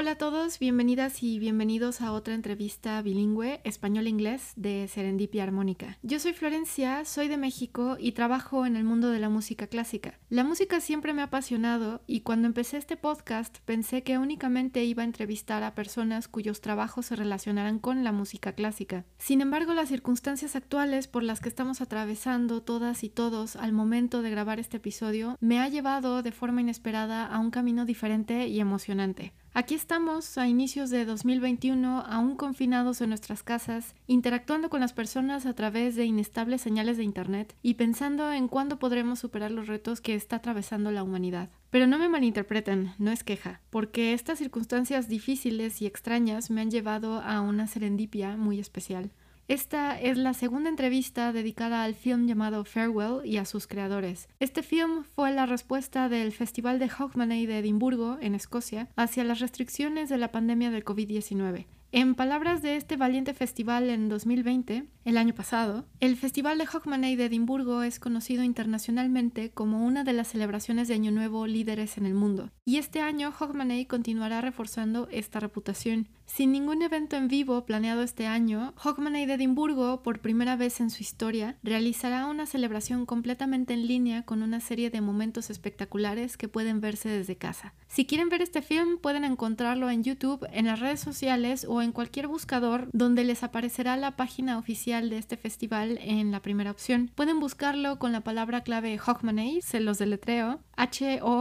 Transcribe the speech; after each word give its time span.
Hola 0.00 0.12
a 0.12 0.14
todos, 0.14 0.60
bienvenidas 0.60 1.24
y 1.24 1.40
bienvenidos 1.40 2.02
a 2.02 2.12
otra 2.12 2.34
entrevista 2.34 3.02
bilingüe 3.02 3.60
español-inglés 3.64 4.52
de 4.54 4.86
Serendipia 4.86 5.42
Armónica. 5.42 5.98
Yo 6.04 6.20
soy 6.20 6.34
Florencia, 6.34 7.04
soy 7.04 7.26
de 7.26 7.36
México 7.36 7.96
y 7.98 8.12
trabajo 8.12 8.64
en 8.64 8.76
el 8.76 8.84
mundo 8.84 9.10
de 9.10 9.18
la 9.18 9.28
música 9.28 9.66
clásica. 9.66 10.20
La 10.30 10.44
música 10.44 10.78
siempre 10.78 11.14
me 11.14 11.22
ha 11.22 11.24
apasionado 11.24 12.00
y 12.06 12.20
cuando 12.20 12.46
empecé 12.46 12.76
este 12.76 12.96
podcast 12.96 13.58
pensé 13.64 14.04
que 14.04 14.18
únicamente 14.18 14.84
iba 14.84 15.02
a 15.02 15.04
entrevistar 15.04 15.64
a 15.64 15.74
personas 15.74 16.28
cuyos 16.28 16.60
trabajos 16.60 17.06
se 17.06 17.16
relacionaran 17.16 17.80
con 17.80 18.04
la 18.04 18.12
música 18.12 18.52
clásica. 18.52 19.04
Sin 19.18 19.40
embargo, 19.40 19.74
las 19.74 19.88
circunstancias 19.88 20.54
actuales 20.54 21.08
por 21.08 21.24
las 21.24 21.40
que 21.40 21.48
estamos 21.48 21.80
atravesando 21.80 22.62
todas 22.62 23.02
y 23.02 23.08
todos 23.08 23.56
al 23.56 23.72
momento 23.72 24.22
de 24.22 24.30
grabar 24.30 24.60
este 24.60 24.76
episodio 24.76 25.36
me 25.40 25.58
ha 25.58 25.68
llevado 25.68 26.22
de 26.22 26.30
forma 26.30 26.60
inesperada 26.60 27.26
a 27.26 27.40
un 27.40 27.50
camino 27.50 27.84
diferente 27.84 28.46
y 28.46 28.60
emocionante. 28.60 29.32
Aquí 29.54 29.74
estamos 29.74 30.36
a 30.38 30.46
inicios 30.46 30.90
de 30.90 31.04
2021, 31.04 32.04
aún 32.06 32.36
confinados 32.36 33.00
en 33.00 33.08
nuestras 33.08 33.42
casas, 33.42 33.94
interactuando 34.06 34.68
con 34.68 34.80
las 34.80 34.92
personas 34.92 35.46
a 35.46 35.54
través 35.54 35.96
de 35.96 36.04
inestables 36.04 36.60
señales 36.60 36.96
de 36.96 37.04
Internet 37.04 37.56
y 37.62 37.74
pensando 37.74 38.30
en 38.30 38.46
cuándo 38.46 38.78
podremos 38.78 39.18
superar 39.18 39.50
los 39.50 39.66
retos 39.66 40.00
que 40.00 40.14
está 40.14 40.36
atravesando 40.36 40.90
la 40.90 41.02
humanidad. 41.02 41.48
Pero 41.70 41.86
no 41.86 41.98
me 41.98 42.08
malinterpreten, 42.08 42.92
no 42.98 43.10
es 43.10 43.24
queja, 43.24 43.60
porque 43.70 44.12
estas 44.12 44.38
circunstancias 44.38 45.08
difíciles 45.08 45.82
y 45.82 45.86
extrañas 45.86 46.50
me 46.50 46.60
han 46.60 46.70
llevado 46.70 47.20
a 47.20 47.40
una 47.40 47.66
serendipia 47.66 48.36
muy 48.36 48.60
especial. 48.60 49.10
Esta 49.48 49.98
es 49.98 50.18
la 50.18 50.34
segunda 50.34 50.68
entrevista 50.68 51.32
dedicada 51.32 51.82
al 51.82 51.94
film 51.94 52.26
llamado 52.26 52.66
Farewell 52.66 53.24
y 53.24 53.38
a 53.38 53.46
sus 53.46 53.66
creadores. 53.66 54.28
Este 54.40 54.62
film 54.62 55.04
fue 55.04 55.32
la 55.32 55.46
respuesta 55.46 56.10
del 56.10 56.32
Festival 56.32 56.78
de 56.78 56.90
Hogmanay 56.90 57.46
de 57.46 57.60
Edimburgo, 57.60 58.18
en 58.20 58.34
Escocia, 58.34 58.90
hacia 58.94 59.24
las 59.24 59.40
restricciones 59.40 60.10
de 60.10 60.18
la 60.18 60.32
pandemia 60.32 60.70
del 60.70 60.84
COVID-19. 60.84 61.64
En 61.92 62.14
palabras 62.14 62.60
de 62.60 62.76
este 62.76 62.98
valiente 62.98 63.32
festival 63.32 63.88
en 63.88 64.10
2020, 64.10 64.84
el 65.06 65.16
año 65.16 65.34
pasado, 65.34 65.86
el 66.00 66.18
Festival 66.18 66.58
de 66.58 66.68
Hogmanay 66.70 67.16
de 67.16 67.24
Edimburgo 67.24 67.82
es 67.82 67.98
conocido 67.98 68.42
internacionalmente 68.42 69.50
como 69.52 69.86
una 69.86 70.04
de 70.04 70.12
las 70.12 70.28
celebraciones 70.28 70.88
de 70.88 70.94
Año 70.94 71.10
Nuevo 71.10 71.46
líderes 71.46 71.96
en 71.96 72.04
el 72.04 72.12
mundo, 72.12 72.50
y 72.66 72.76
este 72.76 73.00
año 73.00 73.32
Hogmanay 73.40 73.86
continuará 73.86 74.42
reforzando 74.42 75.08
esta 75.10 75.40
reputación. 75.40 76.10
Sin 76.28 76.52
ningún 76.52 76.82
evento 76.82 77.16
en 77.16 77.26
vivo 77.26 77.64
planeado 77.64 78.02
este 78.02 78.26
año, 78.26 78.74
Hogmanay 78.84 79.24
de 79.26 79.34
Edimburgo, 79.34 80.02
por 80.02 80.20
primera 80.20 80.56
vez 80.56 80.78
en 80.78 80.90
su 80.90 81.02
historia, 81.02 81.56
realizará 81.64 82.26
una 82.26 82.44
celebración 82.44 83.06
completamente 83.06 83.72
en 83.72 83.88
línea 83.88 84.24
con 84.24 84.42
una 84.42 84.60
serie 84.60 84.90
de 84.90 85.00
momentos 85.00 85.48
espectaculares 85.50 86.36
que 86.36 86.46
pueden 86.46 86.82
verse 86.82 87.08
desde 87.08 87.36
casa. 87.36 87.74
Si 87.88 88.04
quieren 88.04 88.28
ver 88.28 88.42
este 88.42 88.60
film, 88.62 88.98
pueden 88.98 89.24
encontrarlo 89.24 89.88
en 89.90 90.04
YouTube, 90.04 90.46
en 90.52 90.66
las 90.66 90.80
redes 90.80 91.00
sociales 91.00 91.64
o 91.68 91.80
en 91.82 91.92
cualquier 91.92 92.28
buscador 92.28 92.88
donde 92.92 93.24
les 93.24 93.42
aparecerá 93.42 93.96
la 93.96 94.14
página 94.14 94.58
oficial 94.58 95.08
de 95.10 95.18
este 95.18 95.38
festival 95.38 95.98
en 96.02 96.30
la 96.30 96.42
primera 96.42 96.70
opción. 96.70 97.10
Pueden 97.14 97.40
buscarlo 97.40 97.98
con 97.98 98.12
la 98.12 98.20
palabra 98.20 98.62
clave 98.62 99.00
Hogmanay, 99.04 99.60
se 99.62 99.80
los 99.80 99.98
deletreo, 99.98 100.60
H-O-G-M-A-N-A-Y 100.76 101.38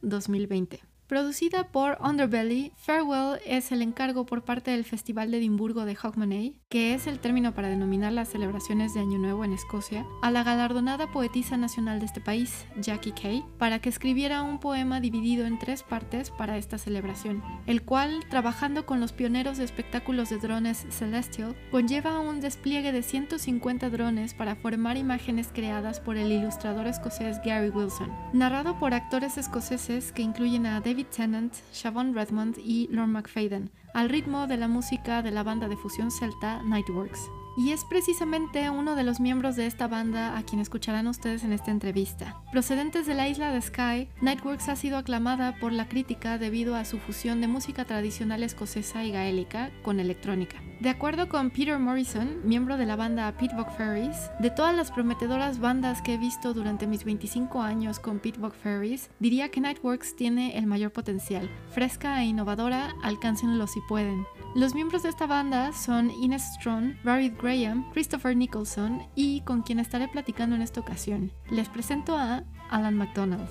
2020. 0.00 0.87
Producida 1.08 1.64
por 1.64 1.96
Underbelly, 2.02 2.72
Farewell 2.76 3.40
es 3.46 3.72
el 3.72 3.80
encargo 3.80 4.26
por 4.26 4.44
parte 4.44 4.72
del 4.72 4.84
Festival 4.84 5.30
de 5.30 5.38
Edimburgo 5.38 5.86
de 5.86 5.96
Hogmanay, 5.96 6.60
que 6.68 6.92
es 6.92 7.06
el 7.06 7.18
término 7.18 7.54
para 7.54 7.70
denominar 7.70 8.12
las 8.12 8.28
celebraciones 8.28 8.92
de 8.92 9.00
Año 9.00 9.16
Nuevo 9.16 9.42
en 9.42 9.54
Escocia, 9.54 10.04
a 10.20 10.30
la 10.30 10.44
galardonada 10.44 11.10
poetisa 11.10 11.56
nacional 11.56 11.98
de 12.00 12.04
este 12.04 12.20
país, 12.20 12.66
Jackie 12.76 13.12
Kay, 13.12 13.42
para 13.56 13.78
que 13.78 13.88
escribiera 13.88 14.42
un 14.42 14.60
poema 14.60 15.00
dividido 15.00 15.46
en 15.46 15.58
tres 15.58 15.82
partes 15.82 16.30
para 16.30 16.58
esta 16.58 16.76
celebración, 16.76 17.42
el 17.64 17.80
cual, 17.80 18.26
trabajando 18.28 18.84
con 18.84 19.00
los 19.00 19.14
pioneros 19.14 19.56
de 19.56 19.64
espectáculos 19.64 20.28
de 20.28 20.36
drones 20.36 20.84
Celestial, 20.90 21.56
conlleva 21.70 22.20
un 22.20 22.40
despliegue 22.40 22.92
de 22.92 23.02
150 23.02 23.88
drones 23.88 24.34
para 24.34 24.56
formar 24.56 24.98
imágenes 24.98 25.48
creadas 25.54 26.00
por 26.00 26.18
el 26.18 26.30
ilustrador 26.30 26.86
escocés 26.86 27.40
Gary 27.42 27.70
Wilson, 27.70 28.12
narrado 28.34 28.78
por 28.78 28.92
actores 28.92 29.38
escoceses 29.38 30.12
que 30.12 30.20
incluyen 30.20 30.66
a 30.66 30.82
David 30.82 30.97
David 30.98 31.14
Tennant, 31.14 31.54
Siobhan 31.70 32.12
Redmond 32.12 32.58
y 32.58 32.88
Lorne 32.90 33.12
McFadden, 33.12 33.70
al 33.94 34.08
ritmo 34.08 34.48
de 34.48 34.56
la 34.56 34.66
música 34.66 35.22
de 35.22 35.30
la 35.30 35.44
banda 35.44 35.68
de 35.68 35.76
fusión 35.76 36.10
celta 36.10 36.60
Nightworks. 36.64 37.20
Y 37.56 37.72
es 37.72 37.84
precisamente 37.84 38.70
uno 38.70 38.94
de 38.94 39.04
los 39.04 39.20
miembros 39.20 39.56
de 39.56 39.66
esta 39.66 39.88
banda 39.88 40.36
a 40.36 40.42
quien 40.42 40.60
escucharán 40.60 41.06
ustedes 41.06 41.44
en 41.44 41.52
esta 41.52 41.70
entrevista. 41.70 42.40
Procedentes 42.52 43.06
de 43.06 43.14
la 43.14 43.28
isla 43.28 43.50
de 43.52 43.60
Skye, 43.60 44.08
Nightworks 44.20 44.68
ha 44.68 44.76
sido 44.76 44.96
aclamada 44.96 45.56
por 45.58 45.72
la 45.72 45.88
crítica 45.88 46.38
debido 46.38 46.76
a 46.76 46.84
su 46.84 46.98
fusión 46.98 47.40
de 47.40 47.48
música 47.48 47.84
tradicional 47.84 48.42
escocesa 48.42 49.04
y 49.04 49.12
gaélica 49.12 49.70
con 49.82 50.00
electrónica. 50.00 50.62
De 50.80 50.90
acuerdo 50.90 51.28
con 51.28 51.50
Peter 51.50 51.76
Morrison, 51.76 52.40
miembro 52.44 52.76
de 52.76 52.86
la 52.86 52.94
banda 52.94 53.36
Pitbuck 53.36 53.76
Fairies, 53.76 54.30
de 54.38 54.50
todas 54.50 54.76
las 54.76 54.92
prometedoras 54.92 55.58
bandas 55.58 56.02
que 56.02 56.14
he 56.14 56.18
visto 56.18 56.54
durante 56.54 56.86
mis 56.86 57.04
25 57.04 57.60
años 57.60 57.98
con 57.98 58.20
Pitbuck 58.20 58.54
Fairies, 58.54 59.10
diría 59.18 59.48
que 59.50 59.60
Nightworks 59.60 60.14
tiene 60.14 60.56
el 60.56 60.66
mayor 60.66 60.92
potencial. 60.92 61.50
Fresca 61.70 62.22
e 62.22 62.26
innovadora, 62.26 62.94
alcáncenlo 63.02 63.66
si 63.66 63.80
pueden. 63.88 64.24
Los 64.54 64.74
miembros 64.74 65.02
de 65.02 65.08
esta 65.10 65.26
banda 65.26 65.72
son 65.72 66.10
Ines 66.10 66.42
Strong, 66.54 66.94
Barry 67.04 67.30
Graham, 67.48 67.90
Christopher 67.92 68.36
Nicholson 68.36 69.08
y 69.14 69.40
con 69.40 69.62
quien 69.62 69.78
estaré 69.78 70.06
platicando 70.06 70.54
en 70.54 70.60
esta 70.60 70.80
ocasión. 70.80 71.32
Les 71.50 71.66
presento 71.70 72.14
a 72.14 72.44
Alan 72.68 72.94
McDonald. 72.94 73.48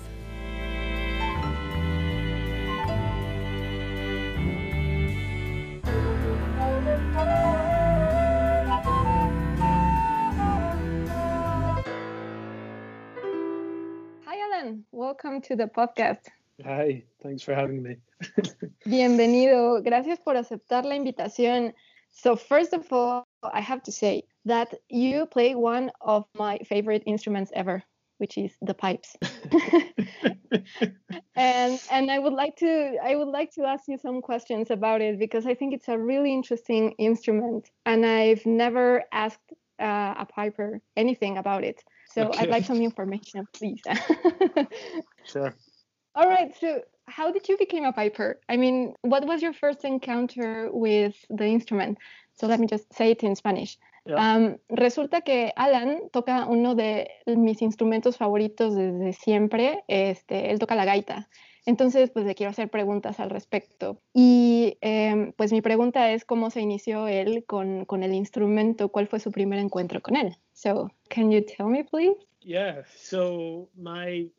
Hi 14.24 14.40
Alan, 14.40 14.86
welcome 14.92 15.40
to 15.40 15.56
the 15.56 15.66
podcast. 15.66 16.28
Hi, 16.64 17.04
thanks 17.20 17.42
for 17.42 17.52
having 17.52 17.82
me. 17.82 17.98
Bienvenido, 18.84 19.82
gracias 19.82 20.20
por 20.20 20.36
aceptar 20.36 20.84
la 20.84 20.94
invitación. 20.94 21.74
So, 22.10 22.36
first 22.36 22.72
of 22.72 22.86
all, 22.92 23.27
I 23.42 23.60
have 23.60 23.82
to 23.84 23.92
say 23.92 24.24
that 24.44 24.74
you 24.88 25.26
play 25.26 25.54
one 25.54 25.90
of 26.00 26.24
my 26.34 26.58
favorite 26.58 27.02
instruments 27.06 27.52
ever, 27.54 27.82
which 28.18 28.38
is 28.38 28.52
the 28.62 28.74
pipes. 28.74 29.16
and 31.36 31.80
and 31.90 32.10
I 32.10 32.18
would 32.18 32.32
like 32.32 32.56
to 32.56 32.96
I 33.02 33.14
would 33.16 33.28
like 33.28 33.52
to 33.52 33.64
ask 33.64 33.84
you 33.88 33.96
some 33.98 34.20
questions 34.20 34.70
about 34.70 35.00
it 35.00 35.18
because 35.18 35.46
I 35.46 35.54
think 35.54 35.74
it's 35.74 35.88
a 35.88 35.98
really 35.98 36.32
interesting 36.32 36.92
instrument 36.98 37.70
and 37.86 38.04
I've 38.04 38.44
never 38.44 39.04
asked 39.12 39.52
uh, 39.80 40.14
a 40.18 40.26
piper 40.26 40.80
anything 40.96 41.38
about 41.38 41.64
it. 41.64 41.82
So 42.06 42.22
Okay. 42.22 42.42
I'd 42.42 42.48
like 42.48 42.64
some 42.64 42.80
information, 42.80 43.46
please. 43.54 43.82
Sure. 45.24 45.54
All 46.14 46.26
right. 46.28 46.54
So, 46.58 46.82
how 47.06 47.30
did 47.30 47.48
you 47.48 47.56
become 47.56 47.84
a 47.84 47.92
piper? 47.92 48.40
I 48.48 48.56
mean, 48.56 48.94
what 49.02 49.26
was 49.26 49.42
your 49.42 49.52
first 49.52 49.84
encounter 49.84 50.68
with 50.72 51.14
the 51.30 51.44
instrument? 51.44 51.98
So 52.38 52.46
let 52.46 52.60
me 52.60 52.66
just 52.66 52.92
say 52.92 53.10
it 53.10 53.22
in 53.22 53.34
Spanish. 53.34 53.78
Yeah. 54.06 54.16
Um, 54.16 54.58
resulta 54.68 55.22
que 55.22 55.52
Alan 55.56 56.08
toca 56.12 56.46
uno 56.46 56.74
de 56.74 57.10
mis 57.26 57.62
instrumentos 57.62 58.16
favoritos 58.16 58.74
desde 58.74 59.12
siempre. 59.12 59.84
Este, 59.88 60.50
él 60.50 60.58
toca 60.58 60.76
la 60.76 60.84
gaita. 60.84 61.28
Entonces, 61.66 62.10
pues 62.10 62.24
le 62.24 62.34
quiero 62.34 62.50
hacer 62.50 62.70
preguntas 62.70 63.20
al 63.20 63.28
respecto. 63.28 64.00
Y 64.14 64.78
em, 64.80 65.32
pues 65.32 65.52
mi 65.52 65.60
pregunta 65.60 66.12
es 66.12 66.24
cómo 66.24 66.50
se 66.50 66.62
inició 66.62 67.08
él 67.08 67.44
con, 67.44 67.84
con 67.84 68.02
el 68.02 68.14
instrumento, 68.14 68.88
cuál 68.88 69.06
fue 69.08 69.20
su 69.20 69.30
primer 69.32 69.58
encuentro 69.58 70.00
con 70.00 70.16
él. 70.16 70.36
So, 70.54 70.90
can 71.10 71.30
you 71.30 71.42
tell 71.44 71.66
me, 71.66 71.84
please? 71.84 72.16
Yeah. 72.40 72.84
So 72.94 73.68
my 73.76 74.30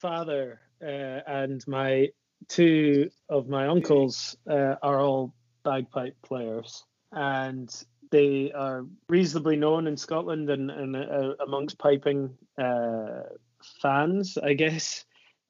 father 0.00 0.60
uh, 0.80 1.22
and 1.26 1.66
my 1.66 2.12
two 2.48 3.10
of 3.28 3.48
my 3.48 3.66
uncles 3.66 4.36
uh, 4.46 4.76
are 4.82 5.00
all 5.00 5.32
bagpipe 5.64 6.14
players, 6.22 6.84
and 7.12 7.72
they 8.10 8.52
are 8.52 8.86
reasonably 9.08 9.56
known 9.56 9.86
in 9.86 9.96
Scotland 9.96 10.50
and, 10.50 10.70
and 10.70 10.96
uh, 10.96 11.34
amongst 11.44 11.78
piping 11.78 12.36
uh, 12.58 13.22
fans, 13.82 14.38
I 14.38 14.54
guess. 14.54 15.04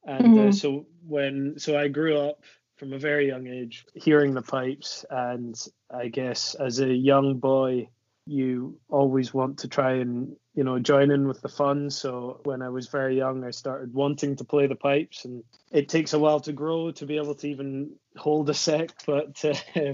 and 0.05 0.35
mm-hmm. 0.35 0.49
uh, 0.49 0.51
so 0.51 0.85
when 1.05 1.55
so 1.57 1.77
I 1.77 1.87
grew 1.87 2.17
up 2.17 2.43
from 2.77 2.93
a 2.93 2.99
very 2.99 3.27
young 3.27 3.47
age 3.47 3.85
hearing 3.95 4.33
the 4.33 4.41
pipes, 4.41 5.05
and 5.09 5.59
I 5.91 6.07
guess 6.07 6.55
as 6.55 6.79
a 6.79 6.93
young 6.93 7.37
boy, 7.37 7.89
you 8.25 8.79
always 8.89 9.33
want 9.33 9.59
to 9.59 9.67
try 9.67 9.93
and 9.93 10.35
you 10.57 10.63
know 10.63 10.79
join 10.79 11.11
in 11.11 11.27
with 11.27 11.39
the 11.41 11.49
fun. 11.49 11.91
So 11.91 12.41
when 12.43 12.63
I 12.63 12.69
was 12.69 12.87
very 12.87 13.15
young, 13.15 13.45
I 13.45 13.51
started 13.51 13.93
wanting 13.93 14.35
to 14.37 14.43
play 14.43 14.65
the 14.65 14.75
pipes, 14.75 15.23
and 15.23 15.43
it 15.71 15.87
takes 15.87 16.13
a 16.13 16.19
while 16.19 16.39
to 16.41 16.51
grow 16.51 16.91
to 16.91 17.05
be 17.05 17.17
able 17.17 17.35
to 17.35 17.47
even 17.47 17.91
hold 18.17 18.49
a 18.49 18.55
sec, 18.55 18.89
but 19.05 19.45
uh, 19.45 19.53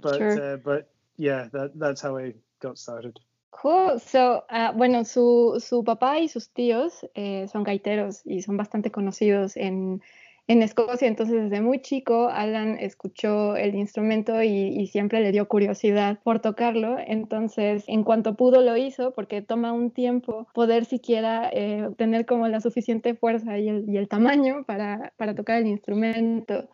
but 0.00 0.18
sure. 0.18 0.54
uh, 0.54 0.56
but 0.58 0.88
yeah, 1.16 1.48
that 1.52 1.72
that's 1.74 2.00
how 2.00 2.16
I 2.16 2.34
got 2.60 2.78
started. 2.78 3.18
Cool. 3.50 3.98
So, 3.98 4.44
uh, 4.48 4.72
bueno, 4.72 5.02
su, 5.04 5.58
su 5.58 5.82
papá 5.82 6.20
y 6.20 6.28
sus 6.28 6.48
tíos 6.50 7.04
eh, 7.16 7.48
son 7.48 7.64
gaiteros 7.64 8.22
y 8.24 8.42
son 8.42 8.56
bastante 8.56 8.92
conocidos 8.92 9.56
en, 9.56 10.00
en 10.48 10.62
Escocia. 10.62 11.06
Entonces, 11.06 11.44
desde 11.44 11.60
muy 11.60 11.80
chico, 11.80 12.28
Alan 12.28 12.78
escuchó 12.80 13.54
el 13.54 13.74
instrumento 13.74 14.42
y, 14.42 14.86
siempre 14.88 15.20
le 15.20 15.30
dio 15.30 15.46
curiosidad 15.46 16.18
por 16.24 16.40
tocarlo. 16.40 16.96
Entonces, 16.98 17.84
en 17.86 18.02
cuanto 18.02 18.34
pudo, 18.34 18.62
lo 18.62 18.76
hizo 18.76 19.12
porque 19.12 19.42
toma 19.42 19.72
un 19.72 19.90
tiempo 19.90 20.48
poder 20.54 20.86
siquiera 20.86 21.50
eh, 21.52 21.90
tener 21.98 22.24
como 22.24 22.48
la 22.48 22.60
suficiente 22.60 23.14
fuerza 23.14 23.58
y 23.58 23.68
el, 23.68 23.84
y 23.88 23.98
el 23.98 24.08
tamaño 24.08 24.64
para, 24.66 25.12
para, 25.18 25.34
tocar 25.34 25.58
el 25.58 25.66
instrumento. 25.66 26.70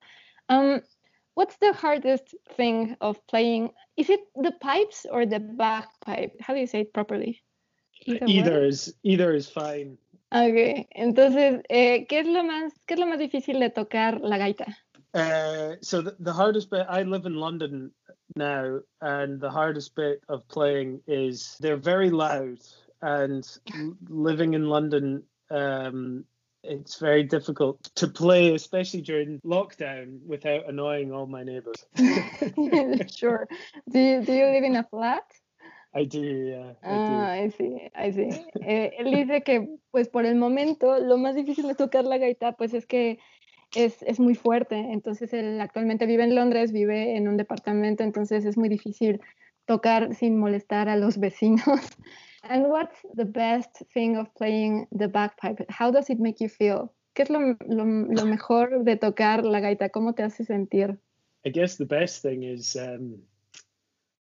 Um, 0.49 0.81
what's 1.35 1.59
the 1.59 1.73
hardest 1.73 2.35
thing 2.57 2.97
of 3.01 3.19
playing? 3.27 3.73
Is 3.97 4.09
it 4.09 4.21
the 4.41 4.53
pipes 4.53 5.07
or 5.11 5.27
the 5.27 5.41
bagpipe? 5.41 6.37
How 6.41 6.55
do 6.55 6.61
you 6.61 6.69
say 6.69 6.83
it 6.83 6.93
properly? 6.93 7.43
Either, 8.07 8.27
either 8.27 8.65
is 8.65 8.95
either 9.03 9.35
is 9.35 9.49
fine. 9.49 9.97
Okay, 10.35 10.89
entonces, 10.91 11.63
eh, 11.69 12.07
¿qué 12.09 12.19
es 12.19 12.27
lo 12.27 12.43
más 12.43 12.73
qué 12.87 12.95
es 12.95 13.01
lo 13.01 13.07
más 13.07 13.21
difícil 13.21 13.61
de 13.61 13.71
tocar 13.71 14.21
la 14.21 14.37
gaita? 14.37 14.67
Uh, 15.15 15.77
so 15.81 16.03
the, 16.03 16.17
the 16.19 16.33
hardest 16.33 16.71
bit. 16.71 16.87
I 16.89 17.05
live 17.05 17.25
in 17.25 17.35
London 17.35 17.93
now, 18.35 18.81
and 19.01 19.41
the 19.41 19.51
hardest 19.51 19.95
bit 19.95 20.23
of 20.29 20.47
playing 20.49 21.01
is 21.07 21.57
they're 21.61 21.77
very 21.77 22.11
loud. 22.11 22.59
And 23.01 23.47
living 24.09 24.55
in 24.55 24.67
London, 24.69 25.23
um, 25.53 26.25
it's 26.65 26.99
very 26.99 27.23
difficult 27.23 27.85
to 27.95 28.09
play, 28.09 28.55
especially 28.55 29.03
during 29.03 29.39
lockdown, 29.47 30.19
without 30.27 30.69
annoying 30.69 31.13
all 31.13 31.27
my 31.27 31.45
neighbors. 31.45 31.87
sure. 33.15 33.47
Do 33.89 34.01
you, 34.01 34.23
do 34.25 34.33
you 34.33 34.47
live 34.47 34.65
in 34.65 34.75
a 34.75 34.83
flat? 34.83 35.23
I 35.97 36.07
do, 36.07 36.19
yeah. 36.19 36.75
ah, 36.83 37.35
I 37.35 37.51
see, 37.51 37.89
I 37.95 38.11
see. 38.13 38.29
Eh, 38.67 38.91
él 38.99 39.13
dice 39.13 39.43
que, 39.43 39.79
pues 39.93 40.09
por 40.09 40.27
el 40.27 40.35
momento, 40.35 40.99
lo 40.99 41.19
más 41.19 41.37
difícil 41.37 41.69
de 41.69 41.77
tocar 41.77 42.05
la 42.05 42.19
gaita, 42.19 42.53
pues 42.53 42.75
es 42.75 42.85
que 42.85 43.21
es, 43.77 44.03
es 44.03 44.19
muy 44.19 44.35
fuerte. 44.35 44.75
Entonces, 44.77 45.33
él 45.33 45.61
actualmente 45.61 46.07
vive 46.07 46.25
en 46.25 46.35
Londres, 46.35 46.73
vive 46.73 47.17
en 47.17 47.29
un 47.29 47.37
departamento, 47.37 48.03
entonces 48.03 48.45
es 48.45 48.57
muy 48.57 48.69
difícil 48.69 49.21
tocar 49.67 50.15
sin 50.15 50.37
molestar 50.39 50.89
a 50.89 50.97
los 50.97 51.19
vecinos. 51.21 51.89
And 52.43 52.67
what's 52.67 53.01
the 53.15 53.25
best 53.25 53.83
thing 53.95 54.17
of 54.17 54.29
playing 54.35 54.89
the 54.91 55.07
bagpipe? 55.07 55.65
How 55.69 55.93
does 55.93 56.11
it 56.11 56.19
make 56.19 56.37
you 56.41 56.49
feel? 56.49 56.91
¿Qué 57.15 57.23
es 57.23 57.31
lo, 57.31 57.39
lo, 57.69 57.85
lo 57.85 58.27
mejor 58.27 58.83
de 58.83 58.97
tocar 58.97 59.45
la 59.45 59.61
gaita? 59.61 59.91
¿Cómo 59.91 60.15
te 60.15 60.25
hace 60.25 60.45
sentir? 60.45 60.99
I 61.45 61.51
guess 61.51 61.77
the 61.77 61.87
best 61.87 62.23
thing 62.23 62.43
is 62.43 62.75
um, 62.75 63.23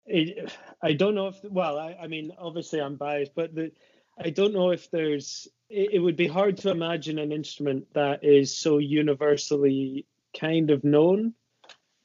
it, 0.07 0.53
I 0.83 0.93
don't 0.93 1.15
know 1.15 1.29
if 1.29 1.39
well 1.45 1.79
I, 1.79 1.97
I 2.03 2.07
mean 2.07 2.33
obviously 2.39 2.81
I'm 2.81 2.97
biased 2.97 3.35
but 3.35 3.55
the 3.55 3.73
I 4.19 4.31
don't 4.31 4.53
know 4.53 4.71
if 4.71 4.91
there's 4.91 5.49
it, 5.69 5.95
it 5.95 5.99
would 5.99 6.17
be 6.17 6.27
hard 6.27 6.59
to 6.59 6.71
imagine 6.71 7.19
an 7.19 7.33
instrument 7.33 7.87
that 7.95 8.25
is 8.25 8.57
so 8.57 8.79
universally 8.79 10.07
kind 10.39 10.71
of 10.71 10.85
known 10.85 11.35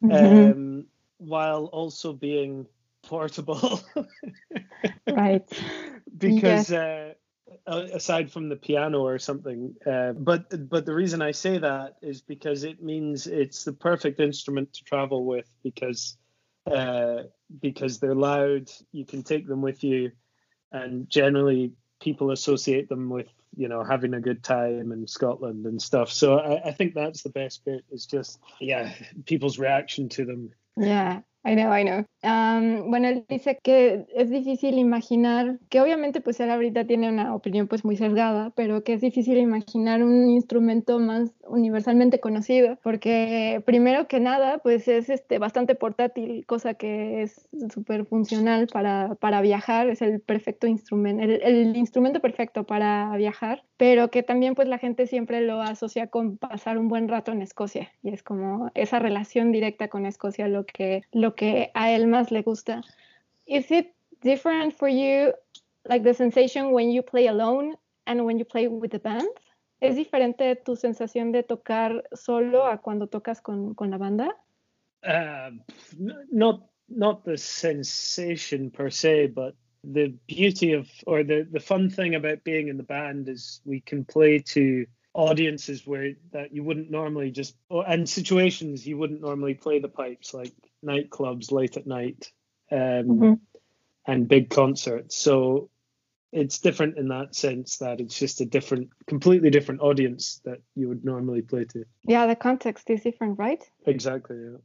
mm-hmm. 0.03 0.51
um, 0.51 0.85
while 1.17 1.65
also 1.65 2.13
being 2.13 2.67
portable. 3.03 3.81
Right. 5.07 5.43
Because 6.15 6.71
uh, 6.71 7.13
aside 7.65 8.31
from 8.31 8.49
the 8.49 8.55
piano 8.55 8.99
or 8.99 9.17
something 9.17 9.75
uh, 9.85 10.11
but 10.13 10.69
but 10.69 10.85
the 10.85 10.93
reason 10.93 11.21
i 11.21 11.31
say 11.31 11.57
that 11.57 11.95
is 12.01 12.21
because 12.21 12.63
it 12.63 12.83
means 12.83 13.25
it's 13.25 13.63
the 13.63 13.73
perfect 13.73 14.19
instrument 14.19 14.73
to 14.73 14.83
travel 14.83 15.25
with 15.25 15.49
because 15.63 16.17
uh, 16.67 17.23
because 17.61 17.99
they're 17.99 18.15
loud 18.15 18.69
you 18.91 19.05
can 19.05 19.23
take 19.23 19.47
them 19.47 19.61
with 19.61 19.83
you. 19.83 20.11
And 20.71 21.09
generally 21.09 21.73
people 22.01 22.31
associate 22.31 22.89
them 22.89 23.09
with 23.09 23.29
you 23.55 23.67
know 23.67 23.83
having 23.83 24.13
a 24.13 24.21
good 24.21 24.43
time 24.43 24.91
in 24.91 25.07
scotland 25.07 25.65
and 25.65 25.81
stuff. 25.81 26.11
So 26.11 26.37
i, 26.37 26.69
I 26.69 26.71
think 26.71 26.93
that's 26.93 27.23
the 27.23 27.29
best 27.29 27.65
bit 27.65 27.83
is 27.91 28.05
just 28.05 28.39
yeah 28.59 28.91
people's 29.25 29.57
reaction 29.57 30.09
to 30.09 30.25
them. 30.25 30.51
Yeah 30.75 31.21
I 31.43 31.55
know, 31.55 31.71
I 31.71 31.83
know. 31.83 32.05
bueno, 32.89 33.07
él 33.07 33.25
dice 33.29 33.57
que 33.63 34.05
es 34.13 34.29
difícil 34.29 34.77
imaginar, 34.77 35.59
que 35.69 35.79
obviamente 35.79 36.19
pues 36.19 36.39
él 36.41 36.51
ahorita 36.51 36.85
tiene 36.85 37.09
una 37.09 37.33
opinión 37.33 37.67
pues 37.67 37.85
muy 37.85 37.95
sesgada, 37.95 38.51
pero 38.55 38.83
que 38.83 38.93
es 38.93 39.01
difícil 39.01 39.37
imaginar 39.37 40.03
un 40.03 40.29
instrumento 40.29 40.99
más 40.99 41.31
universalmente 41.47 42.19
conocido, 42.19 42.77
porque 42.83 43.63
primero 43.65 44.09
que 44.09 44.19
nada 44.19 44.57
pues 44.57 44.89
es 44.89 45.09
este, 45.09 45.39
bastante 45.39 45.75
portátil, 45.75 46.45
cosa 46.45 46.73
que 46.73 47.21
es 47.21 47.47
súper 47.73 48.05
funcional 48.05 48.67
para, 48.67 49.15
para, 49.15 49.39
viajar, 49.39 49.87
es 49.89 50.01
el 50.01 50.19
perfecto 50.19 50.67
instrumento, 50.67 51.23
el, 51.23 51.41
el 51.41 51.77
instrumento 51.77 52.19
perfecto 52.19 52.65
para 52.65 53.15
viajar, 53.15 53.63
pero 53.77 54.09
que 54.09 54.23
también 54.23 54.55
pues 54.55 54.67
la 54.67 54.79
gente 54.79 55.05
siempre 55.05 55.41
lo 55.41 55.61
asocia 55.61 56.07
con 56.07 56.37
pasar 56.37 56.79
un 56.79 56.87
buen 56.87 57.07
rato 57.07 57.31
en 57.31 57.43
Escocia 57.43 57.91
y 58.01 58.09
es 58.09 58.23
como 58.23 58.71
esa 58.73 58.99
relación 58.99 59.51
directa 59.51 59.87
con 59.87 60.05
Escocia 60.05 60.47
lo 60.47 60.65
que, 60.65 61.03
lo 61.11 61.35
que 61.35 61.71
a 61.75 61.91
él 61.91 62.07
más 62.07 62.31
le 62.31 62.41
gusta. 62.41 62.81
Is 63.45 63.71
it 63.71 63.93
different 64.21 64.73
for 64.73 64.89
you, 64.89 65.31
like 65.83 66.03
the 66.03 66.13
sensation 66.13 66.73
when 66.73 66.91
you 66.91 67.03
play 67.03 67.27
alone 67.27 67.77
and 68.05 68.21
when 68.25 68.39
you 68.39 68.45
play 68.45 68.67
with 68.67 68.89
the 68.89 68.99
band? 68.99 69.29
¿Es 69.79 69.95
diferente 69.95 70.55
tu 70.55 70.75
sensación 70.75 71.31
de 71.31 71.43
tocar 71.43 72.03
solo 72.11 72.65
a 72.65 72.79
cuando 72.81 73.07
tocas 73.07 73.41
con, 73.41 73.75
con 73.75 73.91
la 73.91 73.97
banda? 73.99 74.35
Uh, 75.03 75.51
not, 76.31 76.67
not 76.89 77.23
the 77.23 77.37
sensation 77.37 78.71
per 78.71 78.89
se, 78.89 79.27
but 79.27 79.55
the 79.89 80.13
beauty 80.27 80.73
of 80.73 80.89
or 81.05 81.23
the 81.23 81.47
the 81.49 81.59
fun 81.59 81.89
thing 81.89 82.15
about 82.15 82.43
being 82.43 82.67
in 82.67 82.77
the 82.77 82.83
band 82.83 83.29
is 83.29 83.61
we 83.65 83.79
can 83.79 84.03
play 84.05 84.39
to 84.39 84.85
audiences 85.13 85.87
where 85.87 86.13
that 86.31 86.53
you 86.53 86.63
wouldn't 86.63 86.91
normally 86.91 87.31
just 87.31 87.55
and 87.69 88.07
situations 88.07 88.85
you 88.85 88.97
wouldn't 88.97 89.21
normally 89.21 89.53
play 89.53 89.79
the 89.79 89.87
pipes 89.87 90.33
like 90.33 90.53
nightclubs 90.85 91.51
late 91.51 91.77
at 91.77 91.87
night 91.87 92.31
um, 92.71 92.79
mm-hmm. 92.79 93.33
and 94.05 94.27
big 94.27 94.49
concerts. 94.49 95.15
So 95.15 95.69
it's 96.31 96.59
different 96.59 96.97
in 96.97 97.07
that 97.09 97.35
sense 97.35 97.77
that 97.77 97.99
it's 97.99 98.17
just 98.17 98.41
a 98.41 98.45
different, 98.45 98.89
completely 99.07 99.49
different 99.49 99.81
audience 99.81 100.41
that 100.45 100.59
you 100.75 100.89
would 100.89 101.05
normally 101.05 101.41
play 101.41 101.65
to. 101.65 101.85
Yeah, 102.03 102.27
the 102.27 102.35
context 102.35 102.89
is 102.89 103.01
different, 103.01 103.39
right? 103.39 103.63
Exactly. 103.85 104.37
Yeah. 104.37 104.57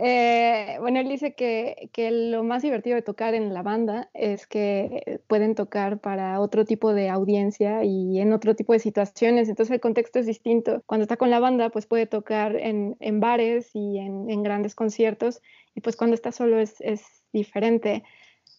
Eh, 0.00 0.76
bueno, 0.78 1.00
él 1.00 1.08
dice 1.08 1.34
que, 1.34 1.90
que, 1.92 2.12
lo 2.12 2.44
más 2.44 2.62
divertido 2.62 2.94
de 2.94 3.02
tocar 3.02 3.34
en 3.34 3.52
la 3.52 3.62
banda 3.64 4.08
es 4.14 4.46
que 4.46 5.20
pueden 5.26 5.56
tocar 5.56 5.98
para 5.98 6.40
otro 6.40 6.64
tipo 6.64 6.94
de 6.94 7.08
audiencia 7.08 7.82
y 7.82 8.20
en 8.20 8.32
otro 8.32 8.54
tipo 8.54 8.72
de 8.72 8.78
situaciones, 8.78 9.48
entonces 9.48 9.74
el 9.74 9.80
contexto 9.80 10.20
es 10.20 10.26
distinto. 10.26 10.84
Cuando 10.86 11.02
está 11.02 11.16
con 11.16 11.30
la 11.30 11.40
banda, 11.40 11.70
pues 11.70 11.86
puede 11.86 12.06
tocar 12.06 12.54
en, 12.54 12.96
en 13.00 13.18
bares 13.18 13.70
y 13.74 13.98
en, 13.98 14.30
en, 14.30 14.44
grandes 14.44 14.76
conciertos, 14.76 15.42
y 15.74 15.80
pues 15.80 15.96
cuando 15.96 16.14
está 16.14 16.30
solo 16.30 16.60
es, 16.60 16.76
es 16.78 17.02
diferente. 17.32 18.04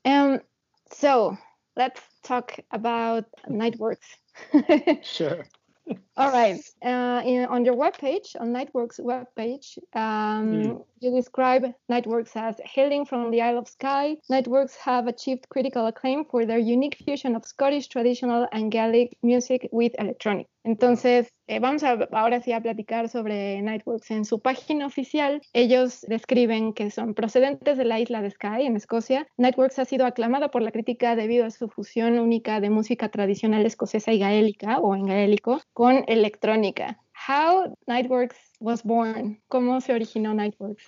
Um, 0.03 0.39
so, 0.91 1.37
let's 1.77 2.01
talk 2.21 2.51
about 2.71 3.25
Nightworks. 3.47 4.19
sure. 5.03 5.47
All 6.19 6.31
right. 6.33 6.59
Uh, 6.83 7.21
in, 7.25 7.45
on 7.45 7.63
your 7.63 7.75
webpage, 7.75 8.35
on 8.37 8.49
Nightworks 8.49 8.99
webpage, 8.99 9.77
um, 9.95 10.51
mm. 10.51 10.85
you 10.99 11.11
describe 11.11 11.63
Nightworks 11.89 12.35
as 12.35 12.59
hailing 12.65 13.05
from 13.05 13.31
the 13.31 13.41
Isle 13.41 13.59
of 13.59 13.69
Skye. 13.69 14.17
Nightworks 14.29 14.75
have 14.75 15.07
achieved 15.07 15.47
critical 15.47 15.87
acclaim 15.87 16.25
for 16.25 16.45
their 16.45 16.57
unique 16.57 16.97
fusion 17.05 17.37
of 17.37 17.45
Scottish 17.45 17.87
traditional 17.87 18.49
and 18.51 18.69
Gaelic 18.69 19.17
music 19.23 19.69
with 19.71 19.93
electronic. 19.97 20.47
Entonces, 20.65 21.31
eh, 21.47 21.59
vamos 21.59 21.83
a, 21.83 21.93
ahora 22.11 22.41
sí 22.41 22.51
a 22.51 22.61
platicar 22.61 23.07
sobre 23.09 23.61
Nightworks. 23.61 24.11
En 24.11 24.25
su 24.25 24.39
página 24.39 24.85
oficial, 24.85 25.41
ellos 25.53 26.01
describen 26.01 26.73
que 26.73 26.91
son 26.91 27.13
procedentes 27.13 27.77
de 27.77 27.85
la 27.85 27.99
isla 27.99 28.21
de 28.21 28.29
Skye, 28.29 28.65
en 28.65 28.75
Escocia. 28.75 29.25
Nightworks 29.37 29.79
ha 29.79 29.85
sido 29.85 30.05
aclamada 30.05 30.51
por 30.51 30.61
la 30.61 30.71
crítica 30.71 31.15
debido 31.15 31.45
a 31.45 31.51
su 31.51 31.69
fusión 31.69 32.19
única 32.19 32.59
de 32.59 32.69
música 32.69 33.09
tradicional 33.09 33.65
escocesa 33.65 34.11
y 34.11 34.19
gaélica, 34.19 34.79
o 34.79 34.95
en 34.95 35.05
gaélico, 35.05 35.61
con 35.73 36.03
electrónica. 36.09 36.95
How 37.13 37.75
Niteworks 37.87 38.37
was 38.59 38.81
born? 38.81 39.37
¿Cómo 39.51 39.81
se 39.81 39.93
originó 39.93 40.33
Niteworks? 40.33 40.83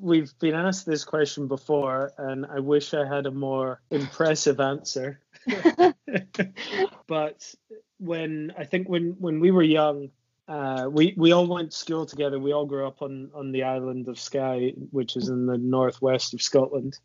We've 0.00 0.32
been 0.40 0.54
asked 0.54 0.86
this 0.86 1.04
question 1.04 1.46
before, 1.46 2.12
and 2.18 2.46
I 2.46 2.58
wish 2.60 2.92
I 2.92 3.06
had 3.06 3.26
a 3.26 3.30
more 3.30 3.80
impressive 3.90 4.58
answer. 4.58 5.20
but 7.06 7.54
when 7.98 8.52
I 8.58 8.64
think 8.64 8.88
when 8.88 9.16
when 9.20 9.38
we 9.38 9.50
were 9.52 9.62
young, 9.62 10.10
uh, 10.48 10.88
we 10.90 11.14
we 11.16 11.32
all 11.32 11.46
went 11.46 11.70
to 11.70 11.76
school 11.76 12.04
together. 12.04 12.38
We 12.38 12.52
all 12.52 12.66
grew 12.66 12.86
up 12.86 13.00
on 13.00 13.30
on 13.32 13.52
the 13.52 13.62
island 13.62 14.08
of 14.08 14.18
Skye, 14.18 14.74
which 14.90 15.16
is 15.16 15.28
in 15.28 15.46
the 15.46 15.58
northwest 15.58 16.34
of 16.34 16.42
Scotland. 16.42 16.98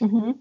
Mm-hmm. 0.00 0.32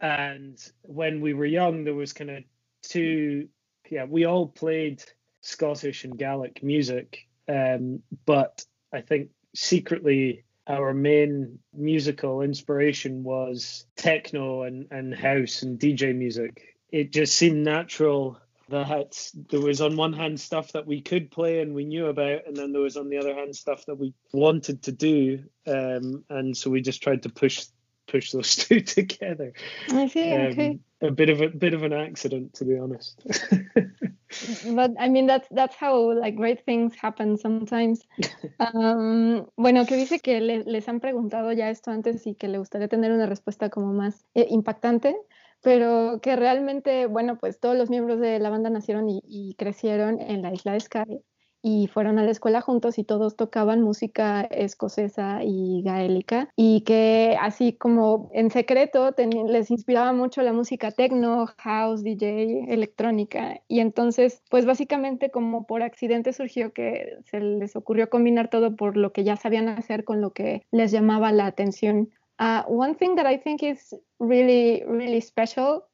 And 0.00 0.58
when 0.82 1.20
we 1.20 1.34
were 1.34 1.46
young, 1.46 1.84
there 1.84 1.94
was 1.94 2.12
kind 2.12 2.30
of 2.30 2.44
two. 2.82 3.48
Yeah, 3.90 4.04
we 4.04 4.24
all 4.24 4.48
played 4.48 5.04
Scottish 5.46 6.04
and 6.04 6.18
Gaelic 6.18 6.62
music, 6.62 7.26
um, 7.48 8.02
but 8.24 8.64
I 8.92 9.00
think 9.00 9.30
secretly 9.54 10.44
our 10.66 10.92
main 10.92 11.60
musical 11.72 12.42
inspiration 12.42 13.22
was 13.22 13.86
techno 13.96 14.62
and, 14.62 14.88
and 14.90 15.14
house 15.14 15.62
and 15.62 15.78
DJ 15.78 16.14
music. 16.14 16.74
It 16.90 17.12
just 17.12 17.34
seemed 17.34 17.64
natural 17.64 18.38
that 18.68 19.30
there 19.48 19.60
was 19.60 19.80
on 19.80 19.96
one 19.96 20.12
hand 20.12 20.40
stuff 20.40 20.72
that 20.72 20.86
we 20.86 21.00
could 21.00 21.30
play 21.30 21.60
and 21.60 21.72
we 21.72 21.84
knew 21.84 22.06
about, 22.06 22.48
and 22.48 22.56
then 22.56 22.72
there 22.72 22.82
was 22.82 22.96
on 22.96 23.08
the 23.08 23.18
other 23.18 23.34
hand 23.34 23.54
stuff 23.54 23.86
that 23.86 23.98
we 23.98 24.12
wanted 24.32 24.82
to 24.82 24.92
do, 24.92 25.44
um, 25.68 26.24
and 26.28 26.56
so 26.56 26.70
we 26.70 26.80
just 26.80 27.02
tried 27.02 27.22
to 27.22 27.28
push 27.28 27.66
push 28.06 28.32
those 28.32 28.56
two 28.68 28.80
together. 28.80 29.52
I 29.90 30.08
see. 30.08 30.32
Um, 30.32 30.46
okay. 30.52 30.78
A 31.02 31.10
bit 31.10 31.28
of 31.28 31.42
a 31.42 31.48
bit 31.48 31.74
of 31.74 31.82
an 31.82 31.92
accident, 31.92 32.54
to 32.54 32.64
be 32.64 32.78
honest. 32.78 33.20
but 34.74 34.92
I 34.98 35.08
mean 35.08 35.26
that's 35.26 35.46
that's 35.50 35.76
how 35.76 36.12
like 36.12 36.36
great 36.36 36.64
things 36.64 36.94
happen 36.94 37.36
sometimes. 37.36 38.06
Um, 38.58 39.46
bueno, 39.56 39.84
que 39.84 39.96
dice 39.96 40.20
que 40.20 40.40
le, 40.40 40.64
les 40.64 40.88
han 40.88 41.00
preguntado 41.00 41.52
ya 41.52 41.68
esto 41.68 41.90
antes 41.90 42.26
y 42.26 42.34
que 42.34 42.48
le 42.48 42.56
gustaría 42.56 42.88
tener 42.88 43.12
una 43.12 43.26
respuesta 43.26 43.68
como 43.68 43.92
más 43.92 44.24
eh, 44.34 44.46
impactante 44.48 45.14
pero 45.66 46.20
que 46.22 46.36
realmente, 46.36 47.06
bueno, 47.06 47.38
pues 47.38 47.58
todos 47.58 47.76
los 47.76 47.90
miembros 47.90 48.20
de 48.20 48.38
la 48.38 48.50
banda 48.50 48.70
nacieron 48.70 49.08
y, 49.08 49.54
crecieron 49.58 50.20
en 50.20 50.42
la 50.42 50.52
isla 50.52 50.72
de 50.72 50.80
Skye 50.80 51.22
y 51.68 51.88
fueron 51.88 52.20
a 52.20 52.22
la 52.22 52.30
escuela 52.30 52.60
juntos 52.60 52.96
y 52.96 53.02
todos 53.02 53.34
tocaban 53.34 53.82
música 53.82 54.42
escocesa 54.42 55.40
y 55.42 55.82
gaélica 55.82 56.48
y 56.54 56.82
que 56.82 57.36
así 57.40 57.72
como 57.72 58.30
en 58.32 58.52
secreto 58.52 59.12
les 59.48 59.72
inspiraba 59.72 60.12
mucho 60.12 60.42
la 60.42 60.52
música 60.52 60.92
techno, 60.92 61.48
house, 61.58 62.04
DJ, 62.04 62.72
electrónica 62.72 63.62
y 63.66 63.80
entonces 63.80 64.44
pues 64.48 64.64
básicamente 64.64 65.32
como 65.32 65.66
por 65.66 65.82
accidente 65.82 66.32
surgió 66.32 66.72
que 66.72 67.18
se 67.24 67.40
les 67.40 67.74
ocurrió 67.74 68.10
combinar 68.10 68.48
todo 68.48 68.76
por 68.76 68.96
lo 68.96 69.12
que 69.12 69.24
ya 69.24 69.34
sabían 69.34 69.68
hacer 69.68 70.04
con 70.04 70.20
lo 70.20 70.32
que 70.32 70.64
les 70.70 70.92
llamaba 70.92 71.32
la 71.32 71.46
atención 71.46 72.10
Uh, 72.38 72.62
one 72.64 72.94
thing 72.94 73.16
that 73.16 73.24
I 73.24 73.38
think 73.38 73.62
is 73.62 73.94
really, 74.18 74.84
really 74.86 75.22
special. 75.22 75.86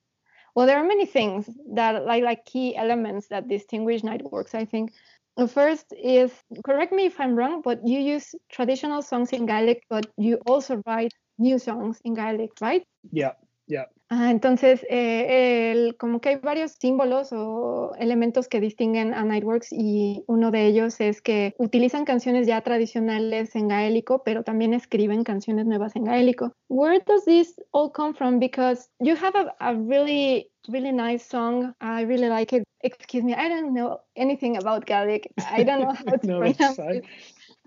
Well, 0.54 0.66
there 0.66 0.76
are 0.76 0.84
many 0.84 1.06
things 1.06 1.48
that 1.74 2.04
like 2.04 2.24
like 2.24 2.44
key 2.44 2.76
elements 2.76 3.28
that 3.28 3.48
distinguish 3.48 4.02
Nightworks. 4.02 4.52
I 4.54 4.64
think 4.64 4.92
the 5.36 5.48
first 5.48 5.92
is 5.92 6.32
correct 6.64 6.92
me 6.92 7.06
if 7.06 7.18
I'm 7.18 7.34
wrong, 7.34 7.62
but 7.62 7.80
you 7.86 7.98
use 7.98 8.34
traditional 8.50 9.02
songs 9.02 9.32
in 9.32 9.46
Gaelic, 9.46 9.82
but 9.88 10.06
you 10.16 10.38
also 10.46 10.82
write 10.86 11.12
new 11.38 11.58
songs 11.58 12.00
in 12.04 12.14
Gaelic, 12.14 12.50
right? 12.60 12.86
Yeah, 13.10 13.32
yeah. 13.66 13.86
Ah, 14.14 14.30
entonces, 14.30 14.84
eh, 14.90 15.72
el, 15.72 15.96
como 15.96 16.20
que 16.20 16.28
hay 16.28 16.36
varios 16.36 16.72
símbolos 16.72 17.32
o 17.32 17.92
elementos 17.98 18.46
que 18.46 18.60
distinguen 18.60 19.14
a 19.14 19.24
Niteworks 19.24 19.68
y 19.72 20.22
uno 20.26 20.50
de 20.50 20.66
ellos 20.66 21.00
es 21.00 21.22
que 21.22 21.54
utilizan 21.56 22.04
canciones 22.04 22.46
ya 22.46 22.60
tradicionales 22.60 23.56
en 23.56 23.68
gaélico, 23.68 24.22
pero 24.22 24.42
también 24.42 24.74
escriben 24.74 25.24
canciones 25.24 25.64
nuevas 25.64 25.96
en 25.96 26.04
gaélico. 26.04 26.52
Where 26.68 27.02
does 27.06 27.24
this 27.24 27.58
all 27.70 27.90
come 27.90 28.12
from? 28.12 28.38
Because 28.38 28.90
you 29.00 29.14
have 29.16 29.34
a, 29.34 29.54
a 29.60 29.72
really, 29.72 30.51
really 30.68 30.92
nice 30.92 31.26
song. 31.26 31.74
I 31.80 32.02
really 32.02 32.28
like 32.28 32.52
it. 32.52 32.64
Excuse 32.82 33.22
me, 33.22 33.34
I 33.34 33.48
don't 33.48 33.74
know 33.74 34.00
anything 34.16 34.56
about 34.56 34.86
Gaelic. 34.86 35.32
I 35.38 35.62
don't 35.62 35.80
know 35.80 35.92
how 35.92 36.04
to 36.04 36.26
no, 36.26 36.38
pronounce 36.38 36.78
it. 36.78 37.04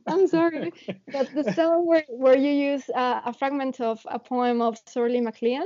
I'm 0.08 0.28
sorry, 0.28 0.72
but 1.12 1.34
the 1.34 1.52
song 1.56 1.88
where, 1.88 2.06
where 2.10 2.38
you 2.38 2.52
use 2.52 2.90
uh, 2.90 3.22
a 3.26 3.34
fragment 3.34 3.82
of 3.82 4.06
a 4.06 4.20
poem 4.20 4.62
of 4.62 4.78
Sorley 4.88 5.20
MacLean 5.20 5.66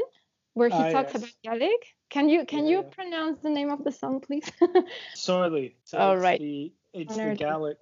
where 0.54 0.70
he 0.70 0.76
ah, 0.76 0.92
talks 0.92 1.14
yes. 1.14 1.24
about 1.24 1.34
Gaelic. 1.44 1.96
Can 2.10 2.30
you 2.30 2.46
can 2.46 2.66
yeah, 2.66 2.72
you 2.72 2.78
yeah. 2.78 2.90
pronounce 2.96 3.40
the 3.42 3.50
name 3.50 3.70
of 3.70 3.84
the 3.84 3.92
song, 3.92 4.20
please? 4.20 4.50
Sorley. 5.14 5.76
So 5.84 5.98
oh, 5.98 6.14
it's 6.14 6.22
right. 6.24 6.40
The, 6.40 6.72
it's 6.94 7.16
the 7.16 7.36
Gaelic. 7.36 7.78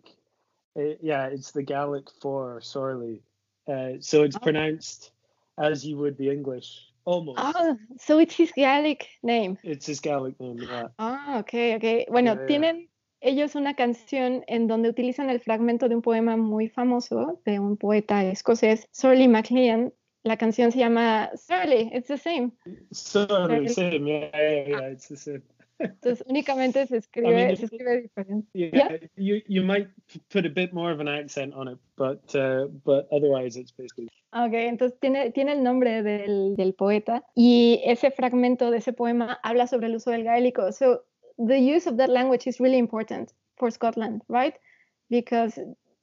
Uh, 0.78 0.96
yeah, 1.02 1.28
it's 1.28 1.52
the 1.52 1.64
Gaelic 1.64 2.08
for 2.22 2.60
Sorley. 2.62 3.22
Uh, 3.68 3.94
so 4.00 4.24
it's 4.24 4.36
oh. 4.36 4.40
pronounced 4.40 5.12
as 5.58 5.86
you 5.86 5.98
would 5.98 6.18
the 6.18 6.30
English. 6.30 6.87
Almost. 7.08 7.40
Oh, 7.42 7.78
so 7.98 8.20
it's 8.20 8.36
his 8.36 8.52
Gaelic 8.52 9.08
name. 9.24 9.58
It's 9.64 9.86
his 9.86 10.02
Gaelic 10.02 10.38
name, 10.42 10.58
yeah. 10.60 10.88
Ah, 11.00 11.40
okay, 11.40 11.76
okay. 11.76 12.06
Bueno, 12.10 12.34
yeah, 12.34 12.46
tienen 12.46 12.90
ellos 13.22 13.56
una 13.56 13.76
canción 13.76 14.44
en 14.50 14.68
donde 14.68 14.90
utilizan 14.90 15.30
el 15.30 15.40
fragmento 15.40 15.88
de 15.88 15.96
un 15.96 16.02
poema 16.02 16.36
muy 16.36 16.68
famoso 16.68 17.40
de 17.46 17.60
un 17.60 17.78
poeta 17.78 18.26
escocés, 18.26 18.90
Sorley 18.92 19.30
MacLean, 19.30 19.94
la 20.24 20.36
canción 20.36 20.74
se 20.74 20.80
llama 20.80 21.30
Surly, 21.36 21.90
it's 21.94 22.10
the 22.10 22.18
same. 22.18 22.52
Surly, 22.92 23.70
same, 23.70 24.06
yeah, 24.06 24.30
yeah, 24.34 24.68
yeah, 24.68 24.92
it's 24.92 25.08
the 25.08 25.16
same. 25.16 25.44
Entonces 25.80 26.24
únicamente 26.28 26.86
se 26.88 26.98
escribe, 26.98 27.30
I 27.32 27.46
mean, 27.46 27.58
se 27.58 27.66
escribe 27.66 28.02
diferente. 28.02 28.48
Yeah, 28.54 28.70
yeah, 28.74 28.98
you 29.16 29.42
you 29.48 29.64
might 29.64 29.88
put 30.30 30.46
a 30.46 30.50
bit 30.50 30.74
more 30.74 30.92
of 30.92 31.00
an 31.00 31.08
accent 31.08 31.54
on 31.54 31.68
it, 31.68 31.80
but 31.96 32.36
uh, 32.36 32.68
but 32.84 33.08
otherwise 33.12 33.56
it's 33.60 33.72
basically. 33.72 34.10
Okay, 34.34 34.68
entonces 34.68 35.00
tiene 35.00 35.32
tiene 35.32 35.54
el 35.54 35.64
nombre 35.64 36.04
del, 36.04 36.56
del 36.56 36.74
poeta 36.74 37.24
y 37.36 37.82
ese 37.86 38.12
fragmento 38.12 38.72
de 38.72 38.78
ese 38.78 38.94
poema 38.94 39.40
habla 39.44 39.68
sobre 39.68 39.88
el 39.88 39.96
uso 39.96 40.12
del 40.12 40.24
gaélico. 40.24 40.72
So 40.72 41.04
the 41.38 41.60
use 41.60 41.88
of 41.88 41.98
that 41.98 42.10
language 42.10 42.48
is 42.48 42.60
really 42.60 42.78
important 42.78 43.34
for 43.58 43.72
Scotland, 43.72 44.24
right? 44.28 44.56
Because 45.10 45.60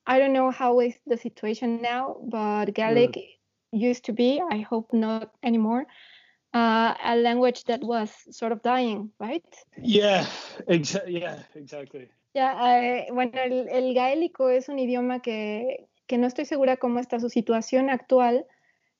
I 0.06 0.18
don't 0.18 0.32
know 0.32 0.50
how 0.50 0.80
is 0.80 0.98
the 1.06 1.16
situation 1.16 1.82
now, 1.82 2.16
but 2.22 2.72
Gaelic 2.74 3.12
mm 3.12 3.34
used 3.74 4.04
to 4.04 4.12
be, 4.12 4.40
I 4.50 4.58
hope 4.58 4.92
not 4.92 5.30
anymore, 5.42 5.86
uh, 6.54 6.94
a 7.04 7.16
language 7.16 7.64
that 7.64 7.82
was 7.82 8.10
sort 8.30 8.52
of 8.52 8.62
dying, 8.62 9.10
right? 9.18 9.44
Yeah, 9.76 10.26
exa 10.68 11.02
yeah, 11.06 11.42
exactly. 11.54 12.08
Yeah, 12.34 12.54
uh, 12.54 13.14
bueno, 13.14 13.32
el, 13.34 13.68
el, 13.68 13.94
gaélico 13.94 14.48
es 14.48 14.68
un 14.68 14.78
idioma 14.78 15.20
que, 15.20 15.86
que 16.06 16.18
no 16.18 16.26
estoy 16.26 16.46
segura 16.46 16.76
cómo 16.76 16.98
está 16.98 17.20
su 17.20 17.28
situación 17.28 17.90
actual, 17.90 18.44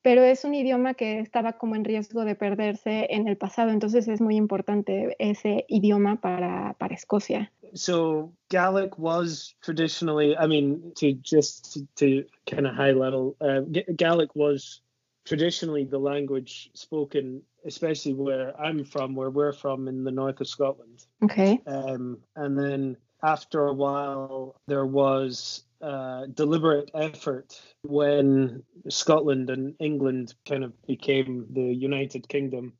pero 0.01 0.23
es 0.23 0.45
un 0.45 0.53
idioma 0.53 0.93
que 0.93 1.19
estaba 1.19 1.53
como 1.53 1.75
en 1.75 1.83
riesgo 1.83 2.23
de 2.23 2.35
perderse 2.35 3.07
en 3.09 3.27
el 3.27 3.37
pasado, 3.37 3.71
entonces 3.71 4.07
es 4.07 4.21
muy 4.21 4.35
importante 4.35 5.15
ese 5.19 5.65
idioma 5.67 6.21
para, 6.21 6.75
para 6.77 6.95
Escocia. 6.95 7.51
So 7.73 8.31
Gaelic 8.49 8.97
was 8.97 9.55
traditionally, 9.61 10.37
I 10.37 10.47
mean, 10.47 10.93
to 10.97 11.13
just 11.23 11.73
to, 11.73 11.87
to 11.95 12.25
kind 12.45 12.67
of 12.67 12.75
high 12.75 12.93
level, 12.93 13.35
uh, 13.41 13.61
Gaelic 13.97 14.33
was 14.33 14.81
traditionally 15.25 15.83
the 15.83 15.97
language 15.97 16.69
spoken, 16.73 17.41
especially 17.65 18.13
where 18.13 18.59
I'm 18.59 18.85
from, 18.85 19.15
where 19.15 19.31
we're 19.31 19.53
from 19.53 19.87
in 19.87 20.03
the 20.03 20.11
north 20.11 20.39
of 20.39 20.47
Scotland. 20.47 21.05
Okay. 21.23 21.59
Um, 21.65 22.19
and 22.35 22.57
then 22.57 22.97
after 23.23 23.65
a 23.65 23.73
while, 23.73 24.55
there 24.67 24.85
was 24.85 25.63
uh, 25.81 26.27
deliberate 26.33 26.91
effort 26.93 27.59
when 27.81 28.63
Scotland 28.89 29.49
and 29.49 29.75
England 29.79 30.35
kind 30.47 30.63
of 30.63 30.73
became 30.85 31.47
the 31.49 31.73
United 31.73 32.29
Kingdom. 32.29 32.73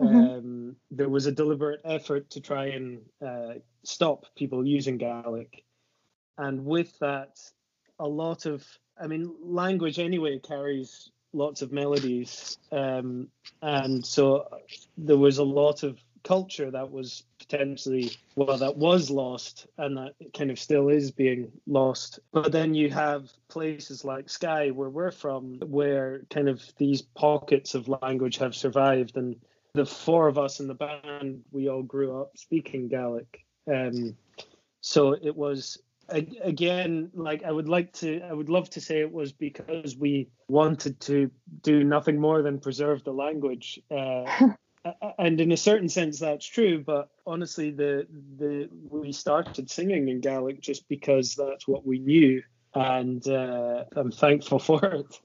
Mm-hmm. 0.00 0.16
Um, 0.16 0.76
there 0.90 1.08
was 1.08 1.26
a 1.26 1.32
deliberate 1.32 1.80
effort 1.84 2.30
to 2.30 2.40
try 2.40 2.66
and 2.66 3.02
uh, 3.24 3.54
stop 3.84 4.26
people 4.36 4.66
using 4.66 4.98
Gaelic. 4.98 5.64
And 6.38 6.64
with 6.64 6.98
that, 6.98 7.38
a 7.98 8.08
lot 8.08 8.46
of, 8.46 8.66
I 9.00 9.06
mean, 9.06 9.32
language 9.40 9.98
anyway 9.98 10.38
carries 10.38 11.10
lots 11.32 11.62
of 11.62 11.72
melodies. 11.72 12.58
Um, 12.70 13.28
and 13.60 14.04
so 14.04 14.48
there 14.96 15.16
was 15.16 15.38
a 15.38 15.44
lot 15.44 15.82
of 15.82 15.98
culture 16.24 16.70
that 16.70 16.90
was 16.90 17.24
potentially 17.38 18.12
well 18.36 18.56
that 18.56 18.76
was 18.76 19.10
lost 19.10 19.66
and 19.78 19.96
that 19.96 20.12
kind 20.36 20.50
of 20.50 20.58
still 20.58 20.88
is 20.88 21.10
being 21.10 21.50
lost 21.66 22.20
but 22.32 22.52
then 22.52 22.74
you 22.74 22.88
have 22.88 23.28
places 23.48 24.04
like 24.04 24.30
skye 24.30 24.70
where 24.70 24.88
we're 24.88 25.10
from 25.10 25.58
where 25.66 26.22
kind 26.30 26.48
of 26.48 26.62
these 26.78 27.02
pockets 27.02 27.74
of 27.74 27.88
language 27.88 28.38
have 28.38 28.54
survived 28.54 29.16
and 29.16 29.34
the 29.74 29.84
four 29.84 30.28
of 30.28 30.38
us 30.38 30.60
in 30.60 30.68
the 30.68 30.74
band 30.74 31.42
we 31.50 31.68
all 31.68 31.82
grew 31.82 32.20
up 32.20 32.30
speaking 32.36 32.86
gaelic 32.86 33.44
um, 33.72 34.16
so 34.80 35.12
it 35.12 35.36
was 35.36 35.78
again 36.08 37.10
like 37.14 37.42
i 37.44 37.50
would 37.50 37.68
like 37.68 37.92
to 37.92 38.20
i 38.22 38.32
would 38.32 38.48
love 38.48 38.68
to 38.68 38.80
say 38.80 39.00
it 39.00 39.12
was 39.12 39.32
because 39.32 39.96
we 39.96 40.28
wanted 40.48 40.98
to 41.00 41.30
do 41.62 41.84
nothing 41.84 42.20
more 42.20 42.42
than 42.42 42.58
preserve 42.58 43.02
the 43.04 43.12
language 43.12 43.80
uh, 43.90 44.24
and 45.18 45.40
in 45.40 45.52
a 45.52 45.56
certain 45.56 45.88
sense 45.88 46.18
that's 46.18 46.46
true 46.46 46.82
but 46.82 47.08
honestly 47.26 47.70
the 47.70 48.06
the 48.38 48.68
we 48.90 49.12
started 49.12 49.70
singing 49.70 50.08
in 50.08 50.20
gaelic 50.20 50.60
just 50.60 50.88
because 50.88 51.34
that's 51.34 51.68
what 51.68 51.86
we 51.86 51.98
knew 51.98 52.42
and 52.74 53.26
uh, 53.28 53.84
i'm 53.96 54.10
thankful 54.10 54.58
for 54.70 54.84
it. 54.84 55.20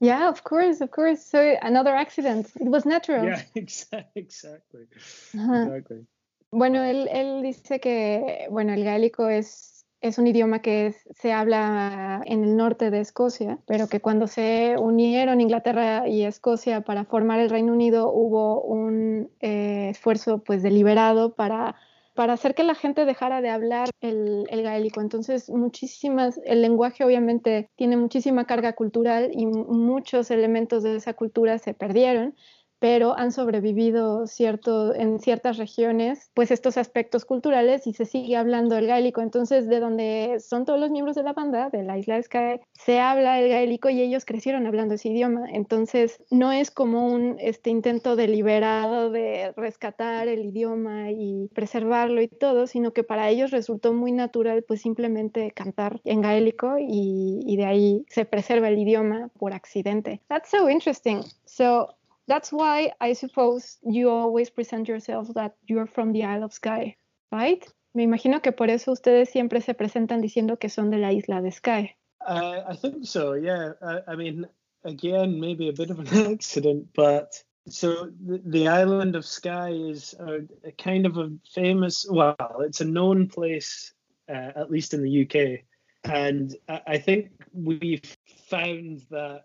Yeah 0.00 0.28
of 0.28 0.44
course 0.44 0.80
of 0.80 0.90
course. 0.90 1.24
So 1.24 1.56
another 1.62 1.94
accident. 1.94 2.50
It 2.56 2.68
was 2.68 2.84
natural. 2.84 3.24
Yeah 3.24 3.42
exactly. 3.54 4.86
Uh-huh. 5.34 5.54
exactly. 5.54 6.06
Bueno 6.52 6.82
él, 6.82 7.08
él 7.10 7.42
dice 7.42 7.80
que 7.80 8.46
bueno 8.50 8.72
el 8.72 8.84
gaélico 8.84 9.28
es 9.28 9.75
es 10.08 10.18
un 10.18 10.26
idioma 10.26 10.60
que 10.60 10.94
se 11.14 11.32
habla 11.32 12.22
en 12.26 12.44
el 12.44 12.56
norte 12.56 12.90
de 12.90 13.00
Escocia, 13.00 13.58
pero 13.66 13.88
que 13.88 14.00
cuando 14.00 14.26
se 14.26 14.76
unieron 14.78 15.40
Inglaterra 15.40 16.08
y 16.08 16.22
Escocia 16.22 16.82
para 16.82 17.04
formar 17.04 17.40
el 17.40 17.50
Reino 17.50 17.72
Unido 17.72 18.10
hubo 18.12 18.62
un 18.62 19.30
eh, 19.40 19.88
esfuerzo 19.90 20.38
pues 20.38 20.62
deliberado 20.62 21.34
para 21.34 21.76
para 22.16 22.32
hacer 22.32 22.54
que 22.54 22.64
la 22.64 22.74
gente 22.74 23.04
dejara 23.04 23.42
de 23.42 23.50
hablar 23.50 23.90
el, 24.00 24.46
el, 24.48 24.62
gaélico. 24.62 25.02
Entonces, 25.02 25.50
muchísimas, 25.50 26.40
el 26.46 26.62
lenguaje 26.62 27.04
obviamente 27.04 27.68
tiene 27.76 27.98
muchísima 27.98 28.46
carga 28.46 28.72
cultural 28.72 29.30
y 29.34 29.44
muchos 29.44 30.30
elementos 30.30 30.82
de 30.82 30.96
esa 30.96 31.12
cultura 31.12 31.58
se 31.58 31.74
perdieron 31.74 32.34
pero 32.78 33.16
han 33.16 33.32
sobrevivido 33.32 34.26
cierto, 34.26 34.94
en 34.94 35.18
ciertas 35.18 35.56
regiones, 35.56 36.30
pues 36.34 36.50
estos 36.50 36.76
aspectos 36.76 37.24
culturales 37.24 37.86
y 37.86 37.92
se 37.92 38.04
sigue 38.04 38.36
hablando 38.36 38.76
el 38.76 38.86
gaélico. 38.86 39.20
Entonces, 39.20 39.68
de 39.68 39.80
donde 39.80 40.36
son 40.40 40.64
todos 40.64 40.78
los 40.78 40.90
miembros 40.90 41.16
de 41.16 41.22
la 41.22 41.32
banda, 41.32 41.70
de 41.70 41.82
la 41.82 41.98
isla 41.98 42.16
de 42.16 42.22
Skye, 42.22 42.60
se 42.72 43.00
habla 43.00 43.40
el 43.40 43.48
gaélico 43.48 43.88
y 43.88 44.00
ellos 44.00 44.24
crecieron 44.24 44.66
hablando 44.66 44.94
ese 44.94 45.08
idioma. 45.08 45.46
Entonces, 45.50 46.22
no 46.30 46.52
es 46.52 46.70
como 46.70 47.06
un 47.06 47.36
este, 47.38 47.70
intento 47.70 48.16
deliberado 48.16 49.10
de 49.10 49.52
rescatar 49.56 50.28
el 50.28 50.44
idioma 50.44 51.10
y 51.10 51.48
preservarlo 51.54 52.20
y 52.20 52.28
todo, 52.28 52.66
sino 52.66 52.92
que 52.92 53.04
para 53.04 53.28
ellos 53.30 53.50
resultó 53.50 53.92
muy 53.92 54.12
natural, 54.12 54.62
pues 54.62 54.82
simplemente 54.82 55.50
cantar 55.52 56.00
en 56.04 56.20
gaélico 56.20 56.78
y, 56.78 57.40
y 57.46 57.56
de 57.56 57.64
ahí 57.64 58.04
se 58.08 58.24
preserva 58.24 58.68
el 58.68 58.78
idioma 58.78 59.28
por 59.38 59.52
accidente. 59.52 60.20
That's 60.28 60.50
so 60.50 60.68
interesting. 60.68 61.22
So, 61.44 61.88
That's 62.28 62.52
why 62.52 62.92
I 63.00 63.12
suppose 63.12 63.78
you 63.82 64.10
always 64.10 64.50
present 64.50 64.88
yourself 64.88 65.28
that 65.34 65.56
you're 65.66 65.86
from 65.86 66.12
the 66.12 66.24
Isle 66.24 66.44
of 66.44 66.52
Skye, 66.52 66.96
right? 67.32 67.64
Me 67.94 68.04
imagino 68.04 68.42
que 68.42 68.52
por 68.52 68.68
eso 68.68 68.92
ustedes 68.92 69.30
siempre 69.30 69.60
se 69.60 69.74
presentan 69.74 70.20
diciendo 70.20 70.58
que 70.58 70.68
son 70.68 70.90
de 70.90 70.98
la 70.98 71.12
isla 71.12 71.40
de 71.40 71.50
Skye. 71.50 71.96
Uh, 72.26 72.62
I 72.68 72.76
think 72.76 73.06
so, 73.06 73.34
yeah. 73.34 73.72
I, 73.80 74.00
I, 74.08 74.16
mean, 74.16 74.46
again, 74.84 75.40
maybe 75.40 75.68
a 75.68 75.72
bit 75.72 75.90
of 75.90 76.00
an 76.00 76.08
accident, 76.32 76.88
but 76.94 77.42
so 77.68 78.10
the, 78.24 78.42
the 78.44 78.68
island 78.68 79.16
of 79.16 79.24
Skye 79.24 79.70
is 79.70 80.14
a, 80.18 80.40
a, 80.64 80.72
kind 80.72 81.06
of 81.06 81.16
a 81.16 81.30
famous, 81.54 82.06
well, 82.08 82.36
it's 82.60 82.80
a 82.80 82.84
known 82.84 83.28
place, 83.28 83.92
uh, 84.28 84.52
at 84.56 84.70
least 84.70 84.92
in 84.92 85.02
the 85.02 85.22
UK. 85.22 85.64
And 86.04 86.54
I, 86.68 86.80
I 86.86 86.98
think 86.98 87.30
we've 87.52 88.16
found 88.48 89.02
that 89.10 89.44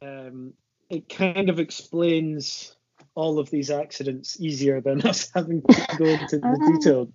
um, 0.00 0.54
it 0.92 1.08
kind 1.08 1.48
of 1.48 1.58
explains 1.58 2.76
all 3.14 3.38
of 3.38 3.48
these 3.50 3.70
accidents 3.70 4.38
easier 4.40 4.80
than 4.80 5.00
us 5.06 5.30
having 5.34 5.62
to 5.62 5.96
go 5.98 6.04
into 6.04 6.38
the 6.38 6.46
uh-huh. 6.46 6.72
detail. 6.72 7.08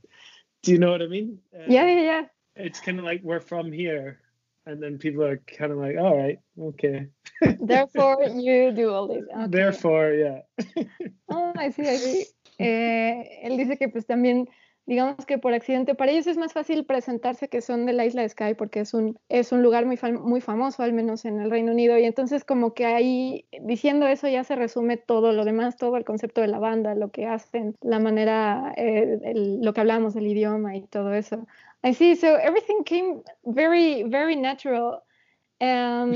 Do 0.63 0.71
you 0.71 0.79
know 0.79 0.91
what 0.91 1.03
I 1.03 1.07
mean? 1.07 1.37
Uh, 1.55 1.63
yeah, 1.67 1.85
yeah, 1.85 2.01
yeah. 2.01 2.21
It's 2.55 2.79
kind 2.79 2.97
of 2.97 3.05
like 3.05 3.21
we're 3.23 3.39
from 3.39 3.71
here, 3.71 4.19
and 4.65 4.81
then 4.81 4.97
people 4.97 5.23
are 5.23 5.37
kind 5.37 5.71
of 5.71 5.77
like, 5.77 5.95
all 5.95 6.17
right, 6.17 6.39
okay. 6.59 7.07
Therefore, 7.61 8.23
you 8.23 8.71
do 8.71 8.91
all 8.91 9.07
this. 9.07 9.23
Okay. 9.31 9.47
Therefore, 9.47 10.11
yeah. 10.11 10.39
oh, 11.29 11.53
I 11.55 11.69
see, 11.69 11.87
I 11.87 11.97
see. 11.97 12.25
Eh, 12.59 13.45
él 13.45 13.57
dice 13.57 13.77
que 13.77 13.89
pues 13.89 14.07
también 14.07 14.47
digamos 14.87 15.25
que 15.25 15.37
por 15.37 15.53
accidente, 15.53 15.95
para 15.95 16.13
ellos 16.13 16.27
es 16.27 16.37
más 16.37 16.53
fácil 16.53 16.85
presentarse 16.85 17.49
que 17.49 17.61
son 17.61 17.85
de 17.85 17.91
la 17.91 18.05
isla 18.05 18.21
de 18.21 18.29
Skye 18.29 18.55
porque 18.55 18.79
es 18.79 18.93
un, 18.93 19.19
es 19.27 19.51
un 19.51 19.61
lugar 19.61 19.85
muy, 19.85 19.99
muy 20.13 20.39
famoso, 20.39 20.81
al 20.81 20.93
menos 20.93 21.25
en 21.25 21.41
el 21.41 21.51
Reino 21.51 21.73
Unido, 21.73 21.97
y 21.97 22.05
entonces 22.05 22.45
como 22.45 22.73
que 22.73 22.85
ahí, 22.85 23.45
diciendo 23.61 24.07
eso 24.07 24.29
ya 24.29 24.45
se 24.45 24.55
resume 24.55 24.95
todo 24.95 25.33
lo 25.33 25.43
demás, 25.43 25.75
todo 25.75 25.97
el 25.97 26.05
concepto 26.05 26.39
de 26.39 26.47
la 26.47 26.59
banda, 26.59 26.95
lo 26.95 27.11
que 27.11 27.27
hacen, 27.27 27.75
la 27.81 27.99
manera, 27.99 28.73
eh, 28.77 29.19
el, 29.23 29.59
lo 29.61 29.73
que 29.73 29.81
hablamos 29.81 30.13
del 30.13 30.27
idioma 30.27 30.77
y 30.77 30.87
todo 30.87 31.13
eso. 31.13 31.45
I 31.83 31.93
see, 31.93 32.15
so 32.15 32.37
everything 32.37 32.83
came 32.85 33.21
very, 33.43 34.03
very 34.03 34.35
natural. 34.35 35.03
Um, 35.59 36.13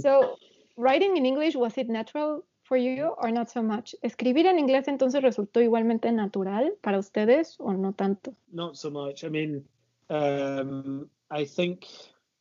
so 0.00 0.36
writing 0.76 1.16
in 1.16 1.26
English, 1.26 1.56
was 1.56 1.76
it 1.76 1.88
natural 1.88 2.44
for 2.68 2.76
you 2.76 3.14
or 3.18 3.30
not 3.30 3.50
so 3.50 3.62
much? 3.62 3.94
¿Escribir 4.02 4.46
en 4.46 4.58
inglés 4.58 4.88
entonces 4.88 5.22
resultó 5.22 5.60
igualmente 5.60 6.10
natural 6.12 6.74
para 6.80 6.98
ustedes 6.98 7.56
o 7.58 7.72
no 7.72 7.92
tanto? 7.92 8.34
Not 8.52 8.76
so 8.76 8.90
much. 8.90 9.24
I 9.24 9.28
mean, 9.28 9.64
um, 10.10 11.08
I 11.30 11.44
think, 11.44 11.86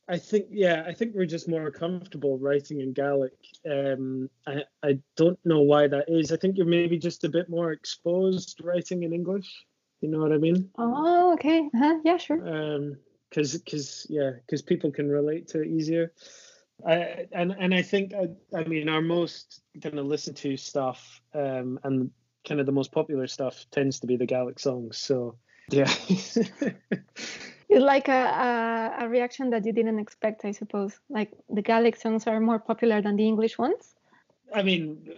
I 0.07 0.17
think, 0.17 0.47
yeah, 0.49 0.83
I 0.88 0.93
think 0.93 1.15
we're 1.15 1.25
just 1.25 1.47
more 1.47 1.71
comfortable 1.71 2.38
writing 2.38 2.81
in 2.81 2.93
Gaelic. 2.93 3.38
Um, 3.65 4.29
I, 4.45 4.63
I 4.83 4.99
don't 5.15 5.39
know 5.45 5.61
why 5.61 5.88
that 5.88 6.05
is. 6.07 6.31
I 6.31 6.38
think 6.38 6.57
you're 6.57 6.65
maybe 6.65 6.97
just 6.97 7.23
a 7.23 7.29
bit 7.29 7.49
more 7.49 7.71
exposed 7.71 8.61
writing 8.63 9.03
in 9.03 9.13
English. 9.13 9.65
You 10.01 10.09
know 10.09 10.19
what 10.19 10.31
I 10.31 10.38
mean? 10.38 10.69
Oh, 10.77 11.33
okay. 11.33 11.69
Uh-huh. 11.73 11.99
Yeah, 12.03 12.17
sure. 12.17 12.39
Um, 12.47 12.97
because, 13.29 13.57
because, 13.57 14.07
yeah, 14.09 14.31
because 14.45 14.61
people 14.61 14.91
can 14.91 15.09
relate 15.09 15.47
to 15.49 15.61
it 15.61 15.67
easier. 15.67 16.13
I, 16.85 17.27
and 17.31 17.55
and 17.57 17.73
I 17.73 17.81
think 17.81 18.13
I, 18.13 18.29
I 18.57 18.63
mean 18.65 18.89
our 18.89 19.01
most 19.01 19.61
kind 19.81 19.97
of 19.99 20.05
listened 20.05 20.38
to 20.38 20.57
stuff 20.57 21.21
um, 21.33 21.79
and 21.83 22.11
kind 22.47 22.59
of 22.59 22.65
the 22.65 22.71
most 22.71 22.91
popular 22.91 23.27
stuff 23.27 23.65
tends 23.71 23.99
to 23.99 24.07
be 24.07 24.17
the 24.17 24.25
Gaelic 24.25 24.59
songs. 24.59 24.97
So 24.97 25.38
yeah. 25.69 25.91
it's 26.09 26.38
like 27.69 28.07
a, 28.07 28.11
a, 28.99 29.05
a 29.05 29.09
reaction 29.09 29.49
that 29.49 29.65
you 29.65 29.73
didn't 29.73 29.99
expect, 29.99 30.45
I 30.45 30.51
suppose. 30.51 30.99
Like 31.09 31.31
the 31.49 31.61
Gaelic 31.61 31.95
songs 31.95 32.27
are 32.27 32.39
more 32.39 32.59
popular 32.59 33.01
than 33.01 33.15
the 33.15 33.27
English 33.27 33.57
ones. 33.57 33.95
I 34.53 34.61
mean, 34.61 35.09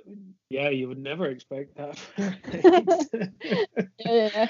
yeah, 0.50 0.70
you 0.70 0.88
would 0.88 1.00
never 1.00 1.28
expect 1.28 1.78
that. 1.78 1.98
yeah. 4.00 4.48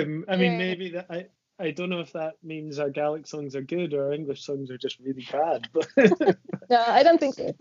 Um, 0.00 0.24
I 0.28 0.36
mean, 0.36 0.52
yeah. 0.52 0.58
maybe 0.58 0.90
that 0.90 1.06
I, 1.08 1.26
I 1.60 1.72
don't 1.72 1.90
know 1.90 2.00
if 2.00 2.12
that 2.12 2.34
means 2.42 2.78
our 2.78 2.90
Gaelic 2.90 3.26
songs 3.26 3.56
are 3.56 3.62
good 3.62 3.92
or 3.92 4.06
our 4.06 4.12
English 4.12 4.44
songs 4.44 4.70
are 4.70 4.78
just 4.78 4.98
really 5.00 5.26
bad. 5.30 5.68
But 5.72 5.88
no, 6.70 6.84
I 6.86 7.02
don't 7.02 7.18
think 7.18 7.34
so. 7.34 7.52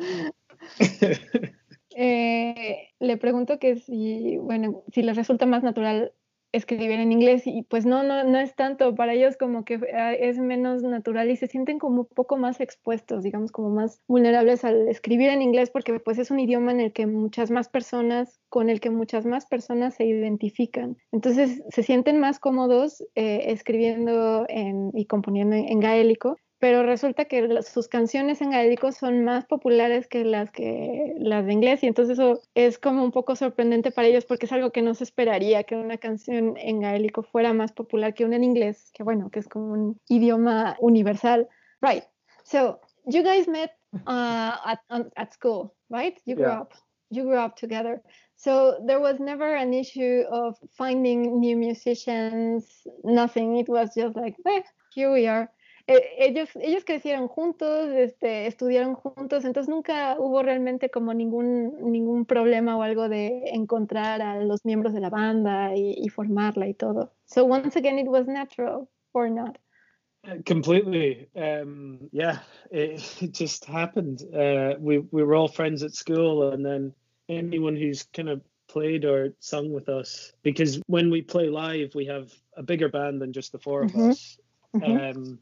eh, 1.96 2.90
le 3.00 3.18
pregunto 3.18 3.58
que 3.60 3.78
si, 3.78 4.38
bueno, 4.38 4.84
si 4.94 5.02
les 5.02 5.18
resulta 5.18 5.46
más 5.46 5.64
natural 5.64 6.14
escribir 6.52 7.00
en 7.00 7.12
inglés 7.12 7.44
y 7.46 7.64
pues 7.64 7.86
no, 7.86 8.04
no, 8.04 8.24
no 8.24 8.40
es 8.40 8.56
tanto, 8.56 8.96
para 8.96 9.14
ellos 9.14 9.38
como 9.38 9.66
que 9.66 9.80
ah, 9.94 10.14
es 10.14 10.38
menos 10.38 10.84
natural 10.84 11.30
y 11.30 11.36
se 11.36 11.48
sienten 11.48 11.80
como 11.80 12.02
un 12.02 12.08
poco 12.08 12.38
más 12.38 12.60
expuestos, 12.60 13.24
digamos 13.24 13.52
como 13.52 13.70
más 13.70 14.02
vulnerables 14.08 14.64
al 14.64 14.88
escribir 14.88 15.30
en 15.30 15.42
inglés 15.42 15.70
porque 15.70 16.00
pues 16.00 16.18
es 16.18 16.32
un 16.32 16.40
idioma 16.40 16.72
en 16.72 16.80
el 16.80 16.94
que 16.94 17.08
muchas 17.08 17.52
más 17.52 17.70
personas, 17.70 18.40
con 18.50 18.70
el 18.70 18.80
que 18.80 18.90
muchas 18.90 19.26
más 19.26 19.46
personas 19.46 19.96
se 19.96 20.06
identifican. 20.06 20.98
Entonces 21.12 21.62
se 21.70 21.84
sienten 21.84 22.20
más 22.20 22.40
cómodos 22.40 23.02
eh, 23.16 23.52
escribiendo 23.52 24.46
y 24.94 25.06
componiendo 25.06 25.56
en 25.56 25.80
gaélico 25.80 26.38
pero 26.60 26.84
resulta 26.84 27.26
que 27.26 27.62
sus 27.62 27.88
canciones 27.88 28.42
en 28.42 28.52
gaélico 28.52 28.92
son 28.92 29.24
más 29.24 29.46
populares 29.46 30.08
que 30.08 30.26
las 30.26 30.52
que 30.52 31.14
las 31.20 31.46
de 31.46 31.54
inglés 31.54 31.84
y 31.84 31.88
entonces 31.88 32.18
eso 32.18 32.42
es 32.56 32.80
como 32.80 33.04
un 33.04 33.12
poco 33.12 33.36
sorprendente 33.36 33.92
para 33.92 34.08
ellos 34.08 34.26
porque 34.26 34.48
es 34.48 34.52
algo 34.52 34.72
que 34.72 34.82
no 34.82 34.96
se 34.96 35.04
esperaría 35.04 35.64
que 35.64 35.76
una 35.76 35.98
canción 35.98 36.56
en 36.58 36.82
gaélico 36.82 37.22
fuera 37.24 37.54
más 37.54 37.72
popular 37.74 38.14
que 38.14 38.26
una 38.26 38.38
en 38.38 38.44
inglés, 38.44 38.92
que 38.94 39.04
bueno, 39.04 39.30
que 39.30 39.40
es 39.40 39.48
como 39.48 39.72
un 39.72 40.00
idioma 40.08 40.76
universal. 40.80 41.48
Right. 41.82 42.04
So, 42.44 42.80
you 43.06 43.24
guys 43.24 43.48
met 43.48 43.72
uh, 44.08 44.56
at 44.66 44.80
at 45.16 45.34
school, 45.34 45.76
right? 45.90 46.20
You 46.26 46.36
grew 46.36 46.52
up. 46.52 46.74
You 47.10 47.24
grew 47.24 47.40
up 47.40 47.56
together. 47.56 48.02
So 48.36 48.80
there 48.86 49.00
was 49.00 49.20
never 49.20 49.56
an 49.56 49.74
issue 49.74 50.24
of 50.32 50.58
finding 50.78 51.40
new 51.40 51.56
musicians, 51.56 52.86
nothing. 53.04 53.58
It 53.58 53.68
was 53.68 53.94
just 53.96 54.16
like, 54.16 54.36
eh, 54.46 54.62
here 54.94 55.12
we 55.12 55.28
are. 55.28 55.50
Eh, 55.88 56.02
ellos, 56.20 56.50
ellos 56.56 56.84
crecieron 56.84 57.30
juntos, 57.30 57.90
este, 57.90 58.46
estudiaron 58.46 58.96
juntos, 58.96 59.46
entonces 59.46 59.70
nunca 59.70 60.18
hubo 60.20 60.44
realmente 60.44 60.90
como 60.90 61.14
ningún, 61.14 61.92
ningún 61.92 62.26
problema 62.26 62.76
o 62.78 62.82
algo 62.82 63.08
de 63.08 63.44
encontrar 63.54 64.22
a 64.22 64.44
los 64.44 64.66
miembros 64.66 64.94
de 64.94 65.00
la 65.00 65.10
banda 65.10 65.76
y, 65.76 65.96
y 65.98 66.10
formarla 66.10 66.68
y 66.68 66.74
todo. 66.74 67.14
So 67.26 67.46
once 67.46 67.78
again, 67.80 67.98
it 68.00 68.08
was 68.08 68.28
natural 68.28 68.90
or 69.14 69.30
not. 69.30 69.58
Completely. 70.46 71.30
Um, 71.36 72.10
yeah, 72.12 72.40
it, 72.70 73.02
it, 73.22 73.32
just 73.32 73.64
happened. 73.64 74.24
Uh, 74.34 74.74
we 74.78 75.00
we 75.00 75.24
were 75.24 75.36
all 75.36 75.48
friends 75.48 75.84
at 75.84 75.94
school, 75.94 76.52
and 76.52 76.66
then 76.66 76.94
anyone 77.30 77.78
who's 77.78 78.04
kind 78.04 78.28
of 78.28 78.42
played 78.68 79.06
or 79.06 79.34
sung 79.40 79.72
with 79.72 79.88
us, 79.88 80.34
because 80.44 80.82
when 80.88 81.10
we 81.10 81.22
play 81.22 81.48
live, 81.50 81.96
we 81.96 82.06
have 82.08 82.34
a 82.58 82.64
bigger 82.64 82.90
band 82.90 83.22
than 83.22 83.32
just 83.32 83.54
the 83.54 83.60
4 83.60 83.86
of 83.86 83.94
mm 83.94 84.02
-hmm. 84.02 84.10
us. 84.12 84.40
Mm 84.74 84.82
-hmm. 84.82 85.16
Um, 85.16 85.40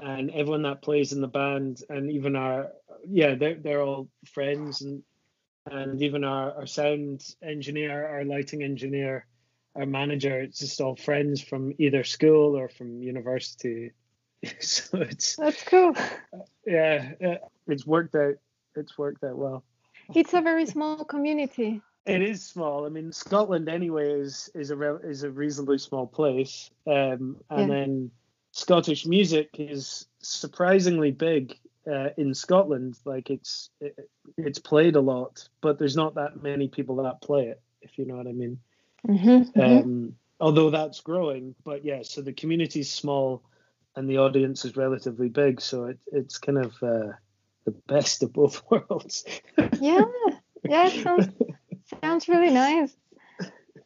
and 0.00 0.30
everyone 0.30 0.62
that 0.62 0.82
plays 0.82 1.12
in 1.12 1.20
the 1.20 1.28
band 1.28 1.82
and 1.88 2.10
even 2.10 2.36
our 2.36 2.72
yeah 3.08 3.34
they're, 3.34 3.54
they're 3.54 3.82
all 3.82 4.08
friends 4.32 4.82
and 4.82 5.02
and 5.70 6.02
even 6.02 6.24
our, 6.24 6.52
our 6.54 6.66
sound 6.66 7.24
engineer 7.42 8.06
our 8.06 8.24
lighting 8.24 8.62
engineer 8.62 9.26
our 9.76 9.86
manager 9.86 10.40
it's 10.40 10.60
just 10.60 10.80
all 10.80 10.96
friends 10.96 11.40
from 11.40 11.72
either 11.78 12.04
school 12.04 12.56
or 12.56 12.68
from 12.68 13.02
university. 13.02 13.92
So 14.60 14.98
it's 14.98 15.36
that's 15.36 15.64
cool. 15.64 15.96
yeah 16.66 17.12
it's 17.66 17.86
worked 17.86 18.14
out 18.14 18.34
it's 18.76 18.98
worked 18.98 19.24
out 19.24 19.38
well. 19.38 19.64
It's 20.14 20.34
a 20.34 20.42
very 20.42 20.66
small 20.66 21.02
community. 21.02 21.80
It 22.04 22.20
is 22.20 22.44
small. 22.44 22.84
I 22.84 22.90
mean 22.90 23.10
scotland 23.10 23.70
anyway 23.70 24.20
is 24.20 24.50
is 24.54 24.70
a 24.70 24.96
is 24.96 25.22
a 25.22 25.30
reasonably 25.30 25.78
small 25.78 26.06
place. 26.06 26.70
Um 26.86 27.38
and 27.48 27.60
yeah. 27.60 27.66
then 27.66 28.10
Scottish 28.56 29.04
music 29.04 29.50
is 29.58 30.06
surprisingly 30.20 31.10
big 31.10 31.58
uh, 31.90 32.10
in 32.16 32.32
Scotland. 32.34 32.96
Like 33.04 33.28
it's 33.28 33.70
it, 33.80 34.08
it's 34.36 34.60
played 34.60 34.94
a 34.94 35.00
lot, 35.00 35.48
but 35.60 35.76
there's 35.76 35.96
not 35.96 36.14
that 36.14 36.40
many 36.40 36.68
people 36.68 37.02
that 37.02 37.20
play 37.20 37.48
it. 37.48 37.60
If 37.82 37.98
you 37.98 38.06
know 38.06 38.14
what 38.14 38.28
I 38.28 38.32
mean. 38.32 38.60
Mm-hmm, 39.08 39.60
Um, 39.60 40.14
although 40.38 40.70
that's 40.70 41.00
growing, 41.00 41.56
but 41.64 41.84
yeah. 41.84 42.02
So 42.04 42.22
the 42.22 42.32
community's 42.32 42.92
small, 42.92 43.42
and 43.96 44.08
the 44.08 44.18
audience 44.18 44.64
is 44.64 44.76
relatively 44.76 45.28
big. 45.28 45.60
So 45.60 45.86
it, 45.86 45.98
it's 46.12 46.38
kind 46.38 46.58
of 46.58 46.80
uh, 46.80 47.12
the 47.64 47.72
best 47.88 48.22
of 48.22 48.32
both 48.32 48.62
worlds. 48.70 49.24
Yeah, 49.80 50.04
yeah, 50.62 50.86
it 50.86 51.02
sounds, 51.02 51.28
sounds 52.00 52.28
really 52.28 52.50
nice. 52.50 52.96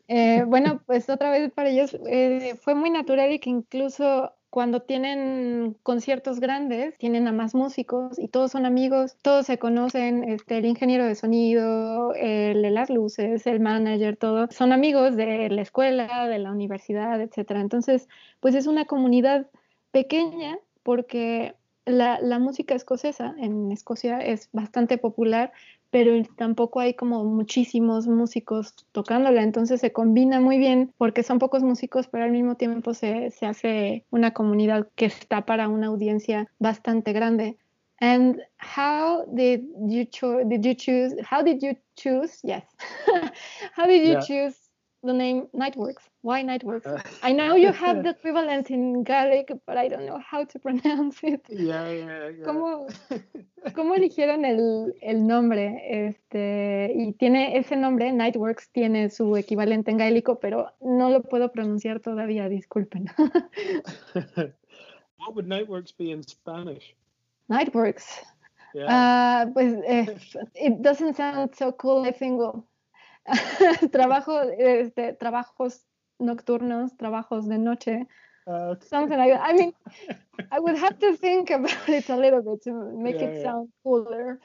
Eh, 0.09 0.45
bueno, 0.47 0.81
pues 0.87 1.09
otra 1.09 1.31
vez 1.31 1.51
para 1.53 1.71
ellos 1.71 1.97
eh, 2.07 2.55
fue 2.61 2.75
muy 2.75 2.91
natural 2.91 3.33
y 3.33 3.39
que 3.39 3.51
incluso 3.51 4.33
cuando 4.51 4.81
tienen 4.81 5.77
conciertos 5.83 6.41
grandes, 6.41 6.97
tienen 6.99 7.29
a 7.29 7.33
más 7.33 7.55
músicos 7.55 8.19
y 8.19 8.29
todos 8.29 8.53
son 8.53 8.65
amigos, 8.65 9.17
todos 9.21 9.47
se 9.47 9.59
conocen, 9.59 10.25
este, 10.25 10.59
el 10.59 10.65
ingeniero 10.65 11.05
de 11.05 11.15
sonido, 11.15 12.15
el 12.15 12.63
de 12.63 12.71
las 12.71 12.89
luces, 12.89 13.47
el 13.47 13.61
manager, 13.61 14.17
todos 14.17 14.55
son 14.55 14.73
amigos 14.73 15.17
de 15.17 15.51
la 15.51 15.63
escuela, 15.63 16.27
de 16.27 16.39
la 16.39 16.51
universidad, 16.51 17.21
etcétera. 17.21 17.61
Entonces, 17.61 18.09
pues 18.41 18.55
es 18.55 18.67
una 18.67 18.87
comunidad 18.87 19.47
pequeña 19.91 20.59
porque 20.83 21.55
la, 21.85 22.19
la 22.21 22.39
música 22.39 22.75
escocesa 22.75 23.35
en 23.39 23.71
Escocia 23.73 24.19
es 24.21 24.49
bastante 24.53 24.99
popular, 24.99 25.53
pero 25.91 26.13
tampoco 26.37 26.81
hay 26.81 26.95
como 26.95 27.25
muchísimos 27.25 28.07
músicos 28.07 28.75
tocándola, 28.93 29.43
entonces 29.43 29.81
se 29.81 29.93
combina 29.93 30.41
muy 30.41 30.59
bien 30.59 30.93
porque 30.99 31.23
son 31.23 31.39
pocos 31.39 31.63
músicos, 31.63 32.09
pero 32.09 32.25
al 32.25 32.31
mismo 32.31 32.57
tiempo 32.57 32.95
se, 32.95 33.31
se 33.31 33.47
hace 33.47 34.05
una 34.11 34.33
comunidad 34.33 34.89
que 34.95 35.07
está 35.07 35.47
para 35.47 35.69
una 35.69 35.87
audiencia 35.89 36.49
bastante 36.59 37.13
grande. 37.13 37.57
And 38.01 38.41
how 38.59 39.25
did 39.35 39.63
you 39.89 40.05
cho 40.05 40.45
did 40.45 40.63
you 40.65 40.75
choose 40.75 41.17
how 41.29 41.43
did 41.43 41.61
you 41.61 41.77
choose 41.97 42.39
yes 42.45 42.63
how 43.77 43.87
did 43.87 44.05
you 44.05 44.13
Yeah. 44.13 44.21
choose 44.21 44.68
the 45.03 45.13
name 45.13 45.47
Niteworks 45.55 46.05
why 46.23 46.43
Niteworks 46.43 46.87
Uh, 46.87 47.03
I 47.23 47.33
know 47.33 47.55
you 47.55 47.73
have 47.73 48.03
the 48.05 48.11
equivalent 48.11 48.71
in 48.71 49.05
Gaelic 49.05 49.51
but 49.67 49.77
I 49.77 49.89
don't 49.89 50.07
know 50.07 50.19
how 50.19 50.45
to 50.45 50.59
pronounce 50.59 51.19
it 51.23 51.45
yeah, 51.49 51.89
yeah, 51.91 52.29
yeah. 52.29 52.45
¿Cómo, 52.45 52.89
¿Cómo 53.75 53.95
eligieron 53.95 54.45
el, 54.45 54.95
el 55.01 55.27
nombre? 55.27 55.83
Este, 56.09 56.93
y 56.95 57.13
tiene 57.13 57.59
ese 57.59 57.77
nombre, 57.77 58.13
Niteworks, 58.13 58.71
tiene 58.71 59.11
su 59.11 59.37
equivalente 59.37 59.91
en 59.91 59.99
gaélico, 59.99 60.39
pero 60.39 60.73
no 60.81 61.11
lo 61.11 61.23
puedo 61.23 61.51
pronunciar 61.51 62.01
todavía, 62.01 62.49
disculpen. 62.49 63.07
what 65.19 65.35
would 65.35 65.47
Niteworks 65.47 65.93
be 65.97 66.13
in 66.13 66.23
Spanish? 66.23 66.95
Niteworks. 67.49 68.07
Yeah. 68.75 68.87
Ah, 68.89 69.47
pues 69.55 69.75
eh, 69.87 70.15
it 70.55 70.83
doesn't 70.83 71.17
sound 71.17 71.55
so 71.55 71.73
cool, 71.73 72.05
I 72.05 72.13
think. 72.13 72.39
well, 72.39 72.68
Trabajo, 73.93 74.41
este, 74.43 75.13
trabajos 75.13 75.87
nocturnos, 76.19 76.97
trabajos 76.97 77.47
de 77.49 77.59
noche, 77.59 78.09
Uh, 78.49 78.75
something 78.81 79.19
like 79.19 79.31
that. 79.31 79.43
I 79.43 79.53
mean, 79.53 79.73
I 80.51 80.59
would 80.59 80.77
have 80.79 80.99
to 81.01 81.15
think 81.19 81.51
about 81.51 81.87
it 81.87 82.09
a 82.09 82.17
little 82.17 82.41
bit 82.41 82.63
to 82.63 82.73
make 82.97 83.17
Yeah, 83.17 83.29
it 83.29 83.37
yeah. 83.37 83.43
sound 83.43 83.69
cooler. 83.83 84.41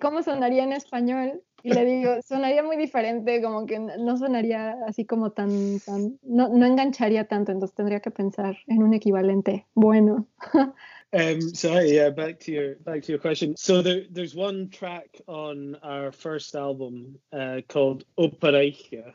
¿Cómo 0.00 0.22
sonaría 0.24 0.64
en 0.64 0.72
español? 0.72 1.40
Y 1.62 1.72
le 1.72 1.84
digo, 1.84 2.20
sonaría 2.22 2.62
muy 2.64 2.76
diferente, 2.76 3.40
como 3.42 3.66
que 3.66 3.78
no 3.78 4.16
sonaría 4.16 4.76
así 4.86 5.04
como 5.04 5.30
tan, 5.30 5.78
tan 5.80 6.18
no, 6.22 6.48
no 6.48 6.66
engancharía 6.66 7.26
tanto, 7.26 7.52
entonces 7.52 7.76
tendría 7.76 8.00
que 8.00 8.10
pensar 8.10 8.56
en 8.66 8.82
un 8.82 8.92
equivalente 8.94 9.66
bueno. 9.74 10.26
Um, 11.16 11.40
so 11.40 11.78
yeah, 11.78 12.10
back 12.10 12.40
to 12.40 12.52
your 12.52 12.74
back 12.76 13.02
to 13.02 13.12
your 13.12 13.18
question. 13.18 13.56
So 13.56 13.80
there, 13.80 14.02
there's 14.10 14.34
one 14.34 14.68
track 14.68 15.20
on 15.26 15.76
our 15.82 16.12
first 16.12 16.54
album 16.54 17.18
uh, 17.32 17.60
called 17.68 18.04
Obair 18.18 18.52
Oidhche. 18.52 19.12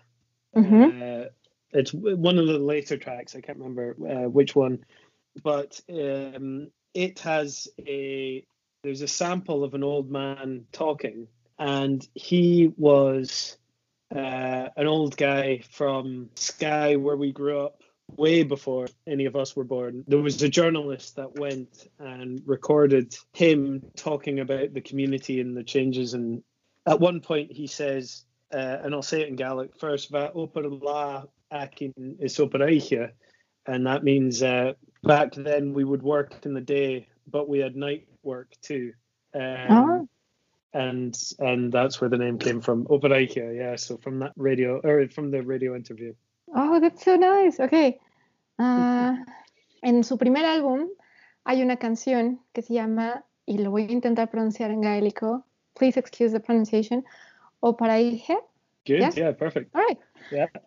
Ujú. 0.56 1.26
Uh, 1.26 1.30
it's 1.74 1.94
one 1.94 2.38
of 2.38 2.48
the 2.48 2.58
later 2.58 2.98
tracks. 2.98 3.36
I 3.36 3.42
can't 3.42 3.60
remember 3.60 3.96
uh, 4.10 4.30
which 4.30 4.56
one, 4.56 4.84
but 5.44 5.80
um, 5.90 6.72
it 6.94 7.20
has 7.20 7.68
a 7.88 8.44
there's 8.84 9.02
a 9.02 9.08
sample 9.08 9.64
of 9.64 9.74
an 9.74 9.84
old 9.84 10.10
man 10.10 10.66
talking, 10.72 11.28
and 11.60 12.06
he 12.16 12.74
was 12.78 13.58
uh, 14.14 14.70
an 14.76 14.88
old 14.88 15.16
guy 15.16 15.62
from 15.72 16.30
Skye, 16.36 16.96
where 16.96 17.16
we 17.16 17.32
grew 17.32 17.60
up, 17.60 17.84
way 18.18 18.44
before 18.44 18.88
any 19.08 19.26
of 19.26 19.36
us 19.36 19.56
were 19.56 19.64
born. 19.64 20.04
There 20.08 20.20
was 20.20 20.42
a 20.42 20.50
journalist 20.50 21.16
that 21.16 21.40
went 21.40 21.88
and 22.00 22.42
recorded 22.46 23.16
him 23.34 23.82
talking 23.96 24.40
about 24.40 24.74
the 24.74 24.82
community 24.82 25.40
and 25.42 25.56
the 25.56 25.64
changes. 25.64 26.14
And 26.14 26.44
at 26.86 27.00
one 27.00 27.22
point, 27.22 27.52
he 27.52 27.68
says, 27.68 28.26
uh, 28.54 28.78
and 28.84 28.94
I'll 28.94 29.02
say 29.02 29.22
it 29.22 29.30
in 29.30 29.36
Gaelic 29.36 29.78
first, 29.80 30.12
"Va 30.12 30.32
opera 30.36 30.68
la 30.68 31.24
akin 31.52 31.94
is 32.20 32.38
operaia," 32.38 33.12
and 33.66 33.88
that 33.88 34.04
means 34.04 34.44
uh, 34.44 34.74
back 35.04 35.34
then 35.34 35.74
we 35.74 35.84
would 35.84 36.04
work 36.04 36.46
in 36.46 36.54
the 36.54 36.62
day, 36.62 37.08
but 37.28 37.48
we 37.48 37.60
had 37.60 37.76
night 37.76 38.08
work 38.24 38.54
too. 38.62 38.94
Um, 39.34 39.42
Ah. 39.70 40.00
And 40.74 41.18
and 41.40 41.70
that's 41.72 42.00
where 42.00 42.10
the 42.10 42.18
name 42.18 42.38
came 42.38 42.62
from, 42.62 42.86
Obair 42.86 43.12
Oidhche. 43.12 43.58
Yeah, 43.58 43.76
so 43.76 43.98
from 43.98 44.20
that 44.20 44.32
radio 44.38 44.80
or 44.84 45.06
from 45.10 45.30
the 45.30 45.44
radio 45.44 45.76
interview. 45.76 46.14
Oh, 46.54 46.80
that's 46.80 47.04
so 47.04 47.18
nice. 47.18 47.60
Ok. 47.60 48.00
Ah, 48.58 49.26
en 49.82 50.04
su 50.04 50.18
primer 50.18 50.46
álbum 50.46 50.90
hay 51.44 51.62
una 51.62 51.78
canción 51.78 52.42
que 52.54 52.62
se 52.62 52.74
llama, 52.74 53.26
y 53.46 53.58
lo 53.58 53.72
voy 53.72 53.84
a 53.84 53.92
intentar 53.92 54.30
pronunciar 54.30 54.72
en 54.72 54.82
gaélico, 54.82 55.46
please 55.74 56.00
excuse 56.00 56.32
the 56.32 56.40
pronunciation, 56.40 57.04
O 57.60 57.76
Paraige. 57.76 58.38
Good. 58.86 59.00
Yes? 59.00 59.16
Yeah, 59.16 59.32
perfect. 59.32 59.74
All 59.76 59.84
right. 59.88 60.00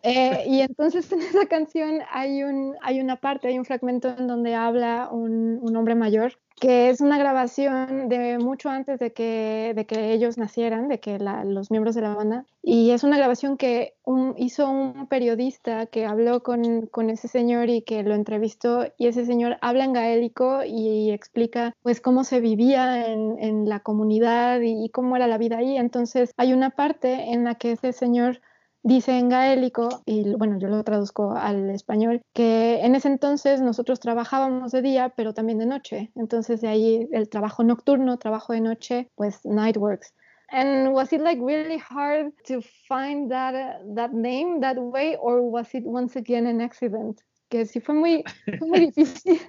Eh, 0.03 0.43
y 0.47 0.61
entonces 0.61 1.11
en 1.11 1.21
esa 1.21 1.45
canción 1.47 1.99
hay, 2.11 2.43
un, 2.43 2.75
hay 2.81 2.99
una 2.99 3.15
parte, 3.15 3.47
hay 3.47 3.57
un 3.57 3.65
fragmento 3.65 4.09
en 4.17 4.27
donde 4.27 4.53
habla 4.55 5.09
un, 5.11 5.59
un 5.61 5.75
hombre 5.75 5.95
mayor, 5.95 6.33
que 6.59 6.89
es 6.89 7.01
una 7.01 7.17
grabación 7.17 8.07
de 8.07 8.37
mucho 8.37 8.69
antes 8.69 8.99
de 8.99 9.11
que, 9.11 9.73
de 9.75 9.85
que 9.85 10.13
ellos 10.13 10.37
nacieran, 10.37 10.87
de 10.87 10.99
que 10.99 11.19
la- 11.19 11.43
los 11.43 11.69
miembros 11.69 11.95
de 11.95 12.01
la 12.01 12.15
banda. 12.15 12.45
Y 12.63 12.91
es 12.91 13.03
una 13.03 13.17
grabación 13.17 13.57
que 13.57 13.95
un- 14.05 14.35
hizo 14.37 14.69
un 14.69 15.07
periodista 15.07 15.85
que 15.87 16.05
habló 16.05 16.43
con, 16.43 16.85
con 16.87 17.09
ese 17.09 17.27
señor 17.27 17.69
y 17.69 17.81
que 17.81 18.03
lo 18.03 18.13
entrevistó. 18.15 18.85
Y 18.97 19.07
ese 19.07 19.25
señor 19.25 19.57
habla 19.61 19.83
en 19.83 19.93
gaélico 19.93 20.63
y 20.65 21.11
explica 21.11 21.73
pues 21.81 21.99
cómo 21.99 22.23
se 22.23 22.39
vivía 22.39 23.07
en, 23.11 23.37
en 23.39 23.67
la 23.67 23.81
comunidad 23.81 24.61
y, 24.61 24.85
y 24.85 24.89
cómo 24.89 25.15
era 25.17 25.27
la 25.27 25.37
vida 25.37 25.57
ahí. 25.57 25.75
Entonces 25.77 26.31
hay 26.37 26.53
una 26.53 26.69
parte 26.69 27.31
en 27.33 27.43
la 27.43 27.55
que 27.55 27.73
ese 27.73 27.91
señor 27.91 28.39
dice 28.85 29.17
en 29.17 29.29
gaélico, 29.29 29.89
y 30.05 30.35
bueno, 30.35 30.59
yo 30.59 30.67
lo 30.67 30.83
traduzco 30.83 31.31
al 31.31 31.71
español, 31.71 32.21
que 32.33 32.79
en 32.85 32.93
ese 32.93 33.07
entonces 33.07 33.59
nosotros 33.59 33.99
trabajábamos 33.99 34.71
de 34.71 34.83
día, 34.83 35.09
pero 35.17 35.33
también 35.33 35.57
de 35.57 35.65
noche. 35.65 36.11
Entonces 36.15 36.61
de 36.61 36.67
ahí 36.67 37.09
el 37.11 37.27
trabajo 37.27 37.63
nocturno, 37.63 38.19
trabajo 38.19 38.53
de 38.53 38.61
noche, 38.61 39.09
pues 39.15 39.43
night 39.43 39.75
works. 39.75 40.13
And 40.51 40.93
was 40.93 41.11
it 41.11 41.21
like 41.21 41.41
really 41.41 41.79
hard 41.79 42.31
to 42.47 42.61
find 42.87 43.31
that 43.31 43.55
uh, 43.55 43.95
that 43.95 44.13
name 44.13 44.59
that 44.61 44.77
way, 44.77 45.17
or 45.19 45.41
was 45.41 45.73
it 45.73 45.83
once 45.83 46.15
again 46.15 46.45
an 46.45 46.61
accident? 46.61 47.19
Que 47.49 47.65
sí 47.65 47.79
fue 47.81 47.95
muy, 47.95 48.23
fue 48.59 48.67
muy 48.67 48.79
difícil, 48.91 49.41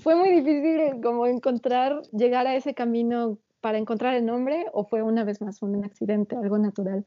fue 0.00 0.14
muy 0.14 0.30
difícil 0.30 1.00
como 1.02 1.26
encontrar, 1.26 2.02
llegar 2.12 2.46
a 2.46 2.54
ese 2.54 2.74
camino 2.74 3.38
para 3.60 3.78
encontrar 3.78 4.14
el 4.14 4.24
nombre, 4.24 4.66
o 4.72 4.84
fue 4.84 5.02
una 5.02 5.24
vez 5.24 5.40
más 5.40 5.60
un 5.60 5.84
accidente, 5.84 6.36
algo 6.36 6.56
natural. 6.56 7.04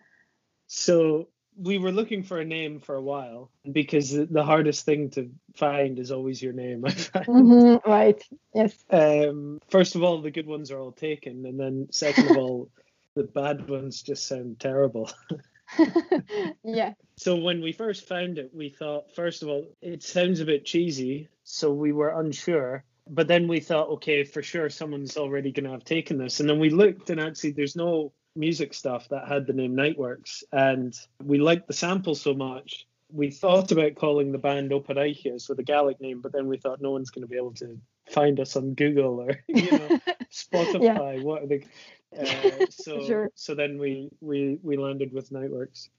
So 0.66 1.30
we 1.58 1.78
were 1.78 1.92
looking 1.92 2.24
for 2.24 2.40
a 2.40 2.46
name 2.46 2.80
for 2.80 2.96
a 2.96 3.02
while 3.02 3.52
because 3.72 4.12
the- 4.12 4.44
hardest 4.44 4.86
thing 4.86 5.10
to 5.12 5.30
find 5.56 6.00
is 6.00 6.12
always 6.12 6.42
your 6.42 6.54
name. 6.54 6.86
I 6.86 6.92
find. 6.92 7.26
Mhm, 7.28 7.86
right. 7.86 8.22
Yes. 8.54 8.84
Um, 8.90 9.60
first 9.70 9.96
of 9.96 10.04
all, 10.04 10.22
the 10.22 10.32
good 10.32 10.48
ones 10.48 10.72
are 10.72 10.80
all 10.80 10.92
taken, 10.92 11.46
and 11.46 11.60
then 11.60 11.88
second 11.92 12.32
of 12.32 12.38
all, 12.38 12.70
the 13.16 13.24
bad 13.24 13.70
ones 13.70 14.02
just 14.02 14.28
sound 14.28 14.60
terrible. 14.60 15.12
yeah. 16.64 16.94
So 17.16 17.36
when 17.36 17.62
we 17.62 17.72
first 17.72 18.08
found 18.08 18.38
it, 18.38 18.52
we 18.54 18.70
thought, 18.70 19.14
first 19.16 19.44
of 19.44 19.50
all, 19.50 19.66
it 19.82 20.04
sounds 20.04 20.40
a 20.40 20.46
bit 20.46 20.66
cheesy, 20.66 21.30
so 21.44 21.72
we 21.72 21.92
were 21.92 22.20
unsure. 22.20 22.84
But 23.10 23.28
then 23.28 23.48
we 23.48 23.60
thought, 23.60 23.90
okay, 23.90 24.24
for 24.24 24.42
sure, 24.42 24.70
someone's 24.70 25.18
already 25.18 25.52
going 25.52 25.66
to 25.66 25.72
have 25.72 25.84
taken 25.84 26.18
this. 26.18 26.40
And 26.40 26.50
then 26.50 26.60
we 26.60 26.70
looked, 26.70 27.10
and 27.10 27.20
actually, 27.20 27.52
there's 27.52 27.76
no 27.76 28.14
music 28.36 28.74
stuff 28.74 29.10
that 29.10 29.28
had 29.28 29.46
the 29.46 29.54
name 29.54 29.76
Niteworks. 29.76 30.44
And 30.52 30.98
we 31.24 31.40
liked 31.40 31.68
the 31.68 31.74
sample 31.74 32.16
so 32.16 32.34
much. 32.34 32.88
We 33.12 33.30
thought 33.30 33.72
about 33.72 33.96
calling 33.96 34.32
the 34.32 34.40
band 34.40 34.72
Obair 34.72 34.98
Oidhche, 34.98 35.40
so 35.40 35.54
the 35.54 35.64
Gaelic 35.64 36.02
name, 36.02 36.22
but 36.22 36.34
then 36.34 36.48
we 36.48 36.58
thought 36.58 36.82
no 36.82 36.92
one's 36.92 37.12
going 37.12 37.22
to 37.22 37.28
be 37.28 37.38
able 37.38 37.54
to 37.56 37.80
find 38.10 38.40
us 38.40 38.56
on 38.56 38.74
Google 38.74 39.20
or 39.22 39.40
you 39.48 39.72
know 39.72 40.00
Spotify. 40.32 41.22
What 41.22 41.44
are 41.44 41.48
the 41.48 41.64
uh, 42.20 42.66
so 42.70 43.06
Sure. 43.06 43.32
so 43.36 43.56
then 43.56 43.78
we 43.78 44.10
we 44.20 44.58
we 44.64 44.78
landed 44.78 45.14
with 45.14 45.30
Niteworks. 45.30 45.90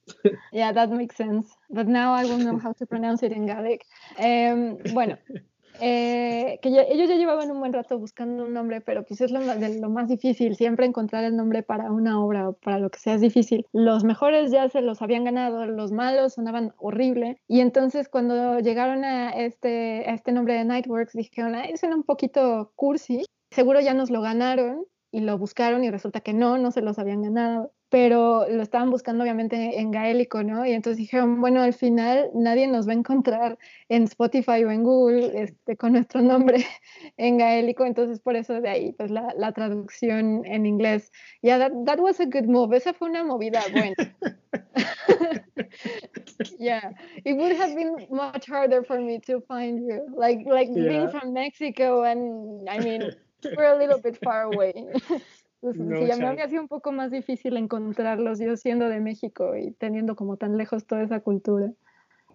Yeah, 0.52 0.72
that 0.72 0.90
makes 0.90 1.16
sense. 1.16 1.54
But 1.70 1.88
now 1.88 2.14
I 2.14 2.24
will 2.24 2.38
know 2.38 2.58
how 2.58 2.72
to 2.74 2.86
pronounce 2.86 3.22
it 3.22 3.32
in 3.32 3.46
Gaelic. 3.46 3.84
Em, 4.18 4.76
bueno, 4.92 5.18
Eh, 5.80 6.58
que 6.62 6.68
ellos 6.68 7.08
ya 7.08 7.16
llevaban 7.16 7.50
un 7.50 7.58
buen 7.58 7.72
rato 7.72 7.98
buscando 7.98 8.44
un 8.44 8.52
nombre, 8.52 8.80
pero 8.80 9.04
pues 9.04 9.20
es 9.20 9.30
lo, 9.30 9.40
de 9.40 9.80
lo 9.80 9.90
más 9.90 10.08
difícil, 10.08 10.56
siempre 10.56 10.86
encontrar 10.86 11.24
el 11.24 11.36
nombre 11.36 11.62
para 11.62 11.90
una 11.90 12.22
obra 12.22 12.48
o 12.48 12.52
para 12.54 12.78
lo 12.78 12.90
que 12.90 12.98
sea 12.98 13.14
es 13.14 13.20
difícil. 13.20 13.66
Los 13.72 14.04
mejores 14.04 14.50
ya 14.50 14.68
se 14.68 14.82
los 14.82 15.02
habían 15.02 15.24
ganado, 15.24 15.66
los 15.66 15.92
malos 15.92 16.34
sonaban 16.34 16.72
horrible, 16.78 17.40
y 17.48 17.60
entonces 17.60 18.08
cuando 18.08 18.60
llegaron 18.60 19.04
a 19.04 19.30
este, 19.30 20.04
a 20.08 20.14
este 20.14 20.32
nombre 20.32 20.54
de 20.54 20.64
Nightworks 20.64 21.12
dijeron, 21.12 21.54
ah, 21.54 21.64
suena 21.76 21.96
un 21.96 22.04
poquito 22.04 22.72
cursi, 22.76 23.24
seguro 23.50 23.80
ya 23.80 23.94
nos 23.94 24.10
lo 24.10 24.20
ganaron, 24.20 24.84
y 25.14 25.20
lo 25.20 25.38
buscaron 25.38 25.84
y 25.84 25.90
resulta 25.90 26.20
que 26.20 26.32
no, 26.32 26.58
no 26.58 26.72
se 26.72 26.82
los 26.82 26.98
habían 26.98 27.22
ganado 27.22 27.70
pero 27.94 28.48
lo 28.48 28.60
estaban 28.60 28.90
buscando 28.90 29.22
obviamente 29.22 29.78
en 29.78 29.92
gaélico, 29.92 30.42
¿no? 30.42 30.66
Y 30.66 30.72
entonces 30.72 30.98
dijeron, 30.98 31.40
bueno, 31.40 31.62
al 31.62 31.74
final 31.74 32.28
nadie 32.34 32.66
nos 32.66 32.88
va 32.88 32.90
a 32.90 32.96
encontrar 32.96 33.56
en 33.88 34.02
Spotify 34.02 34.64
o 34.64 34.72
en 34.72 34.82
Google 34.82 35.30
este, 35.40 35.76
con 35.76 35.92
nuestro 35.92 36.20
nombre 36.20 36.66
en 37.16 37.38
gaélico, 37.38 37.86
entonces 37.86 38.18
por 38.18 38.34
eso 38.34 38.60
de 38.60 38.68
ahí, 38.68 38.92
pues 38.94 39.12
la, 39.12 39.32
la 39.38 39.52
traducción 39.52 40.44
en 40.44 40.66
inglés. 40.66 41.12
Yeah, 41.40 41.60
that, 41.60 41.70
that 41.86 42.00
was 42.00 42.18
a 42.18 42.24
good 42.24 42.46
move. 42.46 42.76
Esa 42.76 42.94
fue 42.94 43.10
una 43.10 43.22
movida 43.22 43.62
buena. 43.70 43.94
yeah, 46.58 46.90
it 47.24 47.36
would 47.36 47.54
have 47.54 47.76
been 47.76 48.08
much 48.10 48.48
harder 48.48 48.82
for 48.82 49.00
me 49.00 49.20
to 49.20 49.40
find 49.42 49.78
you, 49.78 50.04
like 50.16 50.40
like 50.46 50.68
yeah. 50.72 50.88
being 50.88 51.10
from 51.10 51.32
Mexico, 51.32 52.02
and 52.02 52.68
I 52.68 52.80
mean, 52.80 53.12
we're 53.56 53.72
a 53.72 53.78
little 53.78 54.00
bit 54.00 54.18
far 54.20 54.52
away. 54.52 54.72
no 55.72 55.96
sí, 55.98 56.10
a 56.10 56.16
mí 56.16 56.52
me 56.52 56.60
un 56.60 56.68
poco 56.68 56.92
más 56.92 57.10
difícil 57.10 57.56
encontrarlos, 57.56 58.38
yo 58.38 58.56
siendo 58.56 58.88
de 58.88 59.00
México 59.00 59.56
y 59.56 59.72
teniendo 59.72 60.14
como 60.14 60.36
tan 60.36 60.56
lejos 60.56 60.86
toda 60.86 61.02
esa 61.02 61.20
cultura. 61.20 61.72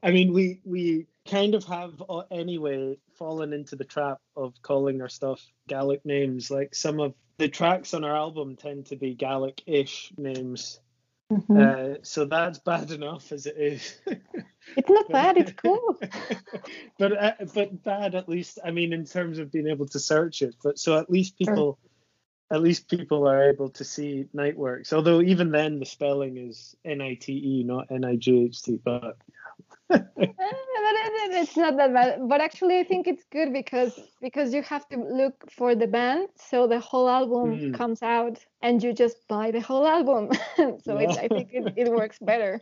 I 0.02 0.12
mean, 0.12 0.34
we 0.34 0.62
we 0.65 1.08
kind 1.26 1.54
of 1.54 1.65
have 1.65 2.02
uh, 2.10 2.24
anyway 2.32 2.98
fallen 3.13 3.54
into 3.54 3.76
the 3.76 3.84
trap 3.84 4.20
of 4.36 4.54
calling 4.62 5.02
our 5.02 5.10
stuff 5.10 5.46
Gaelic 5.68 6.06
names. 6.06 6.50
Like 6.50 6.74
some 6.74 7.00
of 7.00 7.13
the 7.38 7.50
tracks 7.50 7.94
on 7.94 8.04
our 8.04 8.15
album 8.15 8.56
tend 8.56 8.88
to 8.88 8.96
be 8.96 9.13
Gaelic-ish 9.13 10.13
names. 10.18 10.80
Mm-hmm. 11.32 11.58
Uh, 11.58 11.96
so 12.02 12.26
that's 12.26 12.58
bad 12.58 12.89
enough 12.92 13.32
as 13.32 13.46
it 13.46 13.56
is. 13.58 14.00
it's 14.76 14.89
not 14.89 15.10
bad. 15.12 15.38
It's 15.38 15.52
cool. 15.52 16.00
but 16.98 17.12
uh, 17.12 17.34
but 17.54 17.84
bad 17.84 18.15
at 18.15 18.30
least. 18.30 18.58
I 18.63 18.72
mean, 18.72 18.94
in 18.94 19.06
terms 19.06 19.38
of 19.38 19.52
being 19.52 19.68
able 19.68 19.88
to 19.88 20.00
search 20.00 20.42
it. 20.42 20.56
But 20.63 20.80
so 20.80 20.98
at 20.98 21.10
least 21.10 21.38
people. 21.38 21.78
Sure 21.82 21.88
at 22.52 22.62
least 22.62 22.90
people 22.90 23.28
are 23.28 23.50
able 23.50 23.70
to 23.70 23.84
see 23.84 24.26
Niteworks. 24.36 24.92
Although 24.92 25.22
even 25.22 25.52
then 25.52 25.80
the 25.80 25.86
spelling 25.86 26.38
is 26.38 26.76
N 26.84 27.02
I 27.02 27.14
T 27.16 27.34
E, 27.34 27.64
not 27.64 27.92
N 27.92 28.04
I 28.04 28.16
G 28.16 28.46
H 28.46 28.64
T. 28.64 28.80
But 28.84 29.18
it's 29.90 31.58
not 31.58 31.78
that 31.78 31.94
bad. 31.94 32.28
But 32.28 32.42
actually, 32.42 32.80
I 32.80 32.84
think 32.84 33.08
it's 33.08 33.24
good 33.32 33.54
because 33.54 34.00
because 34.22 34.54
you 34.54 34.62
have 34.64 34.88
to 34.90 34.98
look 34.98 35.52
for 35.52 35.76
the 35.76 35.88
band, 35.88 36.30
so 36.36 36.68
the 36.68 36.80
whole 36.80 37.10
album 37.10 37.58
mm. 37.58 37.74
comes 37.74 38.02
out, 38.02 38.40
and 38.62 38.82
you 38.82 38.93
just 38.93 39.28
buy 39.28 39.52
the 39.52 39.62
whole 39.62 39.88
album. 39.88 40.30
so 40.84 40.98
it, 40.98 41.10
I 41.17 41.28
think 41.28 41.50
it, 41.54 41.74
it 41.76 41.89
works 41.89 42.19
better. 42.22 42.62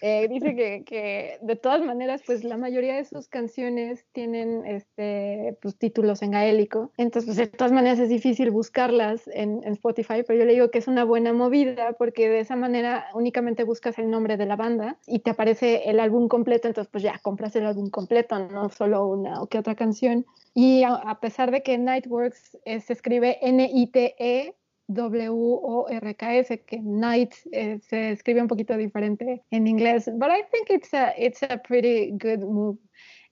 Eh, 0.00 0.28
dice 0.28 0.54
que, 0.54 0.84
que, 0.84 1.38
de 1.40 1.56
todas 1.56 1.82
maneras, 1.82 2.22
pues 2.26 2.44
la 2.44 2.56
mayoría 2.56 2.94
de 2.96 3.04
sus 3.04 3.28
canciones 3.28 4.04
tienen 4.12 4.66
este, 4.66 5.56
pues, 5.62 5.76
títulos 5.76 6.22
en 6.22 6.32
gaélico. 6.32 6.92
Entonces, 6.98 7.26
pues 7.26 7.36
de 7.38 7.46
todas 7.46 7.72
maneras 7.72 7.98
es 7.98 8.08
difícil 8.08 8.50
buscarlas 8.50 9.26
en, 9.28 9.62
en, 9.64 9.72
Spotify, 9.72 10.22
pero 10.26 10.38
yo 10.38 10.44
le 10.44 10.52
digo 10.52 10.70
que 10.70 10.78
es 10.78 10.88
una 10.88 11.04
buena 11.04 11.32
movida 11.32 11.94
porque 11.94 12.28
de 12.28 12.40
esa 12.40 12.54
manera 12.54 13.06
únicamente 13.14 13.64
buscas 13.64 13.98
el 13.98 14.10
nombre 14.10 14.36
de 14.36 14.46
la 14.46 14.56
banda 14.56 14.98
y 15.06 15.20
te 15.20 15.30
aparece 15.30 15.88
el 15.88 16.00
álbum 16.00 16.28
completo, 16.28 16.68
entonces 16.68 16.90
pues 16.90 17.02
ya 17.02 17.18
compras 17.22 17.56
el 17.56 17.66
álbum 17.66 17.90
completo, 17.90 18.38
no 18.38 18.68
solo 18.68 19.06
una 19.06 19.42
o 19.42 19.46
que 19.46 19.58
otra 19.58 19.74
canción. 19.74 20.26
Y 20.54 20.84
a, 20.84 20.94
a 20.94 21.18
pesar 21.20 21.50
de 21.50 21.62
que 21.62 21.78
Nightworks 21.78 22.58
eh, 22.64 22.80
se 22.80 22.92
escribe 22.92 23.38
N-I-T-E, 23.42 24.54
W-O-R-K-S, 24.92 26.48
que 26.66 26.78
night 26.78 27.34
eh, 27.52 27.78
se 27.80 28.12
escribe 28.12 28.42
un 28.42 28.48
poquito 28.48 28.76
diferente 28.76 29.42
en 29.50 29.66
inglés, 29.66 30.08
but 30.18 30.30
I 30.30 30.42
think 30.50 30.70
it's 30.70 30.92
a, 30.92 31.14
it's 31.16 31.42
a 31.42 31.58
pretty 31.58 32.12
good 32.12 32.40
move. 32.40 32.76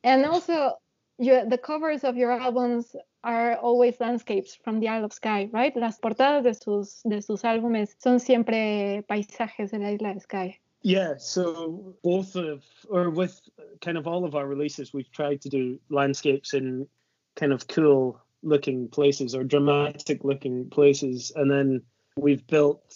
And 0.03 0.25
also, 0.25 0.79
your, 1.19 1.45
the 1.45 1.59
covers 1.59 2.05
of 2.05 2.17
your 2.17 2.33
albums 2.33 2.97
are 3.23 3.57
always 3.57 4.01
landscapes 4.01 4.59
from 4.65 4.81
the 4.81 4.89
Isle 4.89 5.05
of 5.05 5.13
Skye, 5.13 5.49
right? 5.53 5.77
Las 5.77 5.99
portadas 6.01 6.43
de 6.43 6.55
sus, 6.55 7.03
de 7.09 7.21
sus 7.23 7.43
álbumes 7.43 7.95
son 7.99 8.19
siempre 8.19 9.05
paisajes 9.09 9.71
de 9.71 9.79
la 9.79 9.91
isla 9.91 10.15
de 10.15 10.21
Skye. 10.21 10.59
Yeah, 10.83 11.15
so 11.17 11.95
both 12.03 12.35
of, 12.35 12.65
or 12.91 13.11
with 13.11 13.41
kind 13.81 13.97
of 13.97 14.09
all 14.09 14.25
of 14.25 14.35
our 14.35 14.47
releases, 14.47 14.93
we've 14.93 15.11
tried 15.13 15.41
to 15.43 15.49
do 15.49 15.79
landscapes 15.91 16.55
in 16.55 16.89
kind 17.37 17.53
of 17.53 17.69
cool 17.69 18.21
looking 18.43 18.89
places 18.89 19.35
or 19.35 19.45
dramatic 19.45 20.25
looking 20.25 20.69
places. 20.71 21.33
And 21.35 21.51
then 21.51 21.83
we've 22.17 22.47
built 22.47 22.95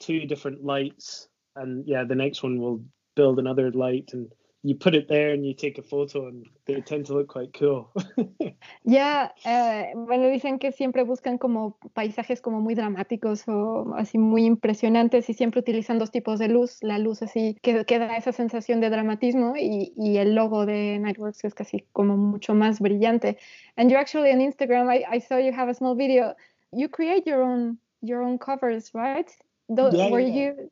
two 0.00 0.26
different 0.26 0.64
lights. 0.64 1.28
And 1.56 1.86
yeah 1.86 2.04
the 2.04 2.14
next 2.14 2.42
one 2.42 2.60
will 2.60 2.84
build 3.16 3.38
another 3.38 3.70
light 3.72 4.10
and 4.12 4.30
you 4.62 4.74
put 4.74 4.94
it 4.94 5.08
there 5.08 5.32
and 5.32 5.46
you 5.46 5.54
take 5.54 5.78
a 5.78 5.82
photo 5.82 6.26
and 6.26 6.46
they 6.66 6.80
tend 6.80 7.06
to 7.06 7.14
look 7.14 7.28
quite 7.28 7.52
cool. 7.52 7.90
Ya, 8.84 9.32
yeah, 9.44 9.92
uh, 9.94 10.06
bueno, 10.06 10.28
dicen 10.28 10.58
que 10.58 10.72
siempre 10.72 11.04
buscan 11.04 11.38
como 11.38 11.76
paisajes 11.94 12.40
como 12.40 12.60
muy 12.60 12.74
dramáticos 12.74 13.46
o 13.46 13.94
así 13.96 14.18
muy 14.18 14.46
impresionantes 14.46 15.28
y 15.28 15.34
siempre 15.34 15.60
utilizan 15.60 15.98
dos 15.98 16.10
tipos 16.10 16.38
de 16.38 16.48
luz, 16.48 16.78
la 16.82 16.98
luz 16.98 17.22
así 17.22 17.56
que, 17.62 17.84
que 17.84 17.98
da 17.98 18.16
esa 18.16 18.32
sensación 18.32 18.80
de 18.80 18.90
dramatismo 18.90 19.54
y, 19.56 19.92
y, 19.96 20.16
el 20.16 20.34
logo 20.34 20.66
de 20.66 20.98
Nightworks 20.98 21.44
es 21.44 21.54
casi 21.54 21.84
como 21.92 22.16
mucho 22.16 22.54
más 22.54 22.80
brillante. 22.80 23.36
And 23.76 23.90
you 23.90 23.96
actually 23.98 24.32
on 24.32 24.40
Instagram, 24.40 24.88
I, 24.90 25.04
I 25.16 25.20
saw 25.20 25.38
you 25.38 25.52
have 25.52 25.68
a 25.68 25.74
small 25.74 25.94
video. 25.94 26.34
You 26.72 26.88
create 26.88 27.26
your 27.26 27.42
own 27.42 27.78
your 28.00 28.22
own 28.22 28.38
covers, 28.38 28.92
right? 28.94 29.30
Those, 29.68 29.94
yeah, 29.94 30.10
were 30.10 30.20
yeah. 30.20 30.52
you 30.54 30.70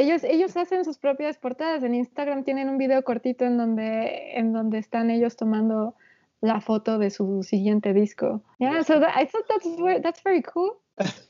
ellos, 0.00 0.24
ellos 0.24 0.56
hacen 0.56 0.84
sus 0.84 0.98
propias 0.98 1.38
portadas. 1.38 1.82
En 1.82 1.94
Instagram 1.94 2.44
tienen 2.44 2.68
un 2.68 2.78
video 2.78 3.02
cortito 3.02 3.44
en 3.44 3.56
donde, 3.56 4.36
en 4.36 4.52
donde 4.52 4.78
están 4.78 5.10
ellos 5.10 5.36
tomando 5.36 5.94
la 6.40 6.60
foto 6.60 6.98
de 6.98 7.10
su 7.10 7.42
siguiente 7.42 7.92
disco. 7.92 8.42
Yeah, 8.58 8.82
so 8.82 9.00
that, 9.00 9.14
I 9.16 9.26
thought 9.26 9.46
that's 9.48 10.02
that's 10.02 10.22
very 10.22 10.42
cool. 10.42 10.80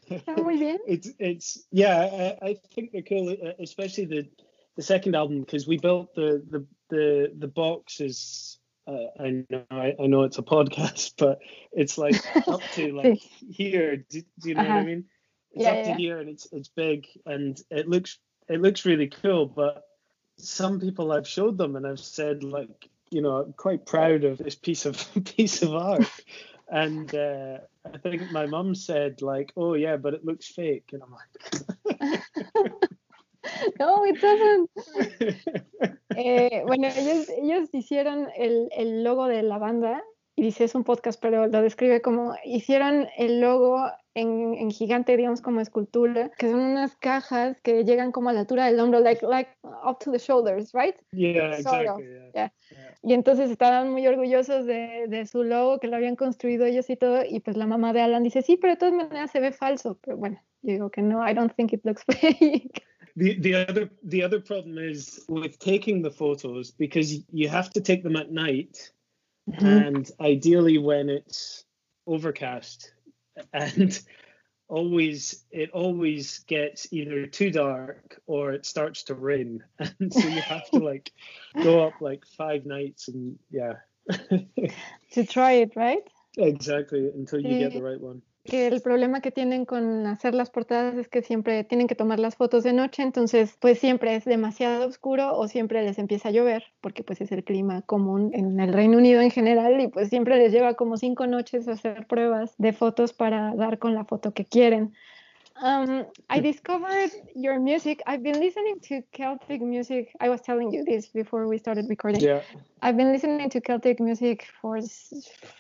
Está 0.09 0.37
muy 0.43 0.57
bien. 0.57 0.79
it's 0.87 1.11
it's 1.19 1.67
yeah, 1.71 2.37
I, 2.43 2.51
I 2.51 2.61
think 2.75 2.93
they're 2.93 3.03
cool, 3.03 3.31
uh, 3.31 3.53
especially 3.61 4.07
the 4.07 4.29
the 4.77 4.83
second 4.83 5.15
album 5.15 5.41
because 5.41 5.67
we 5.67 5.79
built 5.79 6.15
the 6.15 6.43
the 6.49 6.67
the 6.89 7.33
the 7.39 7.49
boxes. 7.49 8.59
Uh, 8.87 9.23
I 9.23 9.45
know 9.51 9.65
I, 9.71 9.95
I, 10.01 10.07
know 10.07 10.23
it's 10.23 10.39
a 10.39 10.43
podcast, 10.43 11.15
but 11.19 11.41
it's 11.73 11.99
like 11.99 12.17
up 12.49 12.63
to 12.75 12.93
like 12.97 13.19
here. 13.19 13.97
Do, 13.97 14.23
do 14.41 14.49
you 14.49 14.55
know 14.55 14.63
what 14.63 14.71
I 14.71 14.75
uh-huh. 14.79 14.87
mean? 14.87 15.05
It's 15.53 15.65
yeah, 15.65 15.71
up 15.71 15.85
to 15.85 15.95
here 15.95 16.21
and 16.21 16.29
it's 16.29 16.47
it's 16.53 16.69
big 16.69 17.07
and 17.27 17.61
it 17.71 17.89
looks 17.89 18.19
it 18.51 18.61
looks 18.61 18.85
really 18.85 19.07
cool, 19.09 19.47
but 19.47 19.85
some 20.37 20.81
people 20.81 21.13
I've 21.13 21.29
showed 21.29 21.57
them 21.57 21.77
and 21.77 21.87
I've 21.87 22.01
said 22.01 22.43
like, 22.43 22.89
you 23.11 23.23
know, 23.23 23.37
I'm 23.37 23.53
quite 23.53 23.87
proud 23.87 24.25
of 24.25 24.39
this 24.39 24.57
piece 24.57 24.87
of 24.87 24.97
piece 25.25 25.63
of 25.63 25.75
art. 25.75 26.09
and 26.69 27.15
uh, 27.15 27.59
I 27.93 27.99
think 27.99 28.31
my 28.33 28.47
mum 28.47 28.75
said 28.75 29.23
like, 29.23 29.53
oh 29.57 29.75
yeah, 29.75 29.97
but 29.97 30.15
it 30.15 30.25
looks 30.25 30.49
fake, 30.49 30.91
and 30.93 31.03
I'm 31.03 31.13
like. 31.13 31.31
no, 33.79 34.05
it 34.05 34.21
doesn't. 34.21 34.71
eh, 36.17 36.63
bueno, 36.67 36.89
ellos, 36.89 37.29
ellos 37.29 37.69
hicieron 37.73 38.29
el, 38.37 38.69
el 38.77 39.05
logo 39.05 39.27
de 39.27 39.43
la 39.43 39.59
banda 39.59 40.03
y 40.37 40.43
dice 40.43 40.65
es 40.65 40.75
un 40.75 40.85
podcast, 40.85 41.21
pero 41.21 41.47
lo 41.47 41.63
describe 41.63 42.01
como 42.03 42.35
hicieron 42.45 43.09
el 43.17 43.41
logo 43.41 43.79
en, 44.15 44.55
en, 44.55 44.71
gigante, 44.71 45.17
digamos, 45.17 45.41
como 45.41 45.61
escultura, 45.61 46.31
que 46.39 46.51
son 46.51 46.61
unas 46.61 46.97
cajas 46.97 47.61
que 47.61 47.85
llegan 47.85 48.13
como 48.13 48.31
a 48.31 48.33
la 48.33 48.41
altura 48.41 48.67
del 48.67 48.81
hombro, 48.81 49.01
like, 49.01 49.25
like 49.25 49.51
up 49.63 49.99
to 49.99 50.11
the 50.11 50.19
shoulders, 50.19 50.73
right? 50.75 50.97
Yeah, 51.13 51.55
exactly. 51.55 52.05
Yeah. 52.05 52.31
Yeah. 52.35 52.97
Y 53.03 53.15
entonces 53.15 53.51
estaban 53.51 53.91
muy 53.91 54.07
orgullosos 54.07 54.67
de, 54.67 55.07
de, 55.09 55.27
su 55.27 55.43
logo, 55.43 55.79
que 55.79 55.89
lo 55.89 55.97
habían 55.97 56.17
construido 56.17 56.67
ellos 56.67 56.91
y 56.91 56.97
todo, 56.97 57.23
y 57.25 57.41
pues 57.41 57.57
la 57.57 57.67
mamá 57.67 57.93
de 57.93 58.01
Alan 58.03 58.23
dice, 58.23 58.43
sí, 58.43 58.57
pero 58.57 58.75
de 58.75 58.79
todas 58.79 58.95
maneras 58.95 59.31
se 59.31 59.41
ve 59.41 59.53
falso, 59.53 59.99
pero 60.03 60.17
bueno, 60.17 60.43
yo 60.63 60.73
digo 60.73 60.91
que 60.91 61.03
no, 61.03 61.27
I 61.27 61.33
don't 61.33 61.55
think 61.55 61.73
it 61.73 61.85
looks 61.85 62.05
fake. 62.21 62.83
The, 63.17 63.35
the 63.41 63.55
other 63.55 63.91
the 64.05 64.23
other 64.23 64.41
problem 64.41 64.79
is 64.79 65.25
with 65.29 65.59
taking 65.59 66.01
the 66.01 66.11
photos 66.13 66.71
because 66.71 67.25
you 67.33 67.49
have 67.49 67.71
to 67.71 67.81
take 67.81 68.05
them 68.05 68.17
at 68.17 68.31
night 68.31 68.93
mm-hmm. 69.51 69.67
and 69.67 70.11
ideally 70.21 70.79
when 70.79 71.09
it's 71.11 71.65
overcast 72.07 72.93
and 73.53 74.01
always 74.69 75.45
it 75.51 75.71
always 75.71 76.41
gets 76.41 76.93
either 76.93 77.27
too 77.27 77.51
dark 77.51 78.21
or 78.27 78.53
it 78.53 78.65
starts 78.65 79.05
to 79.05 79.15
rain. 79.15 79.65
And 79.99 80.13
so 80.13 80.27
you 80.27 80.41
have 80.43 80.69
to 80.71 80.79
like 80.79 81.13
go 81.63 81.87
up 81.87 82.01
like 82.01 82.25
five 82.39 82.67
nights 82.67 83.09
and 83.09 83.39
yeah. 83.51 83.75
To 85.13 85.27
try 85.27 85.53
it 85.53 85.77
right? 85.77 86.03
Exactly 86.39 87.11
until 87.15 87.41
you 87.41 87.59
get 87.59 87.73
the 87.73 87.83
right 87.83 88.01
one 88.01 88.23
que 88.45 88.67
el 88.67 88.81
problema 88.81 89.21
que 89.21 89.31
tienen 89.31 89.65
con 89.67 90.07
hacer 90.07 90.35
las 90.35 90.51
portadas 90.51 90.95
es 90.97 91.09
que 91.09 91.23
siempre 91.23 91.63
tienen 91.65 91.87
que 91.87 91.95
tomar 91.95 92.19
las 92.19 92.37
fotos 92.37 92.65
de 92.65 92.73
noche, 92.73 93.03
entonces 93.03 93.57
pues 93.61 93.79
siempre 93.79 94.15
es 94.17 94.25
demasiado 94.25 94.87
oscuro 94.87 95.37
o 95.37 95.47
siempre 95.47 95.83
les 95.83 95.99
empieza 95.99 96.29
a 96.29 96.33
llover, 96.33 96.65
porque 96.81 97.05
pues 97.05 97.21
es 97.21 97.33
el 97.33 97.45
clima 97.45 97.83
común 97.83 98.31
en 98.33 98.59
el 98.59 98.73
Reino 98.73 98.99
Unido 98.99 99.21
en 99.21 99.31
general 99.31 99.81
y 99.81 99.89
pues 99.89 100.09
siempre 100.09 100.37
les 100.37 100.53
lleva 100.53 100.75
como 100.75 100.97
cinco 100.97 101.27
noches 101.27 101.69
hacer 101.69 102.07
pruebas 102.07 102.55
de 102.59 102.73
fotos 102.73 103.13
para 103.13 103.55
dar 103.55 103.79
con 103.79 103.95
la 103.95 104.05
foto 104.05 104.33
que 104.33 104.45
quieren. 104.45 104.95
Um, 105.63 106.07
I 106.31 106.41
discovered 106.41 107.11
your 107.35 107.61
music. 107.61 108.03
I've 108.07 108.23
been 108.23 108.41
listening 108.41 108.81
to 108.85 109.03
Celtic 109.13 109.61
music. 109.61 110.13
I 110.19 110.29
was 110.31 110.41
telling 110.41 110.73
you 110.73 110.85
this 110.85 111.09
before 111.09 111.47
we 111.49 111.59
started 111.59 111.87
recording. 111.89 112.23
Yeah. 112.23 112.41
I've 112.83 112.97
been 112.97 113.13
listening 113.13 113.51
to 113.51 113.61
Celtic 113.61 114.01
music 114.01 114.47
for 114.61 114.79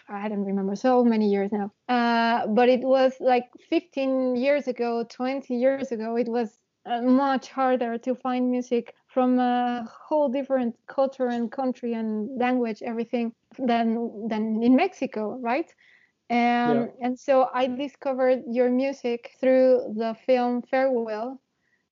I 0.08 0.28
don't 0.28 0.44
remember 0.44 0.74
so 0.74 1.04
many 1.04 1.28
years 1.28 1.52
now. 1.52 1.72
Uh, 1.88 2.46
but 2.46 2.70
it 2.70 2.80
was 2.80 3.12
like 3.20 3.44
15 3.68 4.36
years 4.36 4.68
ago, 4.68 5.04
20 5.08 5.54
years 5.54 5.92
ago. 5.92 6.16
It 6.16 6.28
was 6.28 6.56
uh, 6.86 7.02
much 7.02 7.50
harder 7.50 7.98
to 7.98 8.14
find 8.14 8.50
music 8.50 8.94
from 9.06 9.38
a 9.38 9.86
whole 10.08 10.30
different 10.30 10.76
culture 10.86 11.26
and 11.26 11.52
country 11.52 11.92
and 11.92 12.38
language, 12.38 12.82
everything 12.82 13.34
than 13.58 14.28
than 14.28 14.62
in 14.62 14.76
Mexico, 14.76 15.38
right? 15.42 15.70
Um, 16.30 16.36
yeah. 16.36 16.86
And 17.02 17.18
so 17.18 17.48
I 17.52 17.66
discovered 17.66 18.44
your 18.46 18.70
music 18.70 19.32
through 19.40 19.94
the 19.96 20.14
film 20.26 20.62
Farewell, 20.62 21.40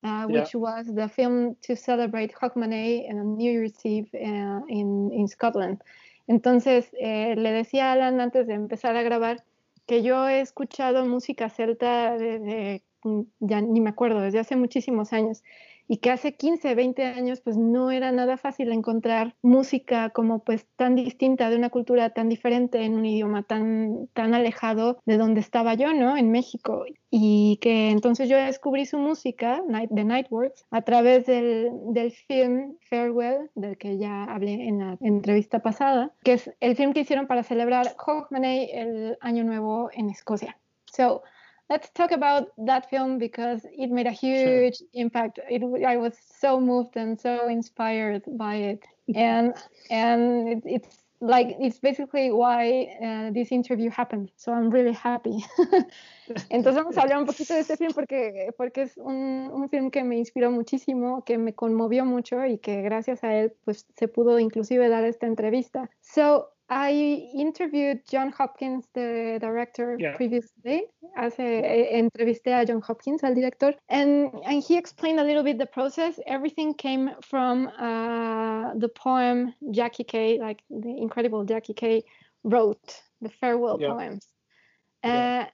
uh, 0.03 0.27
which 0.27 0.53
yeah. 0.53 0.61
was 0.61 0.87
the 0.87 1.09
film 1.09 1.57
to 1.63 1.75
celebrate 1.75 2.33
Hogmanay 2.33 3.09
and 3.09 3.37
New 3.37 3.51
Year's 3.51 3.73
Eve 3.83 4.09
uh, 4.13 4.61
in, 4.69 5.11
in 5.11 5.27
Scotland. 5.27 5.81
Entonces, 6.29 6.85
eh, 7.01 7.35
le 7.35 7.51
decía 7.51 7.89
a 7.89 7.93
Alan 7.93 8.21
antes 8.21 8.47
de 8.47 8.53
empezar 8.53 8.95
a 8.95 9.03
grabar 9.03 9.43
que 9.87 10.03
yo 10.03 10.29
he 10.29 10.39
escuchado 10.39 11.05
música 11.05 11.49
celta 11.49 12.15
desde, 12.17 12.83
ya 13.39 13.59
ni 13.59 13.81
me 13.81 13.89
acuerdo, 13.89 14.21
desde 14.21 14.39
hace 14.39 14.55
muchísimos 14.55 15.11
años 15.11 15.43
y 15.89 15.97
que 15.97 16.11
hace 16.11 16.35
15, 16.35 16.75
20 16.75 17.03
años 17.03 17.41
pues 17.41 17.57
no 17.57 17.89
era 17.89 18.11
nada 18.11 18.37
fácil 18.37 18.71
encontrar 18.71 19.35
música 19.41 20.11
como 20.11 20.43
pues 20.43 20.67
tan 20.75 20.95
distinta 20.95 21.49
de 21.49 21.55
una 21.55 21.71
cultura 21.71 22.11
tan 22.11 22.29
diferente 22.29 22.83
en 22.83 22.93
un 22.93 23.05
idioma 23.07 23.41
tan, 23.41 24.07
tan 24.13 24.35
alejado 24.35 24.99
de 25.05 25.17
donde 25.17 25.41
estaba 25.41 25.73
yo, 25.73 25.91
¿no? 25.93 26.15
En 26.15 26.31
México. 26.31 26.85
Y 27.09 27.57
que 27.59 27.89
entonces 27.89 28.29
yo 28.29 28.37
descubrí 28.37 28.85
su 28.85 28.99
música, 28.99 29.63
Night, 29.67 29.89
The 29.93 30.05
Nightworks, 30.05 30.63
a 30.69 30.83
través 30.83 31.25
del, 31.25 31.71
del 31.87 32.11
film 32.11 32.77
Farewell, 32.87 33.49
del 33.55 33.75
que 33.79 33.97
ya 33.97 34.25
hablé 34.25 34.67
en 34.67 34.77
la 34.77 34.97
entrevista 35.01 35.59
pasada, 35.63 36.13
que 36.23 36.33
es 36.33 36.51
el 36.59 36.75
film 36.75 36.93
que 36.93 36.99
hicieron 36.99 37.25
para 37.25 37.41
celebrar 37.41 37.95
Hogmanay, 38.05 38.69
el 38.73 39.17
Año 39.21 39.43
Nuevo 39.43 39.89
en 39.91 40.11
Escocia. 40.11 40.59
So, 40.85 41.23
let's 41.69 41.89
talk 41.91 42.11
about 42.11 42.47
that 42.57 42.89
film 42.89 43.17
because 43.17 43.65
it 43.77 43.89
made 43.89 44.07
a 44.07 44.11
huge 44.11 44.77
sure. 44.77 44.87
impact. 44.93 45.39
It, 45.49 45.61
I 45.85 45.97
was 45.97 46.17
so 46.39 46.59
moved 46.59 46.95
and 46.95 47.19
so 47.19 47.47
inspired 47.47 48.23
by 48.27 48.55
it, 48.55 48.83
and 49.15 49.53
and 49.89 50.49
it, 50.49 50.63
it's 50.65 50.97
like 51.21 51.55
it's 51.59 51.79
basically 51.79 52.31
why 52.31 52.87
uh, 53.03 53.31
this 53.31 53.51
interview 53.51 53.89
happened. 53.89 54.31
So 54.37 54.53
I'm 54.53 54.69
really 54.69 54.93
happy. 54.93 55.45
Entonces 56.49 56.75
vamos 56.75 56.97
a 56.97 57.01
hablar 57.01 57.17
un 57.17 57.25
poquito 57.25 57.53
de 57.53 57.61
este 57.61 57.75
film 57.77 57.93
porque 57.93 58.51
porque 58.57 58.83
es 58.83 58.97
un, 58.97 59.49
un 59.51 59.69
film 59.69 59.91
que 59.91 60.03
me 60.03 60.17
inspiró 60.17 60.51
muchísimo, 60.51 61.23
que 61.25 61.37
me 61.37 61.53
conmovió 61.53 62.05
mucho 62.05 62.45
y 62.45 62.59
que 62.59 62.81
gracias 62.81 63.23
a 63.23 63.33
él 63.35 63.53
pues 63.65 63.85
se 63.97 64.07
pudo 64.07 64.39
inclusive 64.39 64.87
dar 64.89 65.03
esta 65.03 65.27
entrevista. 65.27 65.89
So 66.01 66.51
I 66.69 66.91
interviewed 67.33 68.01
John 68.07 68.31
Hopkins, 68.31 68.85
the 68.93 69.39
director, 69.41 69.97
yeah. 69.99 70.15
previously. 70.15 70.83
Hace, 71.15 71.91
entrevisté 71.93 72.61
a 72.61 72.65
John 72.65 72.81
Hopkins, 72.81 73.23
al 73.23 73.33
director, 73.33 73.73
and, 73.89 74.31
and 74.45 74.63
he 74.63 74.77
explained 74.77 75.19
a 75.19 75.23
little 75.23 75.43
bit 75.43 75.57
the 75.57 75.65
process. 75.65 76.19
Everything 76.27 76.75
came 76.75 77.09
from 77.21 77.67
uh, 77.67 78.73
the 78.75 78.89
poem 78.89 79.53
Jackie 79.71 80.03
Kay, 80.03 80.39
like 80.39 80.61
the 80.69 80.95
incredible 80.97 81.43
Jackie 81.43 81.73
Kay 81.73 82.03
wrote, 82.43 83.01
the 83.21 83.29
farewell 83.29 83.77
yeah. 83.79 83.87
poems. 83.87 84.27
Uh, 85.03 85.07
yeah. 85.07 85.47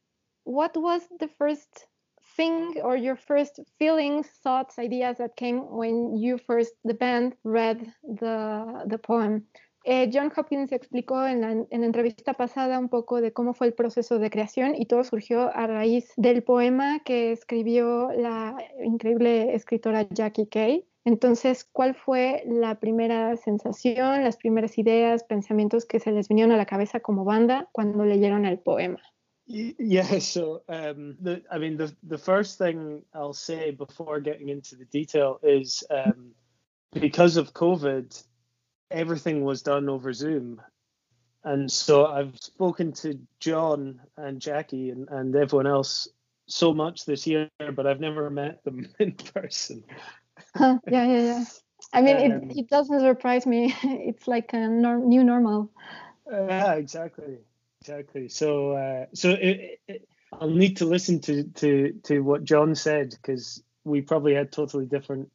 What 0.44 0.76
was 0.76 1.02
the 1.20 1.30
first 1.38 1.88
thing 2.36 2.82
or 2.84 2.98
your 2.98 3.16
first 3.16 3.60
feelings, 3.80 4.28
thoughts, 4.44 4.78
ideas 4.78 5.18
that 5.20 5.38
came 5.38 5.60
when 5.72 6.18
you 6.18 6.38
first, 6.38 6.74
the 6.84 6.94
band, 6.94 7.36
read 7.44 7.94
the, 8.04 8.84
the 8.86 8.98
poem? 8.98 9.46
Eh, 9.88 10.10
John 10.12 10.32
Hopkins 10.36 10.72
explicó 10.72 11.28
en 11.28 11.42
la, 11.42 11.52
en 11.52 11.82
la, 11.82 11.86
entrevista 11.86 12.34
pasada 12.34 12.80
un 12.80 12.90
poco 12.90 13.22
de 13.22 13.34
cómo 13.34 13.54
fue 13.54 13.68
el 13.68 13.74
proceso 13.76 14.18
de 14.18 14.32
creación 14.32 14.74
y 14.76 14.88
todo 14.88 15.04
surgió 15.04 15.56
a 15.56 15.68
raíz 15.68 16.12
del 16.18 16.42
poema 16.42 17.02
que 17.06 17.32
escribió 17.32 18.12
la 18.12 18.58
increíble 18.84 19.54
escritora 19.54 20.08
Jackie 20.10 20.48
Kay. 20.48 20.88
Entonces, 21.04 21.64
¿cuál 21.72 21.94
fue 21.94 22.42
la 22.48 22.80
primera 22.80 23.38
sensación, 23.38 24.24
las 24.24 24.38
primeras 24.38 24.76
ideas, 24.80 25.24
pensamientos 25.24 25.86
que 25.86 26.00
se 26.00 26.12
les 26.12 26.30
vinieron 26.30 26.52
a 26.52 26.58
la 26.58 26.66
cabeza 26.66 27.00
como 27.00 27.24
banda 27.24 27.70
cuando 27.72 28.06
leyeron 28.06 28.46
el 28.46 28.58
poema? 28.58 29.00
Yeah, 29.46 30.20
so 30.20 30.64
um, 30.68 31.16
I 31.52 31.60
mean, 31.60 31.78
the 31.78 31.96
the 32.02 32.18
first 32.18 32.58
thing 32.58 33.04
I'll 33.14 33.34
say 33.34 33.70
before 33.70 34.20
getting 34.20 34.50
into 34.50 34.76
the 34.76 34.86
detail 34.86 35.40
is 35.44 35.84
um, 35.92 36.34
because 36.92 37.38
of 37.38 37.54
COVID, 37.54 38.10
everything 38.92 39.44
was 39.44 39.62
done 39.62 39.90
over 39.90 40.14
Zoom. 40.14 40.62
And 41.44 41.72
so 41.72 42.08
I've 42.08 42.36
spoken 42.38 42.92
to 42.94 43.20
John 43.40 44.02
and 44.18 44.40
Jackie 44.40 44.90
and, 44.90 45.08
and 45.10 45.36
everyone 45.36 45.68
else 45.68 46.08
so 46.48 46.74
much 46.74 47.06
this 47.06 47.28
year, 47.28 47.50
but 47.60 47.86
I've 47.86 48.00
never 48.00 48.30
met 48.30 48.64
them 48.64 48.88
in 49.00 49.14
person. 49.14 49.84
yeah, 50.60 50.78
yeah, 50.88 51.06
yeah. 51.08 51.44
I 51.94 52.02
mean, 52.02 52.32
um, 52.32 52.50
it, 52.50 52.58
it 52.58 52.70
doesn't 52.70 53.00
surprise 53.00 53.46
me. 53.46 53.76
It's 53.84 54.28
like 54.28 54.54
a 54.54 54.68
norm, 54.68 55.08
new 55.08 55.24
normal. 55.24 55.72
Uh, 56.32 56.48
yeah, 56.48 56.74
exactly, 56.74 57.38
exactly. 57.82 58.28
So, 58.28 58.72
uh, 58.72 59.06
so 59.14 59.32
it, 59.32 59.80
it, 59.88 60.08
I'll 60.34 60.50
need 60.50 60.78
to 60.78 60.86
listen 60.86 61.20
to 61.22 61.44
to 61.44 61.94
to 62.04 62.20
what 62.22 62.44
John 62.44 62.76
said 62.76 63.12
because 63.12 63.64
we 63.84 64.02
probably 64.02 64.34
had 64.34 64.52
totally 64.52 64.86
different 64.86 65.32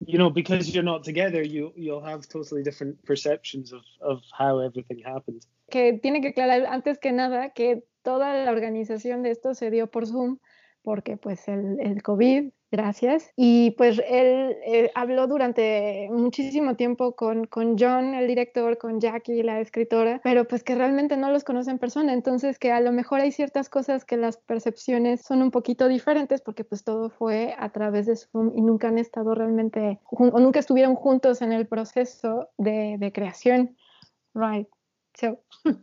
you 0.00 0.18
know 0.18 0.30
because 0.30 0.74
you're 0.74 0.82
not 0.82 1.04
together 1.04 1.42
you 1.42 1.72
you'll 1.76 2.04
have 2.04 2.26
totally 2.26 2.62
different 2.62 2.96
perceptions 3.04 3.72
of 3.72 3.82
of 4.00 4.22
how 4.36 4.58
everything 4.58 4.98
happened. 5.04 5.44
Que 5.70 5.98
tiene 6.02 6.20
que 6.20 6.28
aclarar 6.28 6.66
antes 6.66 6.98
que 6.98 7.12
nada 7.12 7.50
que 7.50 7.84
toda 8.02 8.44
la 8.44 8.50
organización 8.50 9.22
de 9.22 9.30
esto 9.30 9.54
se 9.54 9.70
dio 9.70 9.90
por 9.90 10.06
Zoom 10.06 10.38
porque 10.82 11.16
pues 11.16 11.46
el, 11.48 11.78
el 11.80 12.02
COVID 12.02 12.50
Gracias. 12.72 13.32
Y 13.34 13.72
pues 13.72 14.00
él 14.08 14.56
eh, 14.64 14.92
habló 14.94 15.26
durante 15.26 16.08
muchísimo 16.10 16.76
tiempo 16.76 17.16
con, 17.16 17.46
con 17.46 17.76
John, 17.76 18.14
el 18.14 18.28
director, 18.28 18.78
con 18.78 19.00
Jackie, 19.00 19.42
la 19.42 19.60
escritora, 19.60 20.20
pero 20.22 20.46
pues 20.46 20.62
que 20.62 20.76
realmente 20.76 21.16
no 21.16 21.32
los 21.32 21.42
conoce 21.42 21.72
en 21.72 21.80
persona, 21.80 22.12
entonces 22.12 22.60
que 22.60 22.70
a 22.70 22.80
lo 22.80 22.92
mejor 22.92 23.20
hay 23.20 23.32
ciertas 23.32 23.68
cosas 23.68 24.04
que 24.04 24.16
las 24.16 24.36
percepciones 24.36 25.22
son 25.22 25.42
un 25.42 25.50
poquito 25.50 25.88
diferentes 25.88 26.42
porque 26.42 26.62
pues 26.62 26.84
todo 26.84 27.10
fue 27.10 27.56
a 27.58 27.70
través 27.70 28.06
de 28.06 28.14
Zoom 28.14 28.52
y 28.56 28.62
nunca 28.62 28.86
han 28.86 28.98
estado 28.98 29.34
realmente, 29.34 29.98
o 30.04 30.38
nunca 30.38 30.60
estuvieron 30.60 30.94
juntos 30.94 31.42
en 31.42 31.52
el 31.52 31.66
proceso 31.66 32.50
de, 32.56 32.96
de 33.00 33.12
creación. 33.12 33.76
Right. 34.32 34.68
So. 35.16 35.40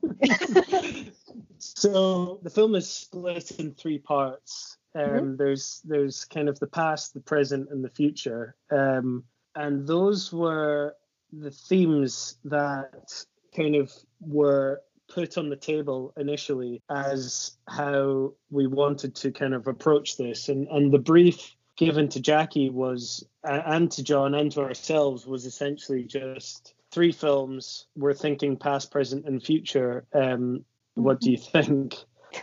so 1.58 2.40
the 2.44 2.50
film 2.50 2.76
is 2.76 2.88
split 2.88 3.52
in 3.60 3.74
three 3.74 4.00
parts. 4.00 4.77
Mm-hmm. 4.98 5.16
Um, 5.16 5.22
mm-hmm. 5.22 5.36
There's 5.38 5.82
there's 5.86 6.26
kind 6.26 6.50
of 6.50 6.60
the 6.60 6.68
past, 6.68 7.14
the 7.14 7.20
present, 7.20 7.70
and 7.72 7.84
the 7.84 7.90
future, 7.90 8.56
um, 8.72 9.24
and 9.56 9.88
those 9.88 10.34
were 10.34 10.96
the 11.32 11.52
themes 11.52 12.38
that 12.46 13.26
kind 13.56 13.76
of 13.76 13.92
were 14.22 14.82
put 15.10 15.38
on 15.38 15.50
the 15.50 15.56
table 15.56 16.14
initially 16.18 16.82
as 16.90 17.58
how 17.68 18.34
we 18.50 18.68
wanted 18.68 19.16
to 19.16 19.32
kind 19.32 19.54
of 19.54 19.68
approach 19.68 20.18
this, 20.18 20.50
and 20.50 20.68
and 20.68 20.92
the 20.92 21.00
brief 21.00 21.56
given 21.78 22.10
to 22.10 22.20
Jackie 22.20 22.70
was 22.70 23.24
and 23.44 23.92
to 23.92 24.04
John 24.04 24.34
and 24.34 24.52
to 24.54 24.62
ourselves 24.62 25.28
was 25.28 25.46
essentially 25.46 26.04
just 26.04 26.74
three 26.92 27.12
films. 27.12 27.86
We're 27.96 28.14
thinking 28.16 28.58
past, 28.58 28.92
present, 28.92 29.26
and 29.26 29.44
future. 29.44 30.06
Um, 30.14 30.66
what 30.96 31.22
do 31.22 31.32
you 31.32 31.38
think? 31.54 31.96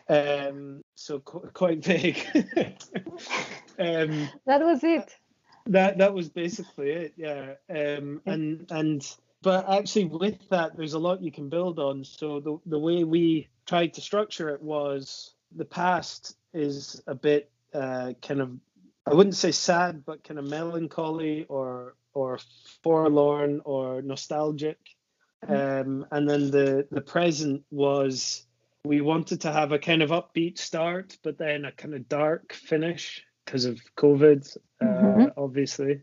Um, 0.08 0.82
so 0.94 1.20
qu- 1.20 1.50
quite 1.52 1.82
big. 1.82 2.18
um, 3.78 4.28
that 4.46 4.60
was 4.60 4.84
it. 4.84 5.16
That 5.66 5.98
that 5.98 6.14
was 6.14 6.28
basically 6.28 6.90
it. 6.90 7.14
Yeah. 7.16 7.54
Um, 7.68 8.20
and 8.26 8.66
and 8.70 9.16
but 9.42 9.68
actually 9.70 10.06
with 10.06 10.48
that, 10.50 10.76
there's 10.76 10.94
a 10.94 10.98
lot 10.98 11.22
you 11.22 11.32
can 11.32 11.48
build 11.48 11.78
on. 11.78 12.04
So 12.04 12.40
the 12.40 12.58
the 12.66 12.78
way 12.78 13.04
we 13.04 13.48
tried 13.66 13.94
to 13.94 14.00
structure 14.00 14.50
it 14.50 14.62
was 14.62 15.34
the 15.54 15.64
past 15.64 16.36
is 16.52 17.00
a 17.06 17.14
bit 17.14 17.50
uh, 17.72 18.12
kind 18.22 18.40
of 18.40 18.50
I 19.06 19.14
wouldn't 19.14 19.36
say 19.36 19.50
sad, 19.50 20.04
but 20.04 20.24
kind 20.24 20.38
of 20.38 20.46
melancholy 20.46 21.44
or 21.48 21.94
or 22.14 22.38
forlorn 22.82 23.60
or 23.64 24.00
nostalgic. 24.02 24.78
Mm-hmm. 25.44 25.90
Um, 25.90 26.06
and 26.10 26.28
then 26.28 26.50
the 26.50 26.86
the 26.90 27.02
present 27.02 27.64
was 27.70 28.46
we 28.84 29.00
wanted 29.00 29.40
to 29.42 29.52
have 29.52 29.72
a 29.72 29.78
kind 29.78 30.02
of 30.02 30.10
upbeat 30.10 30.58
start, 30.58 31.16
but 31.22 31.38
then 31.38 31.64
a 31.64 31.72
kind 31.72 31.94
of 31.94 32.08
dark 32.08 32.52
finish 32.52 33.22
because 33.44 33.64
of 33.64 33.80
COVID, 33.96 34.56
uh, 34.80 34.84
mm-hmm. 34.84 35.24
obviously. 35.36 36.02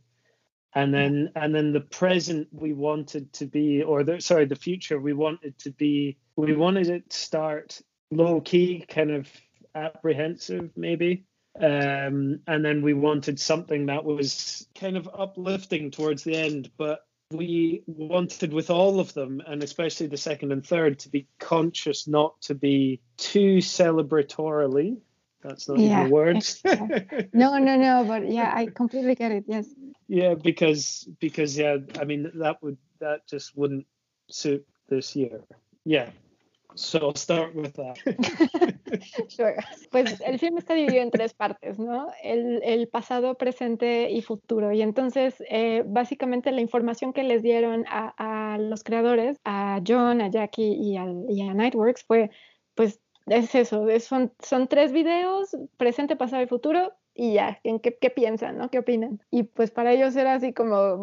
And 0.73 0.93
then 0.93 1.31
and 1.35 1.53
then 1.53 1.73
the 1.73 1.81
present 1.81 2.47
we 2.51 2.73
wanted 2.73 3.33
to 3.33 3.45
be, 3.45 3.83
or 3.83 4.03
the 4.03 4.21
sorry, 4.21 4.45
the 4.45 4.55
future 4.55 4.99
we 4.99 5.13
wanted 5.13 5.57
to 5.59 5.71
be. 5.71 6.17
We 6.37 6.55
wanted 6.55 6.89
it 6.89 7.09
to 7.09 7.17
start 7.17 7.81
low 8.09 8.39
key, 8.41 8.85
kind 8.87 9.11
of 9.11 9.29
apprehensive, 9.75 10.71
maybe. 10.75 11.25
Um, 11.59 12.39
and 12.47 12.63
then 12.63 12.81
we 12.81 12.93
wanted 12.93 13.37
something 13.39 13.87
that 13.87 14.05
was 14.05 14.65
kind 14.73 14.95
of 14.95 15.09
uplifting 15.13 15.91
towards 15.91 16.23
the 16.23 16.35
end, 16.35 16.71
but 16.77 17.01
we 17.31 17.83
wanted 17.87 18.53
with 18.53 18.69
all 18.69 18.99
of 18.99 19.13
them, 19.13 19.41
and 19.45 19.63
especially 19.63 20.07
the 20.07 20.17
second 20.17 20.51
and 20.51 20.65
third, 20.65 20.99
to 20.99 21.09
be 21.09 21.27
conscious 21.39 22.07
not 22.07 22.39
to 22.41 22.55
be 22.55 23.01
too 23.17 23.57
celebratorily. 23.57 24.97
That's 25.41 25.67
not 25.67 25.79
yeah, 25.79 26.01
even 26.01 26.11
words. 26.11 26.61
no, 27.33 27.57
no, 27.57 27.75
no, 27.75 28.05
but 28.07 28.29
yeah, 28.29 28.51
I 28.53 28.67
completely 28.67 29.15
get 29.15 29.31
it. 29.31 29.45
Yes. 29.47 29.67
Yeah, 30.07 30.35
because 30.35 31.07
because 31.19 31.57
yeah, 31.57 31.77
I 31.99 32.03
mean 32.03 32.31
that 32.35 32.61
would 32.61 32.77
that 32.99 33.27
just 33.27 33.57
wouldn't 33.57 33.87
suit 34.29 34.65
this 34.89 35.15
year. 35.15 35.41
Yeah, 35.83 36.09
So 36.75 37.11
start 37.15 37.55
with 37.55 37.73
that. 37.73 37.97
sure. 39.29 39.55
Pues 39.91 40.21
el 40.21 40.39
film 40.39 40.57
está 40.57 40.73
dividido 40.73 41.01
en 41.01 41.11
tres 41.11 41.33
partes, 41.33 41.79
¿no? 41.79 42.07
El, 42.23 42.87
pasado, 42.87 43.35
presente 43.35 44.09
y 44.11 44.21
futuro. 44.21 44.71
Y 44.71 44.81
entonces, 44.81 45.35
eh, 45.49 45.83
básicamente 45.85 46.51
la 46.51 46.61
información 46.61 47.13
que 47.13 47.23
les 47.23 47.41
dieron 47.43 47.85
a, 47.87 48.57
los 48.59 48.83
creadores, 48.83 49.37
a 49.43 49.81
John, 49.85 50.21
a 50.21 50.29
Jackie 50.29 50.73
y 50.73 50.97
a 50.97 51.53
Nightworks 51.53 52.03
fue, 52.03 52.29
pues, 52.75 52.99
es 53.27 53.53
eso, 53.55 53.87
son, 53.99 54.33
son 54.39 54.67
tres 54.67 54.91
videos, 54.91 55.55
presente, 55.77 56.15
pasado 56.15 56.41
y 56.43 56.47
futuro, 56.47 56.93
y 57.21 57.33
ya, 57.33 57.59
¿en 57.63 57.79
qué, 57.79 57.91
piensan, 58.09 58.57
¿no? 58.57 58.71
¿Qué 58.71 58.79
opinan? 58.79 59.21
Y 59.29 59.43
pues 59.43 59.69
para 59.69 59.91
ellos 59.91 60.15
era 60.15 60.33
así 60.33 60.53
como 60.53 60.97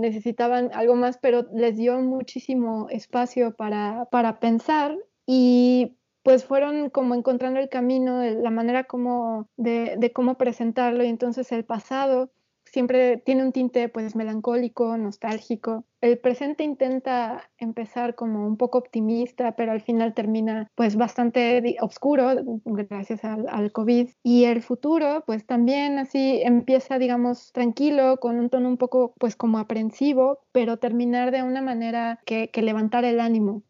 necesitaban 0.00 0.70
algo 0.72 0.94
más, 0.94 1.18
pero 1.18 1.48
les 1.52 1.76
dio 1.76 2.00
muchísimo 2.00 2.88
espacio 2.88 3.54
para, 3.54 4.06
para 4.10 4.40
pensar 4.40 4.96
y 5.26 5.98
pues 6.22 6.46
fueron 6.46 6.88
como 6.88 7.14
encontrando 7.14 7.60
el 7.60 7.68
camino, 7.68 8.22
la 8.24 8.48
manera 8.48 8.84
como 8.84 9.50
de, 9.58 9.96
de 9.98 10.12
cómo 10.14 10.38
presentarlo 10.38 11.04
y 11.04 11.08
entonces 11.08 11.52
el 11.52 11.66
pasado 11.66 12.32
siempre 12.72 13.18
tiene 13.18 13.44
un 13.44 13.52
tinte 13.52 13.88
pues 13.88 14.16
melancólico, 14.16 14.96
nostálgico. 14.96 15.84
El 16.00 16.18
presente 16.18 16.64
intenta 16.64 17.50
empezar 17.58 18.14
como 18.14 18.46
un 18.46 18.56
poco 18.56 18.78
optimista, 18.78 19.56
pero 19.56 19.72
al 19.72 19.80
final 19.80 20.14
termina 20.14 20.70
pues 20.74 20.96
bastante 20.96 21.76
oscuro 21.80 22.30
gracias 22.64 23.24
al, 23.24 23.46
al, 23.48 23.72
COVID. 23.72 24.08
Y 24.22 24.44
el 24.44 24.62
futuro 24.62 25.24
pues 25.26 25.46
también 25.46 25.98
así 25.98 26.40
empieza 26.42 26.98
digamos 26.98 27.52
tranquilo, 27.52 28.18
con 28.18 28.38
un 28.38 28.50
tono 28.50 28.68
un 28.68 28.76
poco 28.76 29.14
pues 29.18 29.36
como 29.36 29.58
aprensivo, 29.58 30.38
pero 30.52 30.78
terminar 30.78 31.30
de 31.30 31.42
una 31.42 31.62
manera 31.62 32.20
que, 32.24 32.50
que 32.50 32.62
levantar 32.62 33.04
el 33.04 33.20
ánimo 33.20 33.62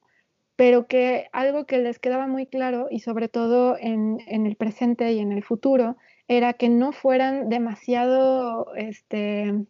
pero 0.61 0.87
que 0.87 1.31
algo 1.33 1.65
que 1.65 1.79
les 1.79 1.99
quedaba 1.99 2.27
muy 2.27 2.45
claro 2.45 2.89
y 2.91 3.01
sobre 3.01 3.29
todo 3.29 3.79
en, 3.81 4.19
en 4.27 4.45
el 4.45 4.57
presente 4.57 5.11
y 5.11 5.19
en 5.19 5.33
el 5.33 5.43
futuro 5.43 5.97
era 6.31 6.53
que 6.53 6.69
no 6.69 6.93
fueran 6.93 7.49
demasiado, 7.49 8.73
este, 8.77 9.67